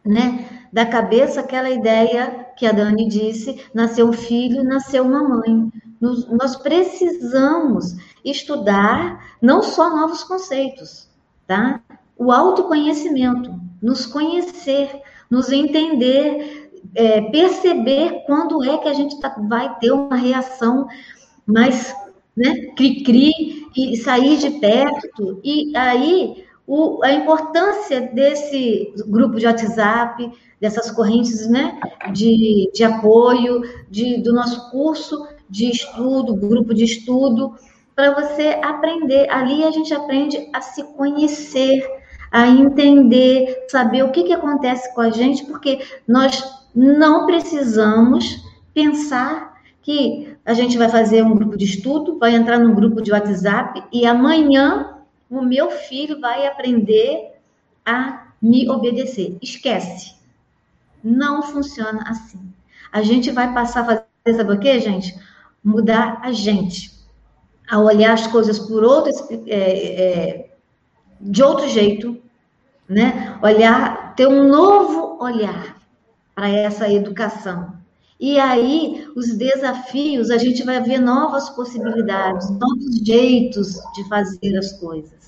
né, 0.04 0.66
da 0.72 0.84
cabeça 0.84 1.40
aquela 1.40 1.70
ideia 1.70 2.48
que 2.56 2.66
a 2.66 2.72
Dani 2.72 3.08
disse: 3.08 3.64
nasceu 3.72 4.08
um 4.08 4.12
filho, 4.12 4.64
nasceu 4.64 5.04
uma 5.04 5.22
mãe. 5.22 5.72
Nos, 6.00 6.28
nós 6.28 6.56
precisamos 6.56 7.96
estudar 8.24 9.36
não 9.40 9.62
só 9.62 9.90
novos 9.90 10.24
conceitos, 10.24 11.08
tá? 11.46 11.80
O 12.16 12.32
autoconhecimento, 12.32 13.54
nos 13.80 14.04
conhecer, 14.06 15.00
nos 15.30 15.50
entender, 15.50 16.61
é, 16.94 17.20
perceber 17.22 18.24
quando 18.26 18.62
é 18.64 18.78
que 18.78 18.88
a 18.88 18.92
gente 18.92 19.18
tá, 19.20 19.34
vai 19.48 19.78
ter 19.78 19.92
uma 19.92 20.16
reação 20.16 20.86
mais 21.46 21.94
né, 22.36 22.52
cri-cri 22.76 23.66
e 23.76 23.96
sair 23.96 24.38
de 24.38 24.50
perto. 24.50 25.40
E 25.42 25.76
aí 25.76 26.44
o, 26.66 27.02
a 27.02 27.12
importância 27.12 28.00
desse 28.00 28.92
grupo 29.06 29.38
de 29.38 29.46
WhatsApp, 29.46 30.30
dessas 30.60 30.90
correntes 30.90 31.48
né, 31.48 31.78
de, 32.12 32.70
de 32.72 32.84
apoio, 32.84 33.62
de, 33.90 34.18
do 34.18 34.32
nosso 34.32 34.70
curso 34.70 35.26
de 35.48 35.70
estudo, 35.70 36.34
grupo 36.34 36.72
de 36.72 36.84
estudo, 36.84 37.54
para 37.94 38.14
você 38.14 38.60
aprender. 38.62 39.28
Ali 39.30 39.64
a 39.64 39.70
gente 39.70 39.92
aprende 39.92 40.48
a 40.52 40.60
se 40.60 40.82
conhecer, 40.94 41.84
a 42.30 42.48
entender, 42.48 43.66
saber 43.68 44.04
o 44.04 44.10
que, 44.10 44.24
que 44.24 44.32
acontece 44.32 44.94
com 44.94 45.02
a 45.02 45.10
gente, 45.10 45.44
porque 45.44 45.80
nós 46.08 46.61
não 46.74 47.26
precisamos 47.26 48.42
pensar 48.72 49.60
que 49.82 50.36
a 50.44 50.54
gente 50.54 50.78
vai 50.78 50.88
fazer 50.88 51.22
um 51.22 51.34
grupo 51.34 51.56
de 51.56 51.64
estudo, 51.64 52.18
vai 52.18 52.34
entrar 52.34 52.58
num 52.58 52.74
grupo 52.74 53.02
de 53.02 53.12
WhatsApp 53.12 53.82
e 53.92 54.06
amanhã 54.06 54.98
o 55.28 55.42
meu 55.42 55.70
filho 55.70 56.20
vai 56.20 56.46
aprender 56.46 57.32
a 57.84 58.28
me 58.40 58.68
obedecer. 58.68 59.36
Esquece. 59.42 60.14
Não 61.02 61.42
funciona 61.42 62.04
assim. 62.08 62.40
A 62.92 63.02
gente 63.02 63.30
vai 63.30 63.52
passar 63.52 63.80
a 63.80 63.84
fazer, 63.84 64.36
sabe 64.36 64.52
o 64.52 64.60
quê, 64.60 64.78
gente? 64.80 65.14
Mudar 65.62 66.20
a 66.22 66.32
gente. 66.32 66.92
A 67.68 67.78
olhar 67.78 68.12
as 68.12 68.26
coisas 68.26 68.58
por 68.58 68.84
outro, 68.84 69.12
é, 69.46 69.56
é, 69.56 70.50
de 71.20 71.42
outro 71.42 71.68
jeito, 71.68 72.20
né? 72.88 73.38
Olhar, 73.42 74.14
ter 74.14 74.26
um 74.26 74.48
novo 74.48 75.22
olhar 75.22 75.81
para 76.34 76.48
essa 76.48 76.90
educação. 76.90 77.74
E 78.18 78.38
aí, 78.38 79.08
os 79.16 79.36
desafios, 79.36 80.30
a 80.30 80.38
gente 80.38 80.62
vai 80.62 80.80
ver 80.80 80.98
novas 80.98 81.50
possibilidades, 81.50 82.48
novos 82.50 82.98
jeitos 83.04 83.74
de 83.94 84.08
fazer 84.08 84.56
as 84.56 84.72
coisas 84.78 85.22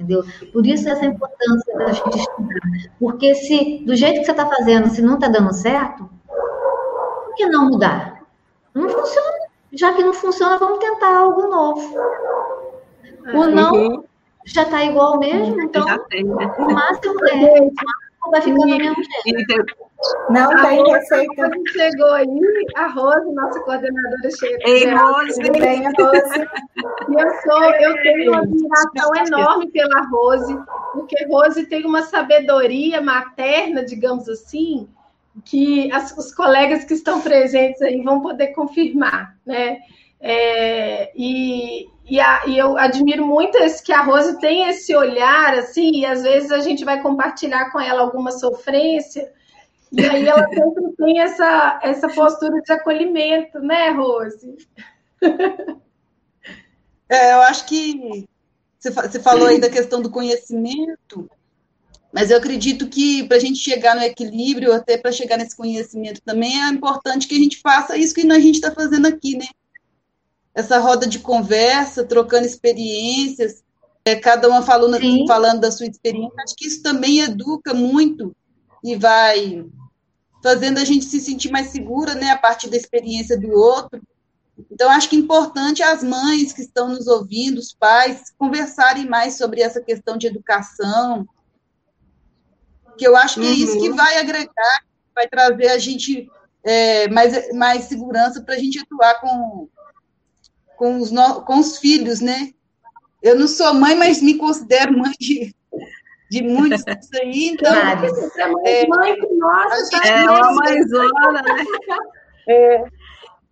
entendeu? 0.00 0.24
Por 0.52 0.66
isso 0.66 0.88
essa 0.88 1.04
importância 1.04 1.76
da 1.76 1.92
gente 1.92 2.18
estudar. 2.18 2.60
Porque 2.98 3.34
se, 3.34 3.84
do 3.84 3.94
jeito 3.94 4.20
que 4.20 4.24
você 4.24 4.30
está 4.30 4.46
fazendo, 4.46 4.88
se 4.88 5.02
não 5.02 5.14
está 5.14 5.28
dando 5.28 5.52
certo, 5.52 6.08
por 6.26 7.34
que 7.36 7.46
não 7.46 7.66
mudar? 7.66 8.22
Não 8.74 8.88
funciona. 8.88 9.50
Já 9.72 9.92
que 9.92 10.02
não 10.02 10.12
funciona, 10.12 10.58
vamos 10.58 10.78
tentar 10.78 11.16
algo 11.16 11.42
novo. 11.48 11.96
O 13.34 13.46
não 13.46 13.72
uhum. 13.72 14.04
já 14.44 14.62
está 14.62 14.84
igual 14.84 15.18
mesmo, 15.18 15.60
então 15.60 15.84
tem, 16.08 16.24
né? 16.24 16.54
o 16.58 16.72
máximo 16.72 17.14
é 17.26 17.60
vai 18.30 18.40
ficar 18.42 18.56
do 18.56 18.66
mesmo 18.66 18.94
jeito. 19.26 19.66
Não 20.30 20.50
A 20.50 20.66
tem 20.66 20.78
Rose, 20.78 20.92
receita. 20.92 21.50
chegou 21.72 22.12
aí, 22.12 22.66
a 22.74 22.86
Rose, 22.88 23.32
nossa 23.32 23.60
coordenadora 23.60 24.30
chega. 24.38 24.58
Ei, 24.66 24.88
Rose. 24.90 25.42
Tem 25.52 25.86
a 25.86 25.90
Rose. 25.90 26.48
E 27.10 27.20
eu 27.20 27.30
sou, 27.42 27.62
eu 27.74 28.02
tenho 28.02 28.32
uma 28.32 28.40
admiração 28.42 29.14
enorme 29.26 29.70
pela 29.70 30.00
Rose, 30.10 30.58
porque 30.92 31.24
Rose 31.26 31.66
tem 31.66 31.84
uma 31.84 32.02
sabedoria 32.02 33.00
materna, 33.02 33.84
digamos 33.84 34.28
assim, 34.28 34.88
que 35.44 35.92
as- 35.92 36.16
os 36.16 36.34
colegas 36.34 36.84
que 36.84 36.94
estão 36.94 37.20
presentes 37.20 37.80
aí 37.82 38.00
vão 38.02 38.20
poder 38.20 38.48
confirmar, 38.48 39.36
né? 39.46 39.78
É, 40.22 41.10
e, 41.16 41.88
e, 42.10 42.20
a- 42.20 42.44
e 42.46 42.58
eu 42.58 42.76
admiro 42.78 43.26
muito 43.26 43.56
esse, 43.58 43.82
que 43.82 43.92
a 43.92 44.02
Rose 44.02 44.38
tem 44.40 44.68
esse 44.68 44.94
olhar, 44.96 45.54
assim, 45.54 45.90
e 46.00 46.06
às 46.06 46.22
vezes 46.22 46.50
a 46.52 46.60
gente 46.60 46.84
vai 46.84 47.00
compartilhar 47.02 47.70
com 47.72 47.80
ela 47.80 48.02
alguma 48.02 48.32
sofrência, 48.32 49.32
e 49.92 50.06
aí 50.06 50.26
ela 50.28 50.46
sempre 50.50 50.92
tem 50.98 51.20
essa, 51.20 51.80
essa 51.82 52.08
postura 52.10 52.60
de 52.62 52.72
acolhimento, 52.72 53.60
né, 53.60 53.90
Rose? 53.90 54.56
É, 57.08 57.32
eu 57.32 57.40
acho 57.42 57.66
que 57.66 58.28
você, 58.78 58.92
fa- 58.92 59.08
você 59.08 59.20
falou 59.20 59.48
aí 59.48 59.60
da 59.60 59.70
questão 59.70 60.00
do 60.00 60.10
conhecimento, 60.10 61.28
mas 62.12 62.30
eu 62.30 62.38
acredito 62.38 62.88
que 62.88 63.24
para 63.26 63.36
a 63.36 63.40
gente 63.40 63.58
chegar 63.58 63.96
no 63.96 64.02
equilíbrio, 64.02 64.72
até 64.72 64.98
para 64.98 65.12
chegar 65.12 65.36
nesse 65.38 65.56
conhecimento 65.56 66.20
também, 66.22 66.60
é 66.62 66.68
importante 66.68 67.28
que 67.28 67.34
a 67.36 67.38
gente 67.38 67.60
faça 67.60 67.96
isso 67.96 68.14
que 68.14 68.22
a 68.30 68.40
gente 68.40 68.56
está 68.56 68.72
fazendo 68.72 69.06
aqui, 69.06 69.36
né? 69.36 69.46
Essa 70.60 70.78
roda 70.78 71.06
de 71.06 71.18
conversa, 71.18 72.04
trocando 72.04 72.46
experiências, 72.46 73.62
é, 74.04 74.14
cada 74.14 74.48
uma 74.48 74.62
falando, 74.62 74.98
Sim. 74.98 75.24
falando 75.26 75.60
da 75.60 75.70
sua 75.70 75.86
experiência. 75.86 76.42
Acho 76.42 76.54
que 76.54 76.66
isso 76.66 76.82
também 76.82 77.20
educa 77.20 77.72
muito 77.72 78.34
e 78.84 78.96
vai 78.96 79.64
fazendo 80.42 80.78
a 80.78 80.84
gente 80.84 81.04
se 81.04 81.20
sentir 81.20 81.50
mais 81.50 81.68
segura, 81.68 82.14
né, 82.14 82.30
a 82.30 82.38
partir 82.38 82.68
da 82.68 82.76
experiência 82.76 83.38
do 83.38 83.50
outro. 83.50 84.02
Então, 84.70 84.90
acho 84.90 85.08
que 85.08 85.16
é 85.16 85.18
importante 85.18 85.82
as 85.82 86.02
mães 86.02 86.52
que 86.52 86.60
estão 86.60 86.88
nos 86.88 87.06
ouvindo, 87.06 87.58
os 87.58 87.72
pais, 87.72 88.32
conversarem 88.36 89.06
mais 89.06 89.36
sobre 89.36 89.62
essa 89.62 89.80
questão 89.80 90.16
de 90.16 90.26
educação, 90.26 91.26
que 92.98 93.06
eu 93.06 93.16
acho 93.16 93.40
que 93.40 93.46
é 93.46 93.50
isso 93.50 93.78
que 93.78 93.90
vai 93.90 94.18
agregar, 94.18 94.84
vai 95.14 95.26
trazer 95.26 95.68
a 95.68 95.78
gente 95.78 96.30
é, 96.62 97.08
mais, 97.08 97.54
mais 97.54 97.84
segurança 97.84 98.42
para 98.42 98.54
a 98.54 98.58
gente 98.58 98.78
atuar 98.78 99.20
com, 99.20 99.68
com, 100.80 100.96
os 100.96 101.10
no, 101.10 101.42
com 101.42 101.58
os 101.58 101.76
filhos, 101.76 102.22
né? 102.22 102.54
Eu 103.22 103.38
não 103.38 103.46
sou 103.46 103.74
mãe, 103.74 103.94
mas 103.94 104.22
me 104.22 104.38
considero 104.38 104.96
mãe 104.96 105.12
de, 105.20 105.54
de 106.30 106.42
muitos 106.42 106.82
aí, 107.20 107.50
então. 107.50 107.70
Você 108.00 108.40
é 108.40 108.48
mãe, 108.48 108.88
mãe 108.88 109.20
com 109.20 109.36
nós, 109.36 109.72
a 109.72 109.76
gente- 109.76 109.90
tá? 109.90 110.08
É 110.08 110.30
uma 110.30 110.54
mãezona, 110.54 111.42
né? 111.42 111.64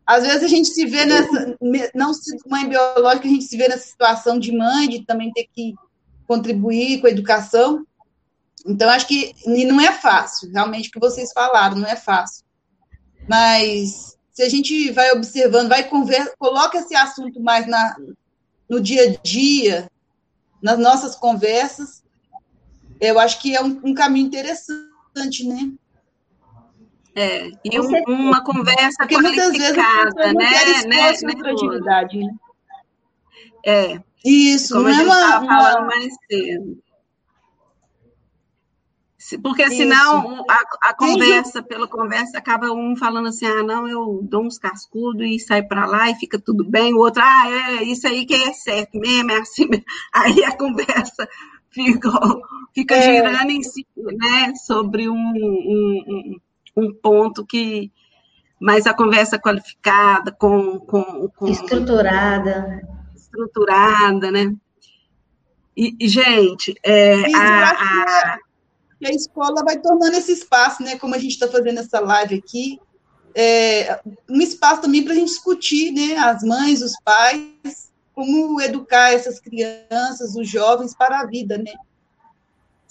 às 0.06 0.26
vezes 0.26 0.42
a 0.42 0.48
gente 0.48 0.68
se 0.68 0.86
vê 0.86 1.04
nessa, 1.04 1.54
não 1.94 2.14
sendo 2.14 2.40
mãe 2.46 2.66
biológica, 2.66 3.28
a 3.28 3.30
gente 3.30 3.44
se 3.44 3.58
vê 3.58 3.68
nessa 3.68 3.86
situação 3.86 4.38
de 4.38 4.50
mãe, 4.50 4.88
de 4.88 5.04
também 5.04 5.30
ter 5.30 5.46
que 5.54 5.74
contribuir 6.26 7.02
com 7.02 7.08
a 7.08 7.10
educação. 7.10 7.86
Então, 8.66 8.88
acho 8.88 9.06
que 9.06 9.34
e 9.44 9.66
não 9.66 9.78
é 9.78 9.92
fácil, 9.92 10.50
realmente, 10.50 10.88
o 10.88 10.92
que 10.92 10.98
vocês 10.98 11.30
falaram, 11.30 11.76
não 11.76 11.86
é 11.86 11.94
fácil. 11.94 12.42
Mas 13.28 14.17
se 14.38 14.42
a 14.44 14.48
gente 14.48 14.92
vai 14.92 15.10
observando, 15.10 15.68
vai 15.68 15.88
conversa, 15.88 16.32
coloca 16.38 16.78
esse 16.78 16.94
assunto 16.94 17.40
mais 17.40 17.66
na, 17.66 17.96
no 18.70 18.80
dia 18.80 19.02
a 19.02 19.16
dia, 19.20 19.90
nas 20.62 20.78
nossas 20.78 21.16
conversas, 21.16 22.04
eu 23.00 23.18
acho 23.18 23.40
que 23.40 23.56
é 23.56 23.60
um, 23.60 23.80
um 23.82 23.92
caminho 23.92 24.28
interessante, 24.28 25.44
né? 25.44 25.72
É, 27.16 27.50
e 27.64 27.80
um- 27.80 28.04
uma 28.06 28.44
conversa 28.44 28.96
Porque 28.98 29.18
muitas 29.18 29.50
vezes 29.50 29.74
pessoas 29.74 30.32
não 30.32 30.36
querem 30.36 30.72
né? 30.72 30.78
expor 30.78 30.88
né, 30.88 31.08
a 31.08 31.14
sua 31.16 31.28
né, 31.34 32.18
né? 32.18 32.34
É, 33.66 34.00
Isso, 34.24 34.74
como 34.74 34.88
não 34.88 34.94
a 34.94 35.00
é 35.00 35.04
uma, 35.04 35.14
estava 35.20 35.44
uma- 35.44 35.62
falando 35.62 35.86
mais 35.88 36.14
cedo. 36.30 36.78
Porque 39.36 39.64
Isso. 39.64 39.76
senão 39.76 40.44
a, 40.48 40.88
a 40.90 40.94
conversa, 40.94 41.62
pela 41.62 41.86
conversa, 41.86 42.38
acaba 42.38 42.70
um 42.72 42.96
falando 42.96 43.28
assim, 43.28 43.44
ah, 43.46 43.62
não, 43.62 43.86
eu 43.88 44.20
dou 44.22 44.44
uns 44.44 44.58
cascudos 44.58 45.26
e 45.26 45.38
sai 45.38 45.62
para 45.62 45.84
lá 45.86 46.08
e 46.08 46.14
fica 46.14 46.38
tudo 46.38 46.64
bem, 46.64 46.94
o 46.94 46.98
outro, 46.98 47.22
ah, 47.22 47.50
é 47.80 47.82
isso 47.82 48.06
aí 48.06 48.24
que 48.24 48.34
é 48.34 48.52
certo 48.52 48.98
mesmo, 48.98 49.30
é 49.32 49.38
assim 49.40 49.66
mesmo. 49.68 49.84
Aí 50.14 50.42
a 50.44 50.56
conversa 50.56 51.28
fica, 51.70 52.08
fica 52.72 52.94
É. 52.94 53.02
girando 53.02 53.50
em 53.50 53.62
si, 53.62 53.86
né, 53.96 54.54
sobre 54.54 55.08
um, 55.08 55.14
um, 55.16 56.36
um- 56.76 56.94
ponto 57.02 57.44
que 57.44 57.90
mas 58.60 58.86
a 58.86 58.94
conversa 58.94 59.38
qualificada, 59.38 60.32
com, 60.32 60.78
com, 60.80 61.28
com 61.28 61.46
Estruturada. 61.46 62.80
estruturada, 63.14 64.30
né? 64.32 64.52
E, 65.76 66.08
gente, 66.08 66.74
é, 66.84 67.22
a- 67.36 67.70
a- 67.70 68.38
que 68.98 69.06
a 69.06 69.10
escola 69.10 69.62
vai 69.64 69.78
tornando 69.78 70.16
esse 70.16 70.32
espaço, 70.32 70.82
né? 70.82 70.98
Como 70.98 71.14
a 71.14 71.18
gente 71.18 71.32
está 71.32 71.48
fazendo 71.48 71.80
essa 71.80 72.00
live 72.00 72.34
aqui, 72.34 72.80
é, 73.34 74.00
um 74.28 74.40
espaço 74.40 74.82
também 74.82 75.04
para 75.04 75.12
a 75.12 75.16
gente 75.16 75.28
discutir, 75.28 75.92
né? 75.92 76.16
As 76.16 76.42
mães, 76.42 76.82
os 76.82 76.94
pais, 77.04 77.90
como 78.14 78.60
educar 78.60 79.12
essas 79.12 79.38
crianças, 79.38 80.34
os 80.34 80.48
jovens 80.48 80.94
para 80.96 81.20
a 81.20 81.26
vida, 81.26 81.56
né? 81.56 81.74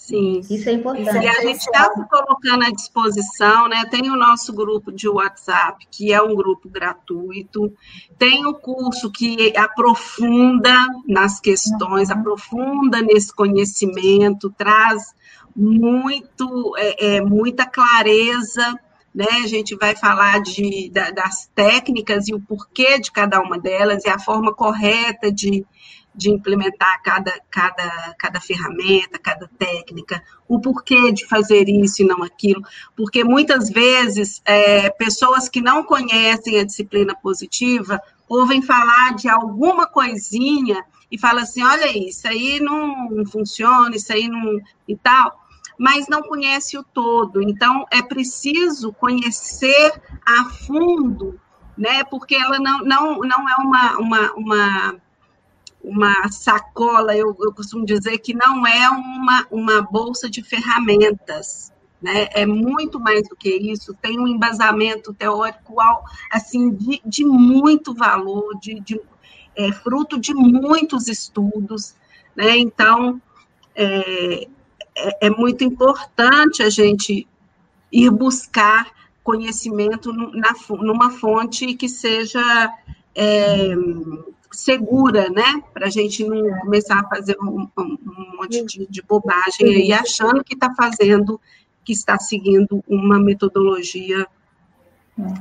sim. 0.07 0.39
Isso 0.49 0.69
é 0.69 0.73
importante. 0.73 1.25
E 1.25 1.27
a 1.27 1.41
gente 1.41 1.59
está 1.59 1.91
se 1.93 2.07
colocando 2.07 2.63
à 2.63 2.71
disposição, 2.71 3.67
né? 3.67 3.85
Tem 3.91 4.09
o 4.09 4.15
nosso 4.15 4.53
grupo 4.53 4.91
de 4.91 5.09
WhatsApp, 5.09 5.85
que 5.91 6.13
é 6.13 6.21
um 6.21 6.33
grupo 6.33 6.69
gratuito, 6.69 7.73
tem 8.17 8.45
o 8.45 8.53
curso 8.53 9.11
que 9.11 9.55
aprofunda 9.57 10.73
nas 11.05 11.39
questões, 11.39 12.09
aprofunda 12.09 13.01
nesse 13.01 13.35
conhecimento, 13.35 14.49
traz 14.57 15.13
muito, 15.57 16.75
é, 16.77 17.15
é, 17.15 17.21
muita 17.21 17.65
clareza, 17.65 18.79
né? 19.13 19.25
A 19.43 19.47
gente 19.47 19.75
vai 19.75 19.95
falar 19.95 20.39
de, 20.41 20.89
da- 20.91 21.09
das 21.09 21.47
técnicas 21.55 22.27
e 22.27 22.33
o 22.35 22.39
porquê 22.39 22.99
de 22.99 23.11
cada 23.11 23.41
uma 23.41 23.57
delas 23.57 24.05
e 24.05 24.09
a 24.09 24.19
forma 24.19 24.53
correta 24.53 25.31
de, 25.31 25.65
de 26.13 26.29
implementar 26.29 27.01
cada, 27.03 27.33
cada, 27.49 28.15
cada 28.19 28.39
ferramenta, 28.39 29.17
cada 29.17 29.49
técnica, 29.57 30.21
o 30.47 30.59
porquê 30.61 31.11
de 31.11 31.25
fazer 31.25 31.67
isso 31.67 32.03
e 32.03 32.05
não 32.05 32.21
aquilo, 32.23 32.61
porque 32.95 33.23
muitas 33.23 33.69
vezes 33.69 34.41
é, 34.45 34.89
pessoas 34.91 35.49
que 35.49 35.61
não 35.61 35.83
conhecem 35.83 36.59
a 36.59 36.63
disciplina 36.63 37.15
positiva 37.15 37.99
ouvem 38.29 38.61
falar 38.61 39.15
de 39.15 39.27
alguma 39.27 39.87
coisinha 39.87 40.83
e 41.11 41.17
falam 41.17 41.41
assim, 41.43 41.63
olha 41.63 41.87
isso 41.97 42.27
aí 42.27 42.59
não 42.59 43.25
funciona, 43.25 43.95
isso 43.95 44.11
aí 44.11 44.27
não 44.27 44.59
e 44.87 44.95
tal, 44.95 45.46
mas 45.77 46.07
não 46.07 46.23
conhece 46.23 46.77
o 46.77 46.83
todo. 46.83 47.41
Então 47.41 47.85
é 47.91 48.01
preciso 48.01 48.91
conhecer 48.93 50.01
a 50.25 50.45
fundo, 50.45 51.39
né? 51.77 52.03
Porque 52.03 52.35
ela 52.35 52.59
não, 52.59 52.79
não, 52.79 53.19
não 53.19 53.49
é 53.49 53.55
uma, 53.59 53.97
uma, 53.97 54.33
uma 54.33 55.01
uma 55.83 56.29
sacola, 56.29 57.15
eu, 57.15 57.35
eu, 57.39 57.53
costumo 57.53 57.85
dizer 57.85 58.17
que 58.17 58.33
não 58.33 58.67
é 58.67 58.89
uma, 58.89 59.47
uma 59.49 59.81
bolsa 59.81 60.29
de 60.29 60.43
ferramentas, 60.43 61.71
né? 62.01 62.27
É 62.33 62.45
muito 62.45 62.99
mais 62.99 63.27
do 63.29 63.35
que 63.35 63.49
isso, 63.49 63.93
tem 63.93 64.19
um 64.19 64.27
embasamento 64.27 65.13
teórico 65.13 65.75
assim 66.31 66.71
de, 66.71 67.01
de 67.05 67.23
muito 67.23 67.93
valor, 67.93 68.57
de, 68.59 68.79
de 68.81 68.99
é, 69.55 69.71
fruto 69.71 70.19
de 70.19 70.33
muitos 70.33 71.07
estudos, 71.07 71.95
né? 72.35 72.57
Então 72.57 73.21
é, 73.73 74.47
é, 74.97 75.27
é 75.27 75.29
muito 75.29 75.63
importante 75.63 76.63
a 76.63 76.69
gente 76.69 77.27
ir 77.91 78.09
buscar 78.09 78.91
conhecimento 79.23 80.11
na, 80.13 80.53
numa 80.79 81.11
fonte 81.11 81.73
que 81.75 81.87
seja 81.87 82.73
é, 83.15 83.75
segura, 84.51 85.29
né? 85.29 85.61
Para 85.73 85.87
a 85.87 85.89
gente 85.89 86.23
não 86.23 86.59
começar 86.59 86.99
a 86.99 87.07
fazer 87.07 87.37
um, 87.41 87.67
um, 87.77 87.97
monte 88.37 88.65
de, 88.65 88.87
de, 88.87 89.01
bobagem 89.01 89.67
aí, 89.67 89.93
achando 89.93 90.43
que 90.43 90.53
está 90.53 90.73
fazendo, 90.73 91.39
que 91.83 91.91
está 91.91 92.17
seguindo 92.17 92.83
uma 92.87 93.19
metodologia 93.19 94.25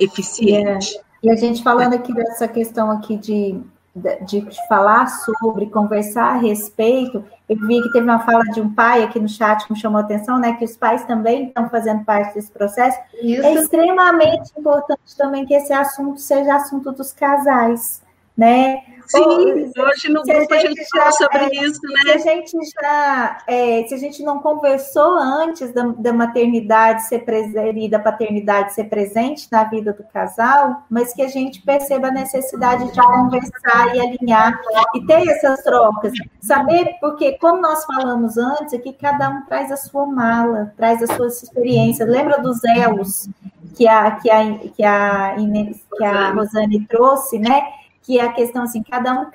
eficiente. 0.01 0.97
É. 0.97 1.07
E 1.23 1.31
a 1.31 1.37
gente 1.37 1.63
falando 1.63 1.95
aqui 1.95 2.13
dessa 2.13 2.47
questão 2.47 2.91
aqui 2.91 3.17
de, 3.17 3.61
de, 3.97 4.43
de, 4.43 4.69
falar 4.69 5.07
sobre, 5.07 5.67
conversar 5.67 6.35
a 6.35 6.37
respeito, 6.37 7.25
eu 7.49 7.57
vi 7.67 7.81
que 7.81 7.93
teve 7.93 8.05
uma 8.05 8.19
fala 8.21 8.45
de 8.45 8.61
um 8.61 8.73
pai 8.73 9.03
aqui 9.03 9.19
no 9.19 9.29
chat 9.29 9.67
que 9.67 9.73
me 9.73 9.79
chamou 9.79 9.99
a 9.99 10.03
atenção, 10.03 10.39
né? 10.39 10.53
Que 10.53 10.65
os 10.65 10.77
pais 10.77 11.05
também 11.05 11.49
estão 11.49 11.69
fazendo 11.71 12.05
parte 12.05 12.35
desse 12.35 12.51
processo. 12.51 12.99
Isso. 13.23 13.43
É 13.43 13.55
extremamente 13.55 14.53
importante 14.59 15.17
também 15.17 15.47
que 15.47 15.55
esse 15.55 15.73
assunto 15.73 16.21
seja 16.21 16.57
assunto 16.57 16.93
dos 16.93 17.13
casais 17.13 18.03
né? 18.37 18.83
Sim, 19.09 19.71
hoje 19.79 20.09
no 20.09 20.23
grupo 20.23 20.53
a 20.53 20.59
gente, 20.59 20.85
fala 20.91 21.13
sobre 21.13 21.39
é, 21.39 21.65
isso, 21.65 21.81
né? 21.83 22.19
Se 22.19 22.29
a 22.29 22.35
gente 22.35 22.57
já, 22.75 23.39
é, 23.47 23.85
se 23.87 23.95
a 23.95 23.99
gente 23.99 24.23
não 24.25 24.41
conversou 24.41 25.17
antes 25.17 25.73
da, 25.73 25.85
da 25.97 26.13
maternidade 26.13 27.07
ser 27.07 27.21
presente 27.21 27.85
e 27.85 27.89
da 27.89 28.01
paternidade 28.01 28.75
ser 28.75 28.85
presente 28.85 29.47
na 29.51 29.63
vida 29.63 29.93
do 29.93 30.03
casal, 30.03 30.83
mas 30.91 31.15
que 31.15 31.23
a 31.23 31.29
gente 31.29 31.63
perceba 31.63 32.09
a 32.09 32.11
necessidade 32.11 32.91
de 32.91 33.01
conversar 33.01 33.95
e 33.95 34.01
alinhar 34.01 34.61
e 34.97 35.07
ter 35.07 35.29
essas 35.29 35.63
trocas. 35.63 36.13
Saber, 36.41 36.97
porque 37.01 37.39
como 37.39 37.61
nós 37.61 37.85
falamos 37.85 38.37
antes, 38.37 38.73
é 38.73 38.79
que 38.79 38.93
cada 38.93 39.31
um 39.31 39.45
traz 39.47 39.71
a 39.71 39.77
sua 39.77 40.07
mala, 40.07 40.75
traz 40.77 41.01
as 41.01 41.13
suas 41.13 41.43
experiências. 41.45 42.09
Lembra 42.09 42.43
dos 42.43 42.59
elos 42.65 43.29
que 43.77 43.87
a, 43.87 44.11
que 44.13 44.31
a, 44.31 44.59
que 44.59 44.83
a, 44.83 45.37
que 45.97 46.05
a 46.05 46.31
Rosane 46.33 46.85
trouxe, 46.87 47.39
né? 47.39 47.63
Que 48.07 48.21
é 48.21 48.23
a 48.23 48.33
questão 48.33 48.63
assim, 48.63 48.85
cada 48.85 49.21
um 49.21 49.27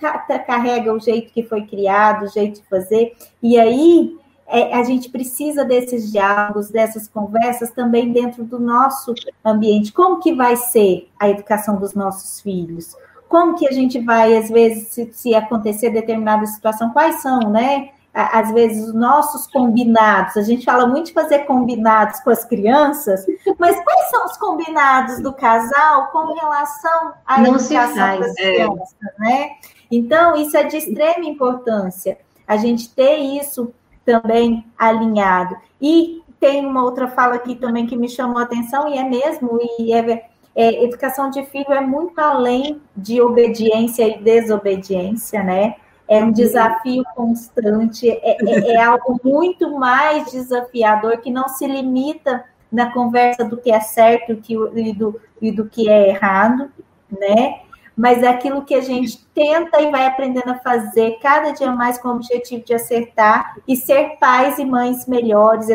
carrega 0.47 0.93
o 0.93 0.99
jeito 0.99 1.33
que 1.33 1.43
foi 1.43 1.63
criado, 1.63 2.23
o 2.23 2.29
jeito 2.29 2.61
de 2.61 2.69
fazer, 2.69 3.13
e 3.43 3.59
aí 3.59 4.17
é, 4.47 4.73
a 4.73 4.81
gente 4.83 5.09
precisa 5.09 5.65
desses 5.65 6.09
diálogos, 6.09 6.69
dessas 6.69 7.05
conversas 7.05 7.71
também 7.71 8.13
dentro 8.13 8.45
do 8.45 8.57
nosso 8.57 9.13
ambiente. 9.43 9.91
Como 9.91 10.21
que 10.21 10.33
vai 10.33 10.55
ser 10.55 11.09
a 11.19 11.29
educação 11.29 11.77
dos 11.77 11.93
nossos 11.93 12.39
filhos? 12.39 12.95
Como 13.27 13.55
que 13.57 13.67
a 13.67 13.71
gente 13.71 13.99
vai, 13.99 14.37
às 14.37 14.49
vezes, 14.49 14.87
se, 14.87 15.09
se 15.11 15.35
acontecer 15.35 15.89
determinada 15.89 16.45
situação, 16.45 16.91
quais 16.91 17.21
são, 17.21 17.49
né? 17.49 17.89
Às 18.13 18.51
vezes, 18.51 18.87
os 18.87 18.93
nossos 18.93 19.47
combinados. 19.47 20.35
A 20.35 20.41
gente 20.41 20.65
fala 20.65 20.85
muito 20.85 21.07
de 21.07 21.13
fazer 21.13 21.39
combinados 21.39 22.19
com 22.19 22.29
as 22.29 22.43
crianças, 22.43 23.25
mas 23.57 23.81
quais 23.83 24.09
são 24.09 24.25
os 24.25 24.37
combinados 24.37 25.21
do 25.21 25.33
casal 25.33 26.07
com 26.07 26.33
relação 26.33 27.13
à 27.25 27.39
Não 27.39 27.55
educação 27.55 28.19
das 28.19 28.37
é. 28.37 28.53
crianças, 28.53 28.95
né? 29.17 29.51
Então, 29.89 30.35
isso 30.35 30.55
é 30.57 30.63
de 30.63 30.77
extrema 30.77 31.25
importância, 31.25 32.17
a 32.47 32.57
gente 32.57 32.89
ter 32.93 33.17
isso 33.17 33.73
também 34.05 34.65
alinhado. 34.77 35.55
E 35.81 36.21
tem 36.39 36.65
uma 36.65 36.83
outra 36.83 37.07
fala 37.07 37.35
aqui 37.35 37.55
também 37.55 37.85
que 37.85 37.95
me 37.95 38.09
chamou 38.09 38.39
a 38.39 38.43
atenção, 38.43 38.89
e 38.89 38.97
é 38.97 39.03
mesmo, 39.03 39.59
e 39.79 39.93
é, 39.93 40.25
é 40.55 40.83
educação 40.83 41.29
de 41.29 41.45
filho 41.45 41.71
é 41.71 41.81
muito 41.81 42.19
além 42.19 42.81
de 42.95 43.21
obediência 43.21 44.07
e 44.07 44.21
desobediência, 44.21 45.43
né? 45.43 45.75
É 46.11 46.21
um 46.21 46.29
desafio 46.29 47.05
constante, 47.15 48.09
é, 48.09 48.35
é, 48.37 48.71
é, 48.73 48.83
algo 48.83 49.17
muito 49.23 49.79
mais 49.79 50.29
desafiador 50.29 51.19
que 51.19 51.31
não 51.31 51.47
se 51.47 51.65
limita 51.65 52.43
na 52.69 52.91
conversa 52.91 53.45
do 53.45 53.55
que 53.55 53.71
é 53.71 53.79
certo 53.79 54.35
que, 54.35 54.53
e, 54.53 54.91
do, 54.91 55.21
e 55.41 55.53
do 55.53 55.69
que 55.69 55.89
é 55.89 56.09
errado, 56.09 56.69
né? 57.09 57.61
Mas 57.95 58.21
é 58.23 58.27
aquilo 58.27 58.65
que 58.65 58.75
a 58.75 58.81
gente 58.81 59.25
tenta 59.33 59.81
e 59.81 59.89
vai 59.89 60.05
aprendendo 60.05 60.49
a 60.49 60.59
fazer 60.59 61.17
cada 61.21 61.51
dia 61.51 61.71
mais 61.71 61.97
com 61.97 62.09
o 62.09 62.15
objetivo 62.15 62.65
de 62.65 62.73
acertar 62.73 63.55
e 63.65 63.77
ser 63.77 64.17
pais 64.19 64.59
e 64.59 64.65
mães 64.65 65.07
melhores, 65.07 65.67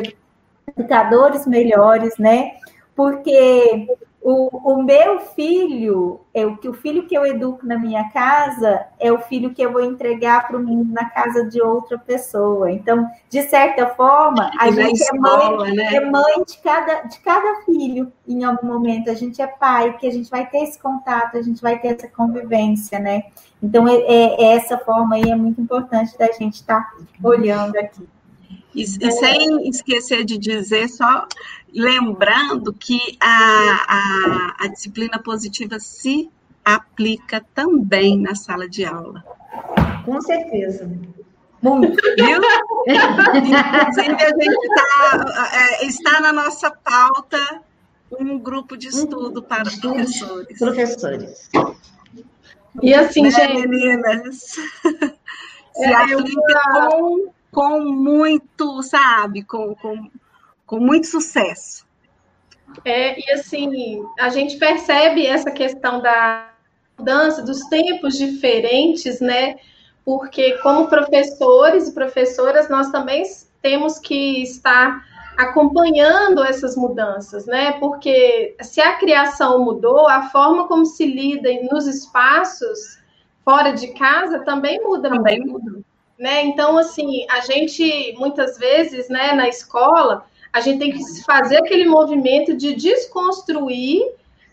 educadores 0.76 1.47
melhores, 1.47 2.18
né? 2.18 2.57
Porque 2.95 3.89
o, 4.28 4.72
o 4.72 4.82
meu 4.82 5.20
filho, 5.20 6.18
é 6.34 6.44
o 6.44 6.56
que 6.56 6.68
o 6.68 6.74
filho 6.74 7.06
que 7.06 7.16
eu 7.16 7.24
educo 7.24 7.64
na 7.64 7.78
minha 7.78 8.10
casa 8.10 8.84
é 8.98 9.12
o 9.12 9.20
filho 9.20 9.54
que 9.54 9.62
eu 9.62 9.70
vou 9.70 9.84
entregar 9.84 10.48
para 10.48 10.56
o 10.56 10.60
menino 10.60 10.92
na 10.92 11.04
casa 11.08 11.44
de 11.44 11.62
outra 11.62 11.96
pessoa. 11.96 12.68
Então, 12.72 13.08
de 13.30 13.42
certa 13.42 13.86
forma, 13.86 14.50
a 14.58 14.68
e 14.68 14.72
gente 14.72 15.00
escola, 15.00 15.44
é, 15.44 15.56
mãe, 15.56 15.76
né? 15.76 15.94
é 15.94 16.10
mãe 16.10 16.42
de 16.44 16.58
cada, 16.58 17.02
de 17.02 17.20
cada 17.20 17.62
filho 17.64 18.12
em 18.26 18.42
algum 18.42 18.66
momento. 18.66 19.08
A 19.08 19.14
gente 19.14 19.40
é 19.40 19.46
pai, 19.46 19.96
que 19.96 20.08
a 20.08 20.12
gente 20.12 20.28
vai 20.28 20.44
ter 20.44 20.58
esse 20.58 20.76
contato, 20.80 21.36
a 21.36 21.42
gente 21.42 21.62
vai 21.62 21.78
ter 21.78 21.94
essa 21.94 22.08
convivência, 22.08 22.98
né? 22.98 23.26
Então, 23.62 23.86
é, 23.86 23.94
é, 23.94 24.42
é 24.42 24.56
essa 24.56 24.76
forma 24.76 25.14
aí 25.14 25.30
é 25.30 25.36
muito 25.36 25.60
importante 25.60 26.18
da 26.18 26.32
gente 26.32 26.54
estar 26.54 26.80
tá 26.80 26.96
olhando 27.22 27.76
aqui. 27.76 28.04
E, 28.74 28.82
e, 28.82 29.10
sem 29.12 29.68
esquecer 29.68 30.24
de 30.24 30.36
dizer, 30.36 30.88
só 30.88 31.26
lembrando 31.72 32.72
que 32.72 33.16
a, 33.20 33.84
a, 33.88 34.64
a 34.64 34.68
disciplina 34.68 35.18
positiva 35.18 35.78
se 35.78 36.30
aplica 36.64 37.44
também 37.54 38.18
na 38.18 38.34
sala 38.34 38.68
de 38.68 38.84
aula. 38.84 39.24
Com 40.04 40.20
certeza. 40.20 40.90
Muito. 41.62 41.96
Viu? 42.16 42.40
Inclusive, 42.86 44.14
a 44.14 44.28
gente 44.28 44.68
tá, 44.74 45.50
é, 45.52 45.86
está 45.86 46.20
na 46.20 46.32
nossa 46.32 46.70
pauta 46.70 47.62
um 48.20 48.38
grupo 48.38 48.76
de 48.76 48.88
estudo 48.88 49.42
para 49.42 49.64
professores. 49.80 50.58
Professores. 50.58 51.50
E 52.82 52.94
assim, 52.94 53.22
né, 53.22 53.30
gente. 53.30 53.66
Meninas? 53.66 54.36
Se 55.74 55.84
é, 55.84 55.94
aplica 55.94 56.88
com 56.88 57.36
com 57.56 57.80
muito, 57.80 58.82
sabe, 58.82 59.42
com, 59.42 59.74
com, 59.76 60.10
com 60.66 60.78
muito 60.78 61.06
sucesso. 61.06 61.86
É, 62.84 63.18
e 63.18 63.32
assim, 63.32 64.04
a 64.18 64.28
gente 64.28 64.56
percebe 64.56 65.24
essa 65.24 65.50
questão 65.50 66.00
da 66.00 66.50
mudança, 66.98 67.42
dos 67.42 67.60
tempos 67.68 68.18
diferentes, 68.18 69.20
né? 69.20 69.56
Porque 70.04 70.58
como 70.58 70.88
professores 70.88 71.88
e 71.88 71.94
professoras, 71.94 72.68
nós 72.68 72.90
também 72.90 73.22
temos 73.62 73.98
que 73.98 74.42
estar 74.42 75.04
acompanhando 75.36 76.42
essas 76.42 76.76
mudanças, 76.76 77.46
né? 77.46 77.72
Porque 77.72 78.56
se 78.62 78.80
a 78.80 78.96
criação 78.96 79.64
mudou, 79.64 80.08
a 80.08 80.30
forma 80.30 80.66
como 80.66 80.84
se 80.84 81.04
lida 81.06 81.48
nos 81.70 81.86
espaços 81.86 82.98
fora 83.44 83.72
de 83.72 83.88
casa 83.88 84.40
também 84.40 84.82
muda. 84.82 85.08
Também 85.10 85.40
muda. 85.40 85.80
Né? 86.18 86.44
Então, 86.46 86.78
assim, 86.78 87.26
a 87.30 87.40
gente, 87.40 88.14
muitas 88.18 88.56
vezes, 88.56 89.08
né, 89.08 89.32
na 89.34 89.48
escola, 89.48 90.24
a 90.57 90.61
gente 90.61 90.78
tem 90.78 90.90
que 90.90 91.22
fazer 91.22 91.59
aquele 91.59 91.84
movimento 91.84 92.57
de 92.57 92.74
desconstruir 92.74 94.02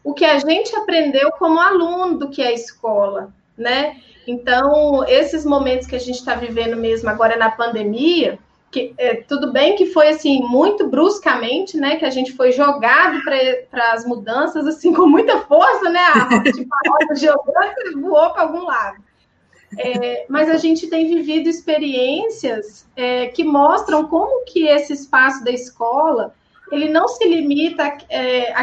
o 0.03 0.13
que 0.13 0.25
a 0.25 0.37
gente 0.37 0.75
aprendeu 0.75 1.31
como 1.31 1.61
aluno 1.61 2.19
do 2.19 2.29
que 2.29 2.41
é 2.41 2.47
a 2.47 2.51
escola, 2.51 3.33
né? 3.57 3.95
Então, 4.27 5.05
esses 5.07 5.45
momentos 5.45 5.87
que 5.87 5.95
a 5.95 5.99
gente 5.99 6.17
está 6.17 6.35
vivendo 6.35 6.75
mesmo 6.75 7.09
agora 7.09 7.37
na 7.37 7.49
pandemia, 7.49 8.37
que 8.69 8.93
é, 8.97 9.15
tudo 9.15 9.53
bem 9.53 9.77
que 9.77 9.85
foi 9.85 10.09
assim 10.09 10.41
muito 10.41 10.89
bruscamente, 10.89 11.77
né? 11.77 11.95
Que 11.95 12.03
a 12.03 12.09
gente 12.09 12.33
foi 12.33 12.51
jogado 12.51 13.21
para 13.23 13.93
as 13.93 14.05
mudanças 14.05 14.67
assim 14.67 14.91
com 14.93 15.07
muita 15.07 15.39
força, 15.39 15.89
né? 15.89 16.01
A, 16.01 16.43
tipo, 16.43 16.69
a 16.69 16.89
roda 16.89 17.15
geográfica 17.15 17.91
voou 17.97 18.29
para 18.31 18.41
algum 18.41 18.65
lado. 18.65 18.97
É, 19.77 20.25
mas 20.29 20.49
a 20.49 20.57
gente 20.57 20.87
tem 20.87 21.07
vivido 21.07 21.49
experiências 21.49 22.87
é, 22.95 23.27
que 23.27 23.43
mostram 23.43 24.07
como 24.07 24.45
que 24.45 24.67
esse 24.67 24.93
espaço 24.93 25.43
da 25.43 25.51
escola 25.51 26.33
ele 26.71 26.89
não 26.89 27.07
se 27.07 27.23
limita 27.27 27.97
é, 28.09 28.53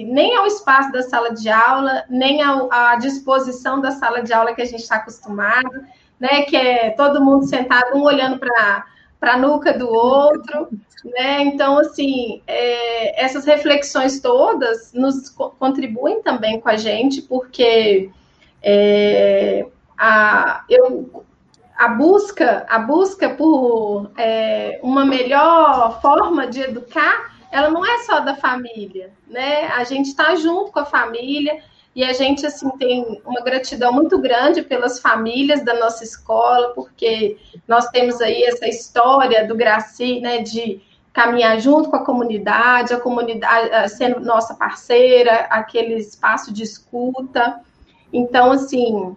nem 0.00 0.34
ao 0.36 0.46
espaço 0.46 0.90
da 0.90 1.02
sala 1.02 1.32
de 1.32 1.48
aula, 1.48 2.04
nem 2.08 2.42
ao, 2.42 2.72
à 2.72 2.96
disposição 2.96 3.80
da 3.80 3.92
sala 3.92 4.22
de 4.22 4.32
aula 4.32 4.54
que 4.54 4.62
a 4.62 4.64
gente 4.64 4.80
está 4.80 4.96
acostumado, 4.96 5.84
né? 6.18 6.42
Que 6.42 6.56
é 6.56 6.90
todo 6.90 7.24
mundo 7.24 7.46
sentado, 7.46 7.96
um 7.96 8.02
olhando 8.02 8.38
para 8.38 8.84
a 9.20 9.38
nuca 9.38 9.72
do 9.72 9.88
outro, 9.88 10.68
né? 11.04 11.42
Então, 11.42 11.78
assim, 11.78 12.42
é, 12.46 13.24
essas 13.24 13.44
reflexões 13.44 14.20
todas 14.20 14.92
nos 14.92 15.28
contribuem 15.28 16.22
também 16.22 16.60
com 16.60 16.68
a 16.68 16.76
gente, 16.76 17.22
porque 17.22 18.10
é, 18.60 19.66
a, 19.98 20.64
eu, 20.68 21.24
a 21.76 21.88
busca, 21.88 22.66
a 22.68 22.78
busca 22.78 23.30
por 23.30 24.10
é, 24.16 24.78
uma 24.82 25.04
melhor 25.04 26.00
forma 26.00 26.46
de 26.46 26.60
educar, 26.60 27.32
ela 27.50 27.70
não 27.70 27.84
é 27.84 27.98
só 27.98 28.20
da 28.20 28.34
família, 28.34 29.12
né? 29.28 29.68
A 29.68 29.84
gente 29.84 30.06
está 30.06 30.34
junto 30.34 30.72
com 30.72 30.80
a 30.80 30.84
família 30.84 31.62
e 31.94 32.02
a 32.02 32.12
gente 32.12 32.44
assim 32.44 32.68
tem 32.70 33.22
uma 33.24 33.40
gratidão 33.42 33.92
muito 33.92 34.18
grande 34.18 34.62
pelas 34.62 34.98
famílias 34.98 35.64
da 35.64 35.74
nossa 35.74 36.02
escola, 36.02 36.72
porque 36.74 37.38
nós 37.68 37.86
temos 37.90 38.20
aí 38.20 38.42
essa 38.42 38.66
história 38.66 39.46
do 39.46 39.54
Graci, 39.54 40.20
né, 40.20 40.38
de 40.38 40.82
caminhar 41.12 41.60
junto 41.60 41.88
com 41.88 41.96
a 41.96 42.04
comunidade, 42.04 42.92
a 42.92 42.98
comunidade 42.98 43.88
sendo 43.90 44.18
nossa 44.18 44.54
parceira, 44.54 45.46
aquele 45.48 45.94
espaço 45.94 46.52
de 46.52 46.64
escuta. 46.64 47.60
Então, 48.12 48.50
assim, 48.50 49.14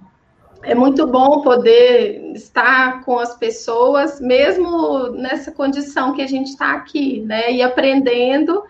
é 0.64 0.76
muito 0.76 1.06
bom 1.08 1.42
poder 1.42 2.32
estar 2.34 3.04
com 3.04 3.18
as 3.20 3.36
pessoas, 3.38 4.20
mesmo 4.20 5.10
nessa 5.10 5.52
condição 5.52 6.14
que 6.14 6.22
a 6.22 6.28
gente 6.28 6.50
está 6.50 6.74
aqui, 6.74 7.22
né? 7.22 7.52
E 7.52 7.62
aprendendo 7.62 8.64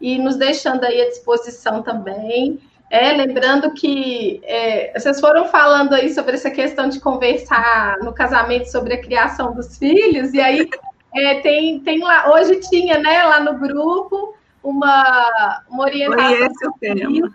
e 0.00 0.18
nos 0.18 0.36
deixando 0.36 0.84
aí 0.84 1.00
à 1.00 1.08
disposição 1.08 1.82
também. 1.82 2.60
É, 2.90 3.12
lembrando 3.12 3.72
que 3.72 4.40
é, 4.44 4.98
vocês 4.98 5.20
foram 5.20 5.46
falando 5.46 5.94
aí 5.94 6.12
sobre 6.14 6.34
essa 6.34 6.50
questão 6.50 6.88
de 6.88 7.00
conversar 7.00 7.98
no 7.98 8.12
casamento 8.12 8.70
sobre 8.70 8.94
a 8.94 9.00
criação 9.00 9.52
dos 9.54 9.76
filhos, 9.76 10.32
e 10.32 10.40
aí 10.40 10.68
é, 11.14 11.40
tem, 11.40 11.80
tem 11.80 12.00
lá, 12.00 12.30
hoje 12.32 12.60
tinha, 12.60 12.98
né, 12.98 13.24
lá 13.24 13.40
no 13.40 13.58
grupo, 13.58 14.36
uma, 14.62 15.64
uma 15.68 15.84
orientação. 15.84 16.46
Esse 16.46 16.66
o 16.66 16.72
tema 16.78 17.32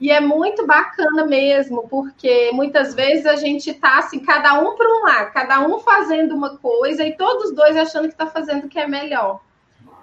E 0.00 0.10
é 0.10 0.20
muito 0.20 0.66
bacana 0.66 1.24
mesmo, 1.24 1.88
porque 1.88 2.50
muitas 2.52 2.94
vezes 2.94 3.24
a 3.24 3.36
gente 3.36 3.70
está 3.70 3.98
assim, 3.98 4.20
cada 4.20 4.60
um 4.60 4.76
para 4.76 4.88
um 4.88 5.02
lado, 5.02 5.32
cada 5.32 5.60
um 5.60 5.78
fazendo 5.80 6.34
uma 6.34 6.58
coisa 6.58 7.04
e 7.04 7.16
todos 7.16 7.54
dois 7.54 7.76
achando 7.76 8.08
que 8.08 8.14
está 8.14 8.26
fazendo 8.26 8.64
o 8.64 8.68
que 8.68 8.78
é 8.78 8.86
melhor 8.86 9.40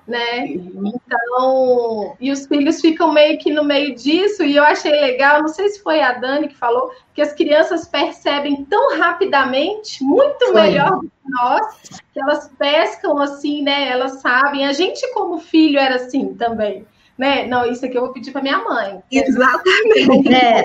né? 0.07 0.45
Então, 0.47 2.15
e 2.19 2.31
os 2.31 2.45
filhos 2.45 2.81
ficam 2.81 3.11
meio 3.13 3.37
que 3.37 3.51
no 3.51 3.63
meio 3.63 3.95
disso, 3.95 4.43
e 4.43 4.55
eu 4.55 4.63
achei 4.63 4.91
legal, 4.91 5.41
não 5.41 5.47
sei 5.47 5.69
se 5.69 5.81
foi 5.81 6.01
a 6.01 6.13
Dani 6.13 6.49
que 6.49 6.55
falou, 6.55 6.91
que 7.13 7.21
as 7.21 7.33
crianças 7.33 7.87
percebem 7.87 8.65
tão 8.65 8.97
rapidamente, 8.97 10.03
muito 10.03 10.45
foi. 10.45 10.53
melhor 10.53 10.99
do 10.99 11.01
que 11.01 11.29
nós, 11.29 12.01
que 12.13 12.21
elas 12.21 12.51
pescam 12.57 13.17
assim, 13.19 13.63
né? 13.63 13.89
Elas 13.89 14.21
sabem. 14.21 14.67
A 14.67 14.73
gente, 14.73 15.07
como 15.13 15.39
filho, 15.39 15.79
era 15.79 15.95
assim 15.95 16.33
também. 16.33 16.85
Né? 17.17 17.45
Não, 17.45 17.65
isso 17.65 17.85
aqui 17.85 17.97
eu 17.97 18.01
vou 18.01 18.13
pedir 18.13 18.31
para 18.31 18.41
minha 18.41 18.57
mãe. 18.57 19.01
Exatamente. 19.11 20.33
É. 20.33 20.63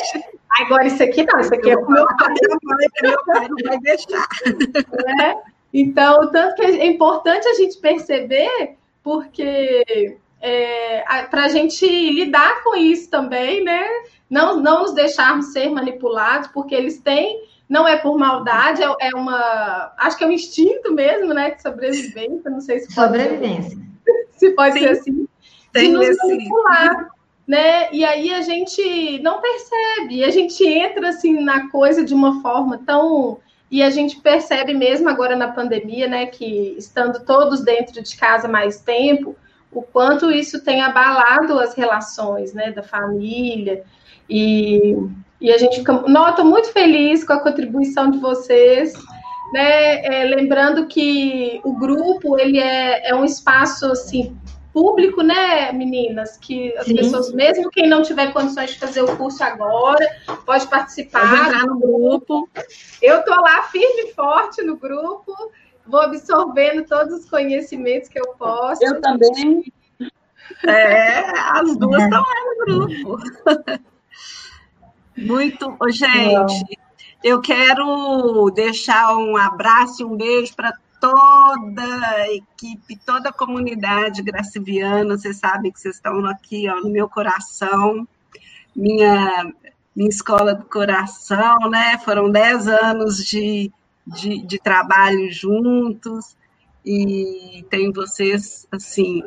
Agora, 0.62 0.86
isso 0.86 1.02
aqui 1.02 1.24
não, 1.24 1.40
isso 1.40 1.54
aqui 1.54 1.70
é 1.70 1.76
para 1.76 1.88
meu 1.88 2.06
pai. 2.06 2.34
Meu 3.02 3.24
pai 3.24 3.48
não 3.48 3.56
vai 3.64 3.78
deixar. 3.80 4.26
É? 5.22 5.36
Então, 5.72 6.30
tanto 6.30 6.56
que 6.56 6.62
é 6.62 6.86
importante 6.86 7.46
a 7.46 7.54
gente 7.54 7.78
perceber 7.78 8.76
porque 9.02 10.18
é, 10.40 11.02
para 11.30 11.44
a 11.44 11.48
gente 11.48 11.86
lidar 11.86 12.62
com 12.62 12.76
isso 12.76 13.10
também, 13.10 13.64
né? 13.64 13.86
Não, 14.28 14.60
não 14.60 14.82
nos 14.82 14.92
deixarmos 14.92 15.52
ser 15.52 15.70
manipulados, 15.70 16.48
porque 16.48 16.74
eles 16.74 16.98
têm, 16.98 17.42
não 17.68 17.88
é 17.88 17.96
por 17.96 18.18
maldade, 18.18 18.82
é, 18.82 18.86
é 19.00 19.14
uma. 19.14 19.92
Acho 19.96 20.16
que 20.16 20.24
é 20.24 20.26
um 20.26 20.32
instinto 20.32 20.92
mesmo, 20.92 21.32
né? 21.32 21.52
De 21.52 21.62
sobrevivência, 21.62 22.50
não 22.50 22.60
sei 22.60 22.80
se 22.80 22.94
pode 22.94 23.08
Sobrevivência. 23.08 23.76
Ser, 24.04 24.28
se 24.36 24.50
pode 24.50 24.74
Sim. 24.74 24.80
ser 24.80 24.88
assim. 24.90 25.28
Tem 25.72 25.90
de 25.90 25.96
nos 25.96 26.08
esse... 26.08 26.26
manipular. 26.26 27.10
Né? 27.46 27.90
E 27.92 28.04
aí 28.04 28.34
a 28.34 28.42
gente 28.42 29.18
não 29.22 29.40
percebe, 29.40 30.22
a 30.22 30.30
gente 30.30 30.62
entra 30.66 31.08
assim 31.08 31.42
na 31.42 31.70
coisa 31.70 32.04
de 32.04 32.12
uma 32.12 32.42
forma 32.42 32.78
tão 32.84 33.40
e 33.70 33.82
a 33.82 33.90
gente 33.90 34.20
percebe 34.20 34.72
mesmo 34.72 35.08
agora 35.08 35.36
na 35.36 35.48
pandemia, 35.48 36.08
né, 36.08 36.26
que 36.26 36.74
estando 36.78 37.24
todos 37.24 37.60
dentro 37.60 38.02
de 38.02 38.16
casa 38.16 38.48
mais 38.48 38.80
tempo, 38.80 39.36
o 39.70 39.82
quanto 39.82 40.30
isso 40.30 40.64
tem 40.64 40.80
abalado 40.80 41.58
as 41.58 41.74
relações, 41.74 42.54
né, 42.54 42.70
da 42.70 42.82
família. 42.82 43.84
E, 44.28 44.96
e 45.40 45.52
a 45.52 45.58
gente 45.58 45.78
fica, 45.78 45.92
nota 45.92 46.42
muito 46.42 46.72
feliz 46.72 47.24
com 47.24 47.34
a 47.34 47.40
contribuição 47.40 48.10
de 48.10 48.18
vocês, 48.18 48.94
né, 49.52 50.04
é, 50.04 50.24
lembrando 50.24 50.86
que 50.86 51.60
o 51.62 51.74
grupo 51.74 52.38
ele 52.38 52.58
é, 52.58 53.10
é 53.10 53.14
um 53.14 53.24
espaço 53.24 53.86
assim 53.86 54.34
público, 54.72 55.22
né, 55.22 55.72
meninas? 55.72 56.36
Que 56.36 56.76
as 56.76 56.86
Sim. 56.86 56.96
pessoas, 56.96 57.32
mesmo 57.32 57.70
quem 57.70 57.88
não 57.88 58.02
tiver 58.02 58.32
condições 58.32 58.70
de 58.70 58.78
fazer 58.78 59.02
o 59.02 59.16
curso 59.16 59.42
agora, 59.42 60.04
pode 60.44 60.66
participar. 60.66 61.28
Pode 61.28 61.48
entrar 61.48 61.66
no 61.66 61.78
grupo. 61.78 62.48
Eu 63.02 63.24
tô 63.24 63.34
lá 63.34 63.62
firme 63.64 64.10
e 64.10 64.14
forte 64.14 64.62
no 64.62 64.76
grupo, 64.76 65.34
vou 65.86 66.00
absorvendo 66.00 66.84
todos 66.84 67.20
os 67.20 67.30
conhecimentos 67.30 68.08
que 68.08 68.20
eu 68.20 68.28
posso. 68.38 68.84
Eu 68.84 69.00
também. 69.00 69.72
É, 70.66 71.26
as 71.50 71.76
duas 71.76 72.02
estão 72.02 72.22
lá 72.22 72.34
no 72.46 72.86
grupo. 72.86 73.18
Muito, 75.14 75.76
gente. 75.90 76.78
Eu 77.22 77.40
quero 77.40 78.50
deixar 78.54 79.14
um 79.16 79.36
abraço 79.36 80.02
e 80.02 80.04
um 80.06 80.16
beijo 80.16 80.54
para 80.54 80.72
toda 81.00 81.82
a 81.82 82.32
equipe, 82.32 82.98
toda 83.04 83.30
a 83.30 83.32
comunidade 83.32 84.22
graciviana, 84.22 85.16
vocês 85.16 85.38
sabem 85.38 85.70
que 85.70 85.80
vocês 85.80 85.96
estão 85.96 86.24
aqui 86.26 86.68
ó, 86.68 86.80
no 86.80 86.90
meu 86.90 87.08
coração, 87.08 88.06
minha, 88.74 89.52
minha 89.94 90.08
escola 90.08 90.54
do 90.54 90.64
coração, 90.64 91.58
né? 91.70 91.98
Foram 91.98 92.30
dez 92.30 92.66
anos 92.66 93.16
de, 93.24 93.72
de, 94.06 94.46
de 94.46 94.58
trabalho 94.58 95.30
juntos, 95.30 96.36
e 96.84 97.66
tem 97.68 97.92
vocês, 97.92 98.66
assim, 98.72 99.22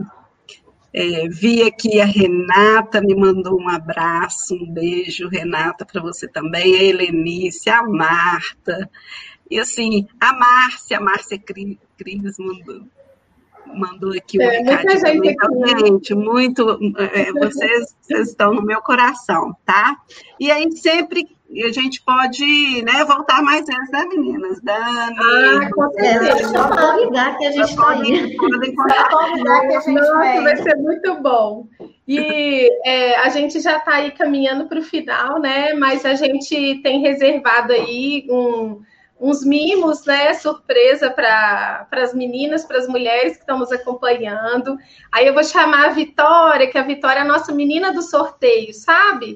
é, 0.93 1.28
vi 1.30 1.63
aqui 1.63 2.01
a 2.01 2.05
Renata 2.05 2.99
me 3.01 3.15
mandou 3.15 3.59
um 3.59 3.69
abraço, 3.69 4.55
um 4.55 4.74
beijo, 4.74 5.30
Renata, 5.30 5.86
para 5.86 6.01
você 6.01 6.28
também, 6.28 6.76
a 6.76 6.84
Helenice, 6.84 7.69
a 7.69 7.84
Marta, 7.84 8.89
e 9.52 9.60
assim, 9.60 10.08
a 10.18 10.32
Márcia, 10.32 10.97
a 10.97 11.02
Márcia 11.02 11.38
Cris 11.38 12.38
mandou, 12.39 12.82
mandou 13.76 14.14
aqui 14.14 14.39
um 14.39 14.43
é, 14.43 14.60
recado 14.60 15.02
também. 15.02 15.32
Então, 15.32 15.88
gente, 15.88 16.16
muito, 16.16 16.80
é, 16.97 17.34
vocês, 17.34 17.93
vocês 18.02 18.30
estão 18.30 18.54
no 18.54 18.62
meu 18.62 18.82
coração, 18.82 19.54
tá? 19.66 19.97
E 20.39 20.49
aí 20.49 20.72
sempre 20.72 21.28
a 21.66 21.72
gente 21.74 22.02
pode 22.02 22.82
né, 22.84 23.04
voltar 23.04 23.43
mais 23.43 23.66
vezes, 23.66 23.91
né, 23.91 24.06
meninas? 24.06 24.62
Dani. 24.62 25.18
Ah, 25.20 25.70
com 25.70 25.91
certeza. 25.91 26.47
Só 26.47 26.70
convidar 26.70 27.38
que 27.38 27.45
a 27.45 27.52
gente 27.52 27.70
está 27.72 27.89
aí. 27.89 28.38
Podem 28.38 28.74
contar. 28.74 29.10
convidar 29.10 29.60
que 29.68 29.76
a 29.76 29.80
gente 29.82 29.99
Nossa, 29.99 30.41
vai 30.43 30.56
ser 30.56 30.76
muito 30.78 31.16
bom. 31.16 31.68
E 32.08 32.70
é, 32.86 33.18
a 33.18 33.28
gente 33.28 33.60
já 33.60 33.78
está 33.78 33.95
aí 33.95 34.12
caminhando 34.12 34.70
para 34.70 34.80
o 34.80 34.84
final, 34.84 35.41
né? 35.41 35.74
Mas 35.74 36.06
a 36.06 36.16
gente 36.16 36.80
tem 36.82 37.02
reservado 37.02 37.74
aí 37.74 38.26
um 38.30 38.82
uns 39.22 39.45
mimos, 39.45 40.03
né? 40.05 40.34
Surpresa 40.34 41.11
para 41.11 41.88
as 41.91 42.13
meninas, 42.13 42.65
para 42.65 42.80
as 42.80 42.88
mulheres 42.88 43.34
que 43.34 43.41
estão 43.41 43.59
nos 43.59 43.72
acompanhando. 43.72 44.76
Aí 45.11 45.28
eu 45.28 45.34
vou 45.34 45.43
chamar 45.43 45.86
a 45.86 45.93
Vitória, 45.93 46.69
que 46.69 46.78
a 46.78 46.84
Vitória 46.84 47.19
é 47.19 47.22
a 47.22 47.26
nossa 47.26 47.53
menina 47.53 47.93
do 47.93 48.01
sorteio, 48.01 48.74
sabe? 48.74 49.34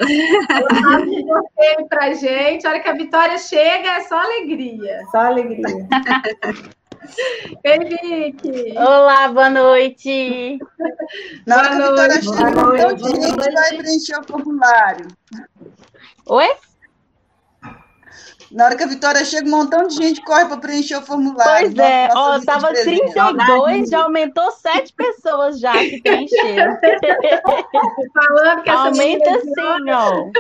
Ela 0.50 0.70
faz 0.70 1.08
um 1.08 1.22
sorteio 1.28 1.88
para 1.88 2.14
gente. 2.16 2.66
A 2.66 2.72
hora 2.72 2.80
que 2.80 2.90
a 2.90 2.94
Vitória 2.94 3.38
chega, 3.38 3.90
é 3.90 4.02
só 4.02 4.18
alegria. 4.18 5.04
Só 5.12 5.20
alegria. 5.20 5.62
Henrique. 7.64 8.74
Olá, 8.76 9.28
boa 9.28 9.50
noite. 9.52 10.58
Na 11.46 11.58
hora 11.58 11.70
boa 11.70 11.76
que 11.76 11.84
a 11.84 11.90
Vitória 11.92 12.22
chega, 12.24 12.50
então, 12.50 12.98
gente 12.98 13.36
vai 13.36 13.78
preencher 13.78 14.20
o 14.20 14.24
formulário. 14.24 15.08
Oi? 16.26 16.50
Na 18.56 18.66
hora 18.68 18.78
que 18.78 18.84
a 18.84 18.88
Vitória 18.88 19.26
chega, 19.26 19.46
um 19.46 19.52
montão 19.52 19.86
de 19.86 19.96
gente 19.96 20.22
corre 20.22 20.46
para 20.46 20.56
preencher 20.56 20.96
o 20.96 21.02
formulário. 21.02 21.74
Pois 21.74 21.78
é, 21.78 22.08
ó, 22.16 22.40
tava 22.40 22.74
32, 22.74 23.90
já 23.90 24.04
aumentou 24.04 24.50
sete 24.54 24.94
pessoas 24.94 25.60
já 25.60 25.74
que 25.74 26.02
preencheram. 26.02 26.80
Falando 28.16 28.64
que 28.64 28.70
essa 28.70 28.80
Aumenta 28.80 29.42
sim, 29.42 29.92
ó. 29.92 30.32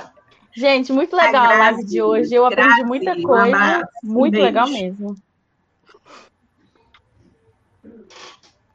Gente, 0.56 0.92
muito 0.92 1.14
legal 1.14 1.44
a 1.44 1.58
live 1.58 1.84
de 1.84 2.00
hoje. 2.00 2.34
Eu 2.34 2.46
aprendi 2.46 2.84
muita 2.84 3.20
coisa. 3.20 3.86
Muito 4.02 4.40
legal 4.40 4.66
mesmo. 4.68 5.14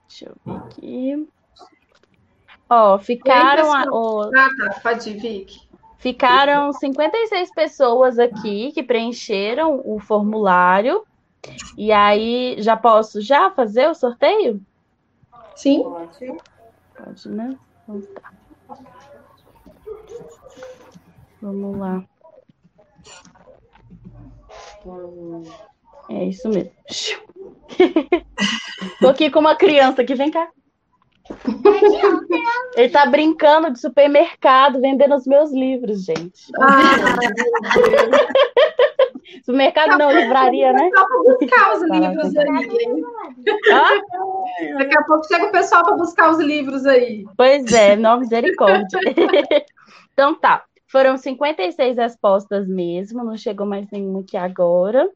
Deixa 0.07 0.25
eu 0.25 0.35
ver 0.45 0.57
aqui. 0.57 1.27
Ó, 2.69 2.99
ficaram. 2.99 3.73
A, 3.73 3.85
oh... 3.89 4.29
Ah, 4.35 4.49
tá. 4.55 4.79
Pode 4.83 5.09
ir, 5.09 5.17
Vicky. 5.17 5.68
Ficaram 5.99 6.71
56 6.71 7.53
pessoas 7.53 8.17
aqui 8.17 8.71
que 8.71 8.81
preencheram 8.81 9.81
o 9.83 9.99
formulário. 9.99 11.05
E 11.77 11.91
aí, 11.91 12.55
já 12.59 12.77
posso 12.77 13.21
já 13.21 13.51
fazer 13.51 13.89
o 13.89 13.93
sorteio? 13.93 14.61
Sim. 15.55 15.83
Pode, 15.83 17.29
né? 17.29 17.57
Então 17.83 18.01
tá. 18.13 18.31
Vamos 21.41 21.77
lá. 21.77 22.03
É 26.09 26.23
isso 26.23 26.47
mesmo. 26.47 26.71
Tô 29.01 29.09
aqui 29.09 29.29
com 29.29 29.39
uma 29.39 29.55
criança 29.55 30.01
aqui, 30.01 30.15
vem 30.15 30.31
cá. 30.31 30.49
Ele 32.75 32.89
tá 32.89 33.05
brincando 33.05 33.71
de 33.71 33.79
supermercado, 33.79 34.81
vendendo 34.81 35.15
os 35.15 35.25
meus 35.25 35.51
livros, 35.51 36.03
gente. 36.05 36.51
Ah, 36.59 36.95
supermercado 39.43 39.97
não, 39.97 40.11
livraria, 40.11 40.71
né? 40.73 40.89
Só 40.95 41.05
para 41.05 41.17
buscar 41.17 41.75
os 41.75 41.81
livros 41.83 42.37
aí. 42.37 42.45
Daqui 44.77 44.97
a 44.97 45.03
pouco 45.03 45.27
chega 45.27 45.47
o 45.47 45.51
pessoal 45.51 45.83
para 45.83 45.97
buscar 45.97 46.31
os 46.31 46.39
livros 46.39 46.85
aí. 46.85 47.25
Pois 47.37 47.71
é, 47.73 47.95
não 47.95 48.19
misericórdia. 48.19 48.99
então 50.13 50.35
tá. 50.35 50.63
Foram 50.91 51.17
56 51.17 51.97
respostas 51.97 52.67
mesmo, 52.67 53.23
não 53.23 53.37
chegou 53.37 53.67
mais 53.67 53.85
nenhuma 53.91 54.21
aqui 54.21 54.35
agora. 54.35 55.07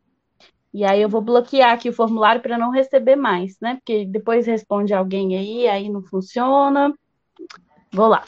E 0.74 0.84
aí 0.84 1.02
eu 1.02 1.10
vou 1.10 1.22
bloquear 1.22 1.74
aqui 1.74 1.90
o 1.90 1.94
formulário 1.94 2.41
para 2.41 2.58
não 2.58 2.72
receber 2.72 3.16
mais, 3.16 3.60
né? 3.62 3.76
Porque 3.76 4.06
depois 4.06 4.48
responde 4.48 4.94
alguém 4.94 5.38
aí, 5.38 5.68
aí 5.68 5.90
não 5.90 6.02
funciona. 6.02 6.91
Vou 7.91 8.08
lá. 8.08 8.24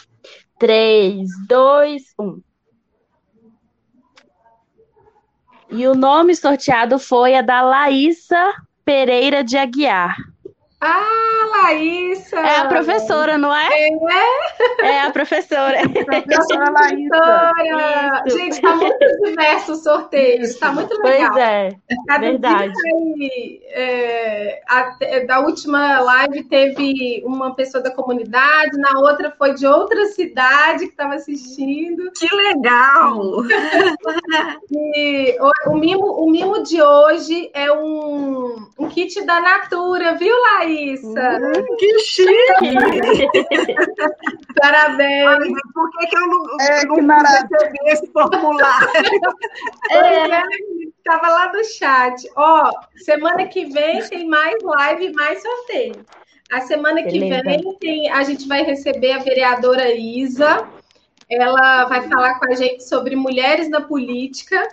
3, 0.60 1.28
2, 1.48 2.04
1. 2.20 2.42
E 5.72 5.88
o 5.88 5.96
nome 5.96 6.36
sorteado 6.36 7.00
foi 7.00 7.36
a 7.36 7.42
da 7.42 7.62
Laísa 7.62 8.54
Pereira 8.86 9.44
de 9.44 9.58
Aguiar. 9.58 10.16
Ah, 10.88 11.64
Laísa! 11.64 12.38
É 12.38 12.58
a 12.58 12.66
professora, 12.66 13.38
não 13.40 13.54
é? 13.54 13.68
É, 14.82 14.88
é 14.88 15.02
a 15.02 15.12
professora. 15.12 15.80
Professora 16.06 16.72
Laísa. 16.72 17.52
Gente, 18.28 18.54
está 18.54 18.76
muito 18.76 18.98
diverso 19.24 19.72
o 19.72 19.76
sorteio, 19.76 20.44
está 20.44 20.72
muito 20.72 20.94
legal. 21.02 21.32
Pois 21.32 21.44
é, 21.44 21.70
Cada 22.08 22.28
verdade. 22.28 22.74
Aí, 22.86 23.62
é, 23.70 24.62
a, 24.68 24.96
da 25.26 25.40
última 25.40 26.00
live 26.02 26.44
teve 26.44 27.24
uma 27.26 27.56
pessoa 27.56 27.84
da 27.84 27.90
comunidade, 27.90 28.78
na 28.78 29.00
outra 29.00 29.34
foi 29.36 29.56
de 29.56 29.66
outra 29.66 30.06
cidade 30.08 30.86
que 30.86 30.92
estava 30.92 31.16
assistindo. 31.16 32.12
Que 32.12 32.28
legal! 32.36 33.44
e, 34.72 35.38
o, 35.40 35.72
o, 35.72 35.78
mimo, 35.78 36.06
o 36.06 36.30
mimo 36.30 36.62
de 36.62 36.82
hoje 36.82 37.50
é 37.54 37.72
um, 37.72 38.68
um 38.78 38.88
kit 38.88 39.26
da 39.26 39.42
Natura, 39.42 40.14
viu, 40.14 40.36
Laís? 40.42 40.75
Raíssa. 40.76 41.40
Hum, 41.40 41.76
que 41.78 42.00
chique! 42.00 42.76
Parabéns. 44.62 45.28
Ai, 45.28 45.50
por 45.74 45.90
que, 45.92 46.08
que 46.08 46.18
eu 46.18 46.28
não, 46.28 46.62
é, 46.62 46.84
eu 46.84 47.04
não 47.04 47.18
recebi 47.18 47.80
esse 47.88 48.08
formulário? 48.12 48.90
É, 49.92 50.42
estava 50.98 51.28
lá 51.28 51.54
no 51.54 51.64
chat. 51.64 52.28
Ó, 52.36 52.72
semana 52.98 53.46
que 53.48 53.66
vem 53.66 54.02
tem 54.08 54.28
mais 54.28 54.62
live, 54.62 55.14
mais 55.14 55.42
sorteio. 55.42 56.06
A 56.52 56.62
semana 56.62 57.04
que 57.04 57.20
Beleza. 57.20 57.44
vem 57.44 57.78
tem, 57.80 58.12
a 58.12 58.24
gente 58.24 58.48
vai 58.48 58.64
receber 58.64 59.14
a 59.14 59.20
vereadora 59.20 59.94
Isa. 59.94 60.68
Ela 61.30 61.86
vai 61.86 62.08
falar 62.08 62.40
com 62.40 62.52
a 62.52 62.56
gente 62.56 62.84
sobre 62.84 63.16
mulheres 63.16 63.70
na 63.70 63.82
política 63.82 64.68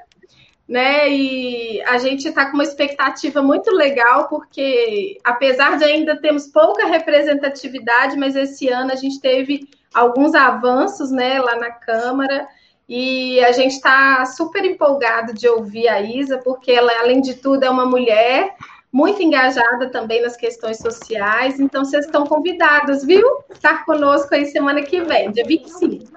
né? 0.68 1.10
E 1.10 1.82
a 1.82 1.98
gente 1.98 2.28
está 2.28 2.46
com 2.46 2.54
uma 2.54 2.62
expectativa 2.62 3.42
muito 3.42 3.70
legal, 3.70 4.28
porque 4.28 5.18
apesar 5.24 5.78
de 5.78 5.84
ainda 5.84 6.20
termos 6.20 6.46
pouca 6.46 6.86
representatividade, 6.86 8.16
mas 8.16 8.36
esse 8.36 8.68
ano 8.68 8.92
a 8.92 8.96
gente 8.96 9.20
teve 9.20 9.68
alguns 9.92 10.34
avanços 10.34 11.10
né, 11.10 11.40
lá 11.40 11.56
na 11.56 11.70
Câmara. 11.70 12.48
E 12.88 13.42
a 13.44 13.52
gente 13.52 13.72
está 13.72 14.24
super 14.26 14.64
empolgado 14.64 15.32
de 15.32 15.48
ouvir 15.48 15.88
a 15.88 16.00
Isa, 16.00 16.38
porque 16.38 16.72
ela, 16.72 16.92
além 17.00 17.20
de 17.20 17.34
tudo, 17.34 17.64
é 17.64 17.70
uma 17.70 17.86
mulher 17.86 18.54
muito 18.92 19.22
engajada 19.22 19.88
também 19.88 20.20
nas 20.20 20.36
questões 20.36 20.78
sociais. 20.78 21.58
Então, 21.58 21.84
vocês 21.84 22.04
estão 22.04 22.26
convidados, 22.26 23.04
viu? 23.04 23.26
Estar 23.50 23.86
conosco 23.86 24.34
aí 24.34 24.44
semana 24.46 24.82
que 24.82 25.00
vem, 25.00 25.30
dia 25.30 25.44
25. 25.44 26.12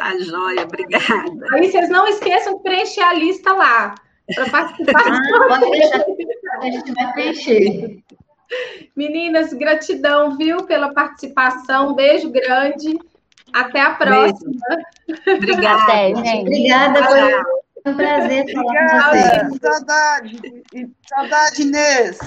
Tá 0.00 0.18
joia, 0.18 0.62
obrigada. 0.62 1.46
Aí 1.52 1.70
vocês 1.70 1.90
não 1.90 2.06
esqueçam 2.06 2.56
de 2.56 2.62
preencher 2.62 3.02
a 3.02 3.12
lista 3.12 3.52
lá. 3.52 3.94
Para 4.34 4.48
participar. 4.48 5.04
Ah, 5.06 5.44
pode 5.60 5.70
deixar, 5.72 6.04
a 6.58 6.64
gente 6.64 6.92
vai 6.94 7.12
preencher. 7.12 8.02
Meninas, 8.96 9.52
gratidão, 9.52 10.38
viu, 10.38 10.64
pela 10.64 10.94
participação. 10.94 11.90
Um 11.90 11.94
beijo 11.94 12.30
grande. 12.30 12.98
Até 13.52 13.82
a 13.82 13.94
próxima. 13.94 14.52
Beijo. 15.06 15.36
Obrigada. 15.36 15.82
Até, 15.82 16.14
gente. 16.14 16.40
Obrigada. 16.46 17.44
Foi 17.82 17.92
um 17.92 17.96
prazer 17.96 18.52
falar 18.54 18.74
com 18.74 19.10
vocês. 19.10 19.58
Saudade. 19.60 20.40
Saudade, 21.06 21.62
Inês. 21.62 22.18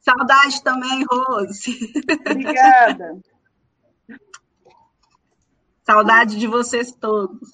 Saudade 0.00 0.62
também, 0.64 1.04
Rose. 1.08 1.92
Obrigada. 2.28 3.20
Saudade 5.88 6.36
de 6.36 6.46
vocês 6.46 6.92
todos. 6.92 7.48